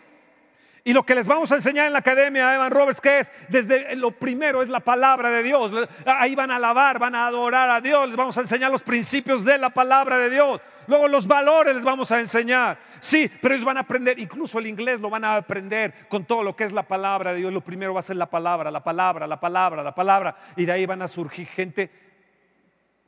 Y 0.84 0.94
lo 0.94 1.04
que 1.04 1.14
les 1.14 1.28
vamos 1.28 1.52
a 1.52 1.56
enseñar 1.58 1.86
en 1.86 1.94
la 1.94 2.00
academia 2.00 2.56
Evan 2.56 2.72
Roberts, 2.72 3.00
que 3.00 3.20
es, 3.20 3.32
desde 3.50 3.96
lo 3.96 4.10
primero 4.10 4.64
es 4.64 4.70
la 4.70 4.80
palabra 4.80 5.30
de 5.30 5.44
Dios. 5.44 5.72
Ahí 6.08 6.34
van 6.34 6.50
a 6.50 6.56
alabar, 6.56 6.98
van 6.98 7.14
a 7.14 7.28
adorar 7.28 7.70
a 7.70 7.82
Dios, 7.82 8.08
les 8.08 8.18
vamos 8.18 8.36
a 8.40 8.42
enseñar 8.42 8.72
los 8.72 8.82
principios 8.82 9.46
de 9.46 9.60
la 9.60 9.70
palabra 9.70 10.18
de 10.18 10.32
Dios. 10.32 10.60
Luego 10.88 11.08
los 11.08 11.28
valores 11.28 11.76
les 11.76 11.84
vamos 11.84 12.12
a 12.12 12.20
enseñar. 12.20 12.80
Sí, 13.00 13.30
pero 13.44 13.54
ellos 13.54 13.66
van 13.66 13.78
a 13.78 13.82
aprender, 13.82 14.18
incluso 14.18 14.58
el 14.58 14.66
inglés 14.66 15.00
lo 15.00 15.12
van 15.12 15.24
a 15.24 15.36
aprender 15.36 16.08
con 16.10 16.26
todo 16.26 16.42
lo 16.42 16.56
que 16.56 16.64
es 16.64 16.72
la 16.72 16.88
palabra 16.88 17.34
de 17.34 17.42
Dios. 17.42 17.54
Lo 17.54 17.62
primero 17.62 17.94
va 17.94 18.00
a 18.00 18.04
ser 18.04 18.16
la 18.16 18.26
palabra, 18.26 18.72
la 18.72 18.84
palabra, 18.84 19.28
la 19.28 19.40
palabra, 19.40 19.84
la 19.84 19.94
palabra. 19.94 20.36
Y 20.56 20.66
de 20.66 20.72
ahí 20.72 20.88
van 20.88 21.04
a 21.04 21.08
surgir 21.08 21.46
gente 21.46 21.92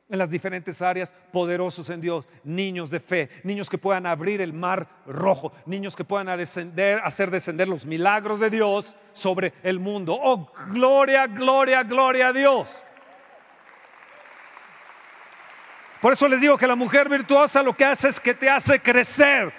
en 0.08 0.18
las 0.18 0.30
diferentes 0.30 0.80
áreas, 0.82 1.12
poderosos 1.32 1.90
en 1.90 2.00
Dios, 2.00 2.28
niños 2.44 2.90
de 2.90 3.00
fe, 3.00 3.28
niños 3.42 3.68
que 3.68 3.78
puedan 3.78 4.06
abrir 4.06 4.40
el 4.40 4.52
mar 4.52 4.88
rojo, 5.06 5.52
niños 5.66 5.96
que 5.96 6.04
puedan 6.04 6.36
descender, 6.38 7.00
hacer 7.02 7.30
descender 7.30 7.66
los 7.66 7.84
milagros 7.84 8.38
de 8.38 8.50
Dios 8.50 8.94
sobre 9.12 9.52
el 9.62 9.80
mundo. 9.80 10.16
Oh, 10.20 10.52
gloria, 10.72 11.26
gloria, 11.26 11.82
gloria 11.82 12.28
a 12.28 12.32
Dios. 12.32 12.82
Por 16.00 16.12
eso 16.12 16.28
les 16.28 16.40
digo 16.40 16.56
que 16.56 16.66
la 16.66 16.76
mujer 16.76 17.08
virtuosa 17.08 17.62
lo 17.62 17.76
que 17.76 17.84
hace 17.84 18.08
es 18.08 18.20
que 18.20 18.34
te 18.34 18.48
hace 18.48 18.80
crecer 18.80 19.52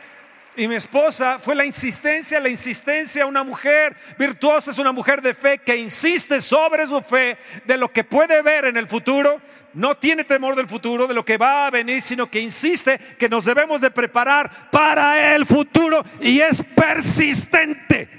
Y 0.56 0.68
mi 0.68 0.76
esposa 0.76 1.38
fue 1.40 1.54
la 1.54 1.66
insistencia, 1.66 2.40
la 2.40 2.50
insistencia. 2.50 3.28
Una 3.28 3.44
mujer 3.44 3.96
virtuosa 4.18 4.72
es 4.72 4.80
una 4.80 4.92
mujer 4.92 5.22
de 5.22 5.36
fe 5.36 5.60
que 5.60 5.76
insiste 5.76 6.42
sobre 6.42 6.88
su 6.88 7.00
fe 7.02 7.38
de 7.66 7.78
lo 7.78 7.92
que 7.92 8.04
puede 8.04 8.42
ver 8.42 8.66
en 8.66 8.76
el 8.76 8.88
futuro. 8.88 9.40
No 9.78 9.96
tiene 9.96 10.24
temor 10.24 10.56
del 10.56 10.68
futuro, 10.68 11.06
de 11.06 11.14
lo 11.14 11.24
que 11.24 11.38
va 11.38 11.68
a 11.68 11.70
venir, 11.70 12.02
sino 12.02 12.32
que 12.32 12.40
insiste 12.40 12.98
que 12.98 13.30
nos 13.30 13.46
debemos 13.46 13.80
de 13.80 13.92
preparar 13.92 14.72
para 14.72 15.36
el 15.36 15.46
futuro 15.46 16.04
y 16.20 16.40
es 16.40 16.64
persistente. 16.64 18.10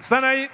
¿Están 0.00 0.24
ahí? 0.24 0.50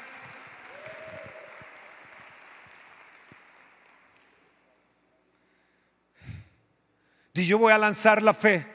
Y 7.33 7.47
yo 7.47 7.57
voy 7.57 7.73
a 7.73 7.79
lanzar 7.79 8.23
la 8.23 8.35
fe. 8.35 8.72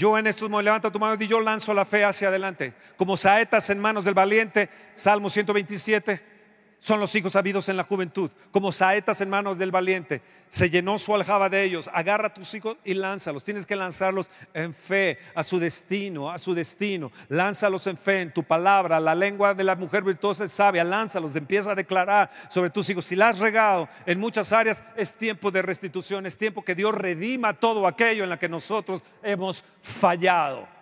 Yo 0.00 0.16
en 0.16 0.26
estos 0.26 0.48
momentos, 0.48 0.64
levanta 0.64 0.90
tu 0.90 0.98
mano 0.98 1.22
y 1.22 1.26
yo 1.26 1.42
lanzo 1.42 1.74
la 1.74 1.84
fe 1.84 2.06
hacia 2.06 2.28
adelante. 2.28 2.72
Como 2.96 3.18
saetas 3.18 3.68
en 3.68 3.78
manos 3.78 4.02
del 4.02 4.14
valiente, 4.14 4.70
Salmo 4.94 5.28
127 5.28 6.29
son 6.80 6.98
los 6.98 7.14
hijos 7.14 7.36
habidos 7.36 7.68
en 7.68 7.76
la 7.76 7.84
juventud, 7.84 8.30
como 8.50 8.72
saetas 8.72 9.20
en 9.20 9.28
manos 9.28 9.58
del 9.58 9.70
valiente. 9.70 10.22
Se 10.48 10.70
llenó 10.70 10.98
su 10.98 11.14
aljaba 11.14 11.48
de 11.48 11.62
ellos. 11.62 11.88
Agarra 11.92 12.28
a 12.28 12.34
tus 12.34 12.54
hijos 12.54 12.76
y 12.84 12.94
lánzalos. 12.94 13.44
Tienes 13.44 13.66
que 13.66 13.76
lanzarlos 13.76 14.30
en 14.52 14.74
fe 14.74 15.18
a 15.34 15.44
su 15.44 15.60
destino, 15.60 16.30
a 16.30 16.38
su 16.38 16.54
destino. 16.54 17.12
Lánzalos 17.28 17.86
en 17.86 17.96
fe, 17.96 18.22
en 18.22 18.32
tu 18.32 18.42
palabra. 18.42 18.98
La 18.98 19.14
lengua 19.14 19.54
de 19.54 19.62
la 19.62 19.76
mujer 19.76 20.02
virtuosa 20.02 20.44
es 20.44 20.52
sabia. 20.52 20.82
Lánzalos, 20.82 21.36
empieza 21.36 21.72
a 21.72 21.76
declarar 21.76 22.30
sobre 22.48 22.70
tus 22.70 22.88
hijos. 22.90 23.04
Si 23.04 23.14
la 23.14 23.28
has 23.28 23.38
regado 23.38 23.88
en 24.06 24.18
muchas 24.18 24.52
áreas, 24.52 24.82
es 24.96 25.12
tiempo 25.12 25.50
de 25.50 25.62
restitución. 25.62 26.26
Es 26.26 26.36
tiempo 26.36 26.64
que 26.64 26.74
Dios 26.74 26.94
redima 26.94 27.52
todo 27.54 27.86
aquello 27.86 28.24
en 28.24 28.30
la 28.30 28.38
que 28.38 28.48
nosotros 28.48 29.02
hemos 29.22 29.62
fallado. 29.82 30.79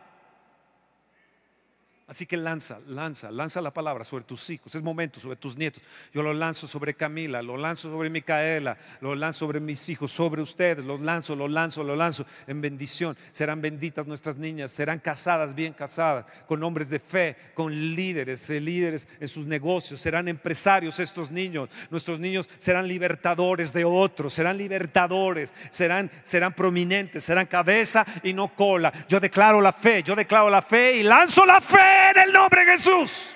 Así 2.09 2.25
que 2.25 2.39
lanza, 2.39 2.79
lanza, 2.87 3.31
lanza 3.31 3.61
la 3.61 3.71
palabra 3.71 4.03
sobre 4.03 4.25
tus 4.25 4.49
hijos. 4.49 4.75
Es 4.75 4.83
momento 4.83 5.21
sobre 5.21 5.37
tus 5.37 5.59
nietos. 5.59 5.83
Yo 6.11 6.23
lo 6.23 6.33
lanzo 6.33 6.67
sobre 6.67 6.95
Camila, 6.95 7.43
lo 7.43 7.59
lanzo 7.59 7.91
sobre 7.91 8.09
Micaela, 8.09 8.79
lo 9.03 9.15
lanzo 9.15 9.41
sobre 9.41 9.61
mis 9.61 9.87
hijos, 9.91 10.11
sobre 10.11 10.41
ustedes. 10.41 10.83
Los 10.87 11.03
lanzo, 11.03 11.37
lo 11.37 11.47
lanzo, 11.49 11.85
lo 11.85 11.95
lanzo 11.95 12.25
en 12.47 12.63
bendición. 12.63 13.15
Serán 13.31 13.61
benditas 13.61 14.07
nuestras 14.07 14.39
niñas, 14.39 14.71
serán 14.71 15.01
casadas, 15.01 15.55
bien 15.55 15.75
casadas, 15.75 16.25
con 16.47 16.63
hombres 16.63 16.89
de 16.89 16.99
fe, 16.99 17.37
con 17.53 17.75
líderes, 17.95 18.49
eh, 18.49 18.59
líderes 18.59 19.07
en 19.21 19.29
sus 19.29 19.45
negocios. 19.45 20.01
Serán 20.01 20.29
empresarios 20.29 20.99
estos 21.01 21.31
niños. 21.31 21.69
Nuestros 21.91 22.19
niños 22.19 22.49
serán 22.57 22.89
libertadores 22.89 23.71
de 23.75 23.85
otros, 23.85 24.33
serán 24.33 24.57
libertadores, 24.57 25.53
serán, 25.69 26.11
serán 26.23 26.55
prominentes, 26.55 27.23
serán 27.23 27.45
cabeza 27.45 28.07
y 28.23 28.33
no 28.33 28.55
cola. 28.55 28.91
Yo 29.11 29.21
declaro 29.21 29.61
la 29.61 29.73
fe, 29.73 30.03
yo 30.03 30.17
declaro 30.17 30.49
la 30.49 30.63
fe 30.63 30.97
y 30.97 31.03
lanzo 31.03 31.45
la 31.45 31.61
fe 31.61 31.98
en 32.11 32.19
el 32.19 32.33
nombre 32.33 32.65
de 32.65 32.73
Jesús. 32.73 33.35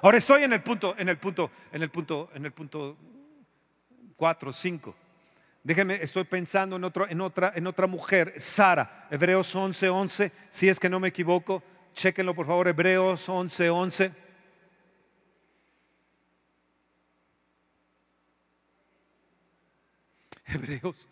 Ahora 0.00 0.18
estoy 0.18 0.42
en 0.42 0.52
el 0.52 0.62
punto, 0.62 0.94
en 0.98 1.08
el 1.08 1.16
punto, 1.16 1.50
en 1.70 1.82
el 1.82 1.90
punto, 1.90 2.30
en 2.34 2.44
el 2.44 2.52
punto 2.52 2.96
4, 4.16 4.52
5. 4.52 4.96
Déjenme, 5.62 6.02
estoy 6.02 6.24
pensando 6.24 6.74
en, 6.74 6.82
otro, 6.82 7.08
en, 7.08 7.20
otra, 7.20 7.52
en 7.54 7.68
otra 7.68 7.86
mujer, 7.86 8.34
Sara, 8.36 9.06
Hebreos 9.10 9.54
11, 9.54 9.88
11, 9.88 10.32
si 10.50 10.68
es 10.68 10.80
que 10.80 10.88
no 10.88 10.98
me 10.98 11.08
equivoco, 11.08 11.62
chequenlo 11.94 12.34
por 12.34 12.46
favor, 12.46 12.66
Hebreos 12.66 13.28
11, 13.28 13.70
11. 13.70 14.12
Hebreos, 20.46 21.08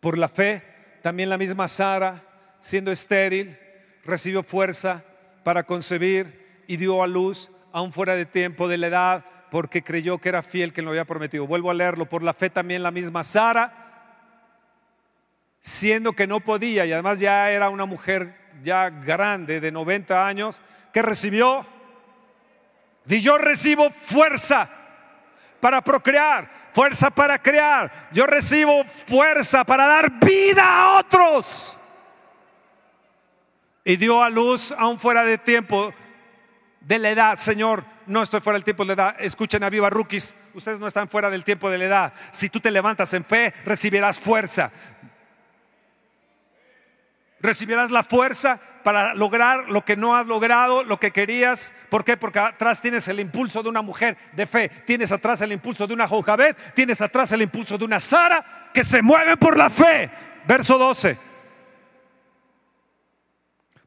por 0.00 0.16
la 0.16 0.28
fe, 0.28 0.62
también 1.02 1.28
la 1.28 1.36
misma 1.36 1.68
Sara, 1.68 2.35
siendo 2.60 2.90
estéril, 2.90 3.58
recibió 4.04 4.42
fuerza 4.42 5.04
para 5.44 5.64
concebir 5.64 6.64
y 6.66 6.76
dio 6.76 7.02
a 7.02 7.06
luz, 7.06 7.50
aún 7.72 7.92
fuera 7.92 8.14
de 8.14 8.26
tiempo 8.26 8.68
de 8.68 8.78
la 8.78 8.86
edad, 8.88 9.24
porque 9.50 9.82
creyó 9.82 10.18
que 10.18 10.28
era 10.28 10.42
fiel 10.42 10.72
que 10.72 10.82
lo 10.82 10.90
había 10.90 11.04
prometido. 11.04 11.46
Vuelvo 11.46 11.70
a 11.70 11.74
leerlo, 11.74 12.06
por 12.06 12.22
la 12.22 12.32
fe 12.32 12.50
también 12.50 12.82
la 12.82 12.90
misma 12.90 13.22
Sara, 13.22 13.72
siendo 15.60 16.12
que 16.12 16.26
no 16.26 16.40
podía 16.40 16.86
y 16.86 16.92
además 16.92 17.18
ya 17.18 17.50
era 17.50 17.70
una 17.70 17.86
mujer 17.86 18.34
ya 18.62 18.90
grande 18.90 19.60
de 19.60 19.70
90 19.70 20.26
años, 20.26 20.60
que 20.92 21.02
recibió, 21.02 21.66
y 23.06 23.20
yo 23.20 23.38
recibo 23.38 23.90
fuerza 23.90 24.68
para 25.60 25.82
procrear, 25.82 26.50
fuerza 26.72 27.10
para 27.10 27.40
crear, 27.40 28.08
yo 28.12 28.26
recibo 28.26 28.84
fuerza 29.06 29.64
para 29.64 29.86
dar 29.86 30.10
vida 30.18 30.64
a 30.64 30.98
otros 30.98 31.76
y 33.86 33.96
dio 33.96 34.20
a 34.20 34.28
luz 34.28 34.74
aún 34.76 34.98
fuera 34.98 35.24
de 35.24 35.38
tiempo 35.38 35.94
de 36.80 36.98
la 36.98 37.10
edad, 37.10 37.36
Señor. 37.36 37.84
No 38.06 38.20
estoy 38.20 38.40
fuera 38.40 38.56
del 38.56 38.64
tiempo 38.64 38.84
de 38.84 38.88
la 38.88 38.92
edad. 38.94 39.16
Escuchen 39.20 39.62
a 39.62 39.70
Viva 39.70 39.88
Rookies. 39.88 40.34
Ustedes 40.54 40.80
no 40.80 40.88
están 40.88 41.06
fuera 41.06 41.30
del 41.30 41.44
tiempo 41.44 41.70
de 41.70 41.78
la 41.78 41.84
edad. 41.84 42.12
Si 42.32 42.50
tú 42.50 42.58
te 42.58 42.72
levantas 42.72 43.14
en 43.14 43.24
fe, 43.24 43.54
recibirás 43.64 44.18
fuerza. 44.18 44.72
Recibirás 47.38 47.92
la 47.92 48.02
fuerza 48.02 48.60
para 48.82 49.14
lograr 49.14 49.68
lo 49.68 49.84
que 49.84 49.96
no 49.96 50.16
has 50.16 50.26
logrado, 50.26 50.82
lo 50.82 50.98
que 50.98 51.12
querías. 51.12 51.72
¿Por 51.88 52.04
qué? 52.04 52.16
Porque 52.16 52.40
atrás 52.40 52.82
tienes 52.82 53.06
el 53.06 53.20
impulso 53.20 53.62
de 53.62 53.68
una 53.68 53.82
mujer 53.82 54.16
de 54.32 54.46
fe. 54.48 54.68
Tienes 54.84 55.12
atrás 55.12 55.42
el 55.42 55.52
impulso 55.52 55.86
de 55.86 55.94
una 55.94 56.08
Jojabet. 56.08 56.74
Tienes 56.74 57.00
atrás 57.00 57.30
el 57.30 57.42
impulso 57.42 57.78
de 57.78 57.84
una 57.84 58.00
Sara 58.00 58.68
que 58.74 58.82
se 58.82 59.00
mueve 59.00 59.36
por 59.36 59.56
la 59.56 59.70
fe. 59.70 60.10
Verso 60.44 60.76
12 60.76 61.35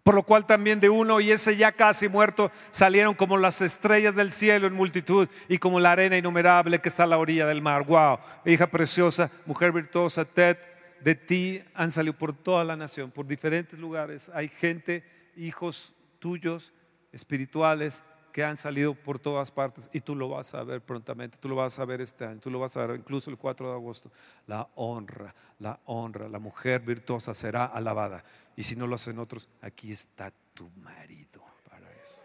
por 0.10 0.16
lo 0.16 0.24
cual 0.24 0.48
también 0.48 0.80
de 0.80 0.90
uno 0.90 1.20
y 1.20 1.30
ese 1.30 1.56
ya 1.56 1.72
casi 1.72 2.10
muerto 2.10 2.52
salieron 2.72 3.14
como 3.14 3.38
las 3.38 3.62
estrellas 3.62 4.16
del 4.16 4.32
cielo 4.32 4.66
en 4.66 4.74
multitud 4.74 5.30
y 5.48 5.60
como 5.60 5.80
la 5.80 5.92
arena 5.92 6.18
innumerable 6.18 6.80
que 6.80 6.90
está 6.90 7.04
a 7.04 7.06
la 7.06 7.20
orilla 7.20 7.46
del 7.46 7.62
mar. 7.62 7.86
Wow, 7.86 8.18
hija 8.44 8.66
preciosa, 8.66 9.30
mujer 9.46 9.72
virtuosa, 9.72 10.26
Ted, 10.26 10.58
de 11.02 11.14
ti 11.14 11.62
han 11.76 11.92
salido 11.92 12.18
por 12.18 12.36
toda 12.36 12.64
la 12.64 12.76
nación, 12.76 13.12
por 13.12 13.28
diferentes 13.28 13.78
lugares. 13.78 14.32
Hay 14.34 14.48
gente, 14.48 15.04
hijos 15.36 15.94
tuyos, 16.18 16.74
espirituales, 17.12 18.02
que 18.32 18.44
han 18.44 18.58
salido 18.58 18.94
por 18.96 19.20
todas 19.20 19.52
partes 19.52 19.90
y 19.94 20.02
tú 20.02 20.16
lo 20.16 20.30
vas 20.30 20.54
a 20.54 20.64
ver 20.64 20.82
prontamente, 20.82 21.38
tú 21.40 21.50
lo 21.50 21.56
vas 21.56 21.78
a 21.80 21.86
ver 21.86 22.02
este 22.02 22.26
año, 22.26 22.40
tú 22.40 22.50
lo 22.50 22.60
vas 22.60 22.76
a 22.78 22.86
ver 22.86 23.00
incluso 23.00 23.30
el 23.30 23.38
4 23.38 23.68
de 23.68 23.74
agosto. 23.74 24.12
La 24.48 24.68
honra, 24.76 25.36
la 25.60 25.80
honra, 25.86 26.28
la 26.30 26.40
mujer 26.40 26.82
virtuosa 26.82 27.34
será 27.34 27.66
alabada. 27.66 28.24
Y 28.60 28.64
si 28.66 28.76
no 28.76 28.88
lo 28.88 28.96
hacen 28.96 29.18
otros, 29.20 29.48
aquí 29.62 29.94
está 29.94 30.34
tu 30.54 30.70
marido 30.72 31.42
para 31.70 31.90
eso. 31.90 32.22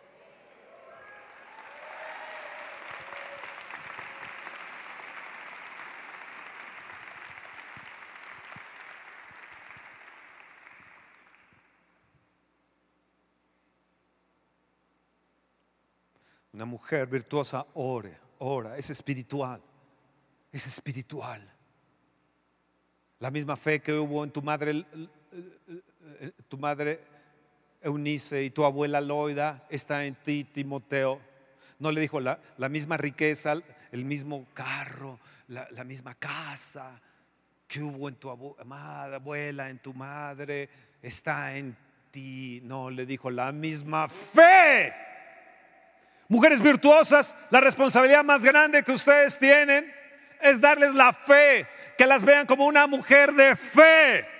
Una 16.52 16.64
mujer 16.64 17.06
virtuosa 17.06 17.64
ore, 17.74 18.18
ora, 18.40 18.76
es 18.76 18.90
espiritual, 18.90 19.62
es 20.50 20.66
espiritual. 20.66 21.48
La 23.20 23.30
misma 23.30 23.56
fe 23.56 23.80
que 23.80 23.92
hubo 23.92 24.24
en 24.24 24.32
tu 24.32 24.42
madre 24.42 24.84
tu 26.48 26.58
madre 26.58 27.00
Eunice 27.84 28.42
y 28.42 28.50
tu 28.50 28.64
abuela 28.64 29.00
Loida 29.00 29.62
está 29.68 30.04
en 30.04 30.14
ti, 30.14 30.44
Timoteo. 30.44 31.20
No 31.78 31.92
le 31.92 32.00
dijo 32.00 32.18
la, 32.18 32.38
misma 32.70 32.96
riqueza, 32.96 33.56
el 33.92 34.04
mismo 34.04 34.46
carro, 34.54 35.18
la, 35.48 35.84
misma 35.84 36.14
casa 36.14 37.00
que 37.68 37.82
hubo 37.82 38.08
en 38.08 38.14
tu 38.14 38.30
abuela, 38.30 39.68
en 39.68 39.78
tu 39.78 39.92
madre, 39.92 40.68
está 41.02 41.54
en 41.56 41.76
ti. 42.10 42.60
No, 42.64 42.88
le 42.88 43.04
dijo 43.04 43.30
la 43.30 43.52
misma 43.52 44.08
fe. 44.08 44.92
Mujeres 46.28 46.62
virtuosas, 46.62 47.34
la 47.50 47.60
responsabilidad 47.60 48.24
más 48.24 48.42
grande 48.42 48.82
que 48.82 48.92
ustedes 48.92 49.38
tienen 49.38 49.92
es 50.40 50.58
darles 50.60 50.94
la 50.94 51.12
fe, 51.12 51.66
que 51.98 52.06
las 52.06 52.24
vean 52.24 52.46
como 52.46 52.66
una 52.66 52.86
mujer 52.86 53.32
de 53.34 53.56
fe 53.56 54.33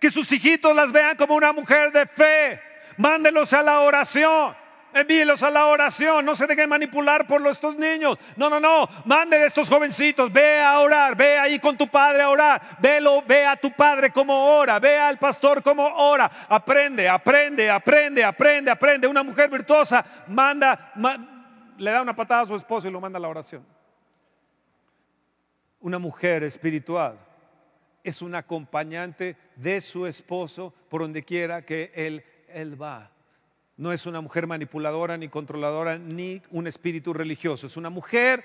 que 0.00 0.10
sus 0.10 0.30
hijitos 0.32 0.74
las 0.74 0.92
vean 0.92 1.16
como 1.16 1.34
una 1.34 1.52
mujer 1.52 1.92
de 1.92 2.06
fe. 2.06 2.60
Mándelos 2.96 3.52
a 3.52 3.62
la 3.62 3.80
oración. 3.80 4.54
Envíelos 4.92 5.42
a 5.42 5.50
la 5.50 5.66
oración, 5.66 6.24
no 6.24 6.34
se 6.34 6.46
dejen 6.46 6.70
manipular 6.70 7.26
por 7.26 7.46
estos 7.48 7.76
niños. 7.76 8.16
No, 8.34 8.48
no, 8.48 8.58
no. 8.58 8.88
Manden 9.04 9.42
a 9.42 9.44
estos 9.44 9.68
jovencitos, 9.68 10.32
ve 10.32 10.62
a 10.62 10.78
orar, 10.78 11.14
ve 11.14 11.36
ahí 11.36 11.58
con 11.58 11.76
tu 11.76 11.86
padre 11.86 12.22
a 12.22 12.30
orar. 12.30 12.78
Ve 12.80 13.44
a 13.44 13.56
tu 13.56 13.70
padre 13.72 14.10
como 14.10 14.56
ora, 14.56 14.78
ve 14.78 14.98
al 14.98 15.18
pastor 15.18 15.62
como 15.62 15.84
ora. 15.84 16.30
Aprende, 16.48 17.10
aprende, 17.10 17.70
aprende, 17.70 18.24
aprende, 18.24 18.70
aprende. 18.70 19.06
Una 19.06 19.22
mujer 19.22 19.50
virtuosa 19.50 20.02
manda, 20.28 20.92
le 21.76 21.90
da 21.90 22.00
una 22.00 22.16
patada 22.16 22.42
a 22.42 22.46
su 22.46 22.56
esposo 22.56 22.88
y 22.88 22.90
lo 22.90 22.98
manda 22.98 23.18
a 23.18 23.20
la 23.20 23.28
oración. 23.28 23.66
una 25.80 25.98
mujer 25.98 26.42
espiritual. 26.42 27.18
Es 28.02 28.22
un 28.22 28.34
acompañante 28.34 29.36
de 29.56 29.80
su 29.80 30.06
esposo 30.06 30.72
por 30.88 31.00
donde 31.00 31.22
quiera 31.22 31.62
que 31.62 31.90
él, 31.94 32.24
él 32.48 32.80
va. 32.80 33.10
No 33.76 33.92
es 33.92 34.06
una 34.06 34.20
mujer 34.20 34.46
manipuladora 34.46 35.16
ni 35.16 35.28
controladora 35.28 35.98
ni 35.98 36.40
un 36.50 36.66
espíritu 36.66 37.12
religioso. 37.12 37.66
Es 37.66 37.76
una 37.76 37.90
mujer 37.90 38.44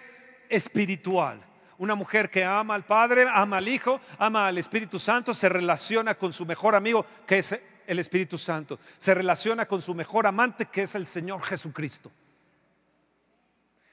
espiritual. 0.49 1.41
Una 1.77 1.95
mujer 1.95 2.29
que 2.29 2.43
ama 2.43 2.75
al 2.75 2.85
Padre, 2.85 3.25
ama 3.27 3.57
al 3.57 3.67
Hijo, 3.67 3.99
ama 4.19 4.47
al 4.47 4.57
Espíritu 4.57 4.99
Santo, 4.99 5.33
se 5.33 5.49
relaciona 5.49 6.15
con 6.15 6.31
su 6.31 6.45
mejor 6.45 6.75
amigo, 6.75 7.05
que 7.25 7.39
es 7.39 7.59
el 7.87 7.97
Espíritu 7.97 8.37
Santo. 8.37 8.79
Se 8.99 9.15
relaciona 9.15 9.65
con 9.65 9.81
su 9.81 9.95
mejor 9.95 10.27
amante, 10.27 10.67
que 10.67 10.83
es 10.83 10.93
el 10.93 11.07
Señor 11.07 11.41
Jesucristo. 11.41 12.11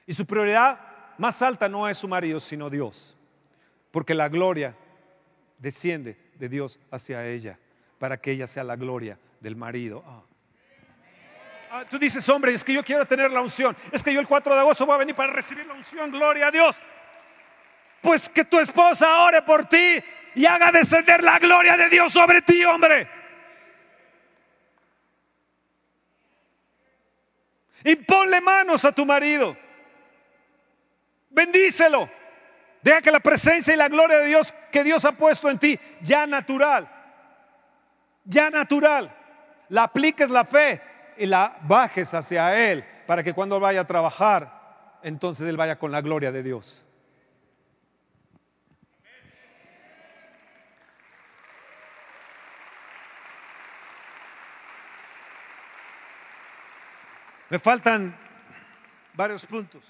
Y 0.05 0.13
su 0.13 0.25
prioridad 0.25 0.79
más 1.17 1.41
alta 1.41 1.67
no 1.67 1.87
es 1.87 1.97
su 1.97 2.07
marido, 2.07 2.39
sino 2.39 2.69
Dios. 2.69 3.17
Porque 3.89 4.13
la 4.13 4.29
gloria 4.29 4.75
desciende 5.57 6.28
de 6.39 6.49
Dios 6.49 6.79
hacia 6.89 7.27
ella, 7.27 7.59
para 7.99 8.17
que 8.17 8.31
ella 8.31 8.47
sea 8.47 8.63
la 8.63 8.75
gloria 8.75 9.19
del 9.39 9.55
marido. 9.55 10.03
Ah. 10.07 10.23
Ah, 11.71 11.85
tú 11.87 11.99
dices, 11.99 12.27
hombre, 12.29 12.53
es 12.53 12.63
que 12.63 12.73
yo 12.73 12.83
quiero 12.83 13.05
tener 13.05 13.29
la 13.29 13.41
unción. 13.41 13.77
Es 13.91 14.01
que 14.01 14.11
yo 14.11 14.19
el 14.19 14.27
4 14.27 14.55
de 14.55 14.59
agosto 14.61 14.85
voy 14.87 14.95
a 14.95 14.99
venir 14.99 15.13
para 15.13 15.31
recibir 15.31 15.67
la 15.67 15.73
unción. 15.73 16.09
Gloria 16.09 16.47
a 16.47 16.51
Dios. 16.51 16.79
Pues 18.01 18.27
que 18.27 18.45
tu 18.45 18.59
esposa 18.59 19.23
ore 19.23 19.43
por 19.43 19.65
ti 19.65 20.03
y 20.33 20.45
haga 20.45 20.71
descender 20.71 21.21
la 21.23 21.37
gloria 21.37 21.77
de 21.77 21.89
Dios 21.89 22.11
sobre 22.11 22.41
ti, 22.41 22.63
hombre. 22.63 23.07
Y 27.83 27.95
ponle 27.97 28.41
manos 28.41 28.83
a 28.83 28.91
tu 28.91 29.05
marido. 29.05 29.55
Bendícelo. 31.29 32.09
Deja 32.81 33.01
que 33.01 33.11
la 33.11 33.19
presencia 33.19 33.73
y 33.73 33.77
la 33.77 33.89
gloria 33.89 34.19
de 34.19 34.27
Dios 34.27 34.53
que 34.71 34.83
Dios 34.83 35.03
ha 35.05 35.11
puesto 35.11 35.49
en 35.49 35.59
ti, 35.59 35.79
ya 36.01 36.25
natural, 36.25 36.89
ya 38.23 38.49
natural, 38.49 39.13
la 39.67 39.83
apliques 39.83 40.29
la 40.29 40.45
fe 40.45 40.81
y 41.17 41.25
la 41.25 41.57
bajes 41.63 42.13
hacia 42.13 42.71
Él 42.71 42.85
para 43.05 43.23
que 43.23 43.33
cuando 43.33 43.59
vaya 43.59 43.81
a 43.81 43.87
trabajar, 43.87 44.99
entonces 45.03 45.47
Él 45.47 45.57
vaya 45.57 45.77
con 45.77 45.91
la 45.91 46.01
gloria 46.01 46.31
de 46.31 46.43
Dios. 46.43 46.85
Me 57.49 57.57
faltan 57.57 58.15
varios 59.15 59.43
puntos, 59.45 59.83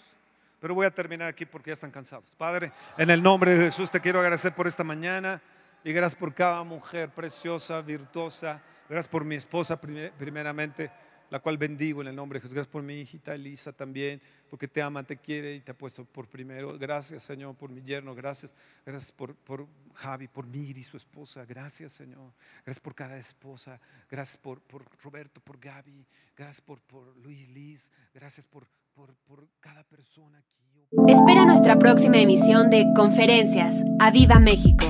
pero 0.60 0.76
voy 0.76 0.86
a 0.86 0.92
terminar 0.92 1.28
aquí 1.28 1.46
porque 1.46 1.70
ya 1.70 1.74
están 1.74 1.92
cansados. 1.92 2.36
Padre, 2.36 2.72
en 2.98 3.10
el 3.10 3.22
nombre 3.22 3.52
de 3.52 3.66
Jesús 3.66 3.90
te 3.90 4.00
quiero 4.00 4.20
agradecer 4.20 4.54
por 4.54 4.68
esta 4.68 4.84
mañana 4.84 5.42
y 5.84 5.94
gracias 5.94 6.20
por 6.20 6.34
cada 6.34 6.64
mujer 6.64 7.10
preciosa, 7.10 7.82
virtuosa. 7.82 8.62
Gracias 8.88 9.08
por 9.08 9.24
mi 9.24 9.36
esposa 9.36 9.80
primeramente 9.80 10.92
la 11.30 11.40
cual 11.40 11.58
bendigo 11.58 12.02
en 12.02 12.08
el 12.08 12.16
nombre 12.16 12.38
de 12.38 12.42
Jesús. 12.42 12.56
Gracias 12.56 12.72
por 12.72 12.84
mi 12.84 13.02
hijita 13.02 13.34
Elisa 13.36 13.72
también, 13.72 14.22
porque 14.50 14.68
te 14.68 14.82
ama, 14.82 15.04
te 15.04 15.18
quiere 15.18 15.56
y 15.56 15.62
te 15.62 15.72
ha 15.72 15.78
puesto 15.78 16.06
por 16.06 16.28
primero. 16.28 16.78
Gracias, 16.78 17.24
Señor, 17.24 17.56
por 17.56 17.70
mi 17.70 17.82
yerno. 17.82 18.16
Gracias, 18.16 18.56
gracias 18.86 19.12
por, 19.12 19.36
por 19.36 19.68
Javi, 19.96 20.28
por 20.28 20.46
Miri, 20.46 20.84
su 20.84 20.98
esposa. 20.98 21.46
Gracias, 21.46 21.94
Señor. 21.94 22.32
Gracias 22.66 22.80
por 22.80 22.96
cada 22.96 23.18
esposa. 23.18 23.80
Gracias 24.10 24.38
por, 24.38 24.62
por 24.62 24.84
Roberto, 25.04 25.40
por 25.42 25.60
Gaby. 25.60 26.06
Gracias 26.36 26.62
por, 26.62 26.80
por 26.82 27.16
Luis 27.18 27.48
Liz. 27.50 27.92
Gracias 28.14 28.46
por, 28.46 28.66
por, 29.26 29.48
cada 29.60 29.84
persona. 29.84 30.44
Espera 31.08 31.46
nuestra 31.46 31.78
próxima 31.78 32.18
emisión 32.18 32.70
de 32.70 32.86
Conferencias. 32.96 33.76
¡A 34.00 34.12
Viva 34.12 34.40
México! 34.40 34.86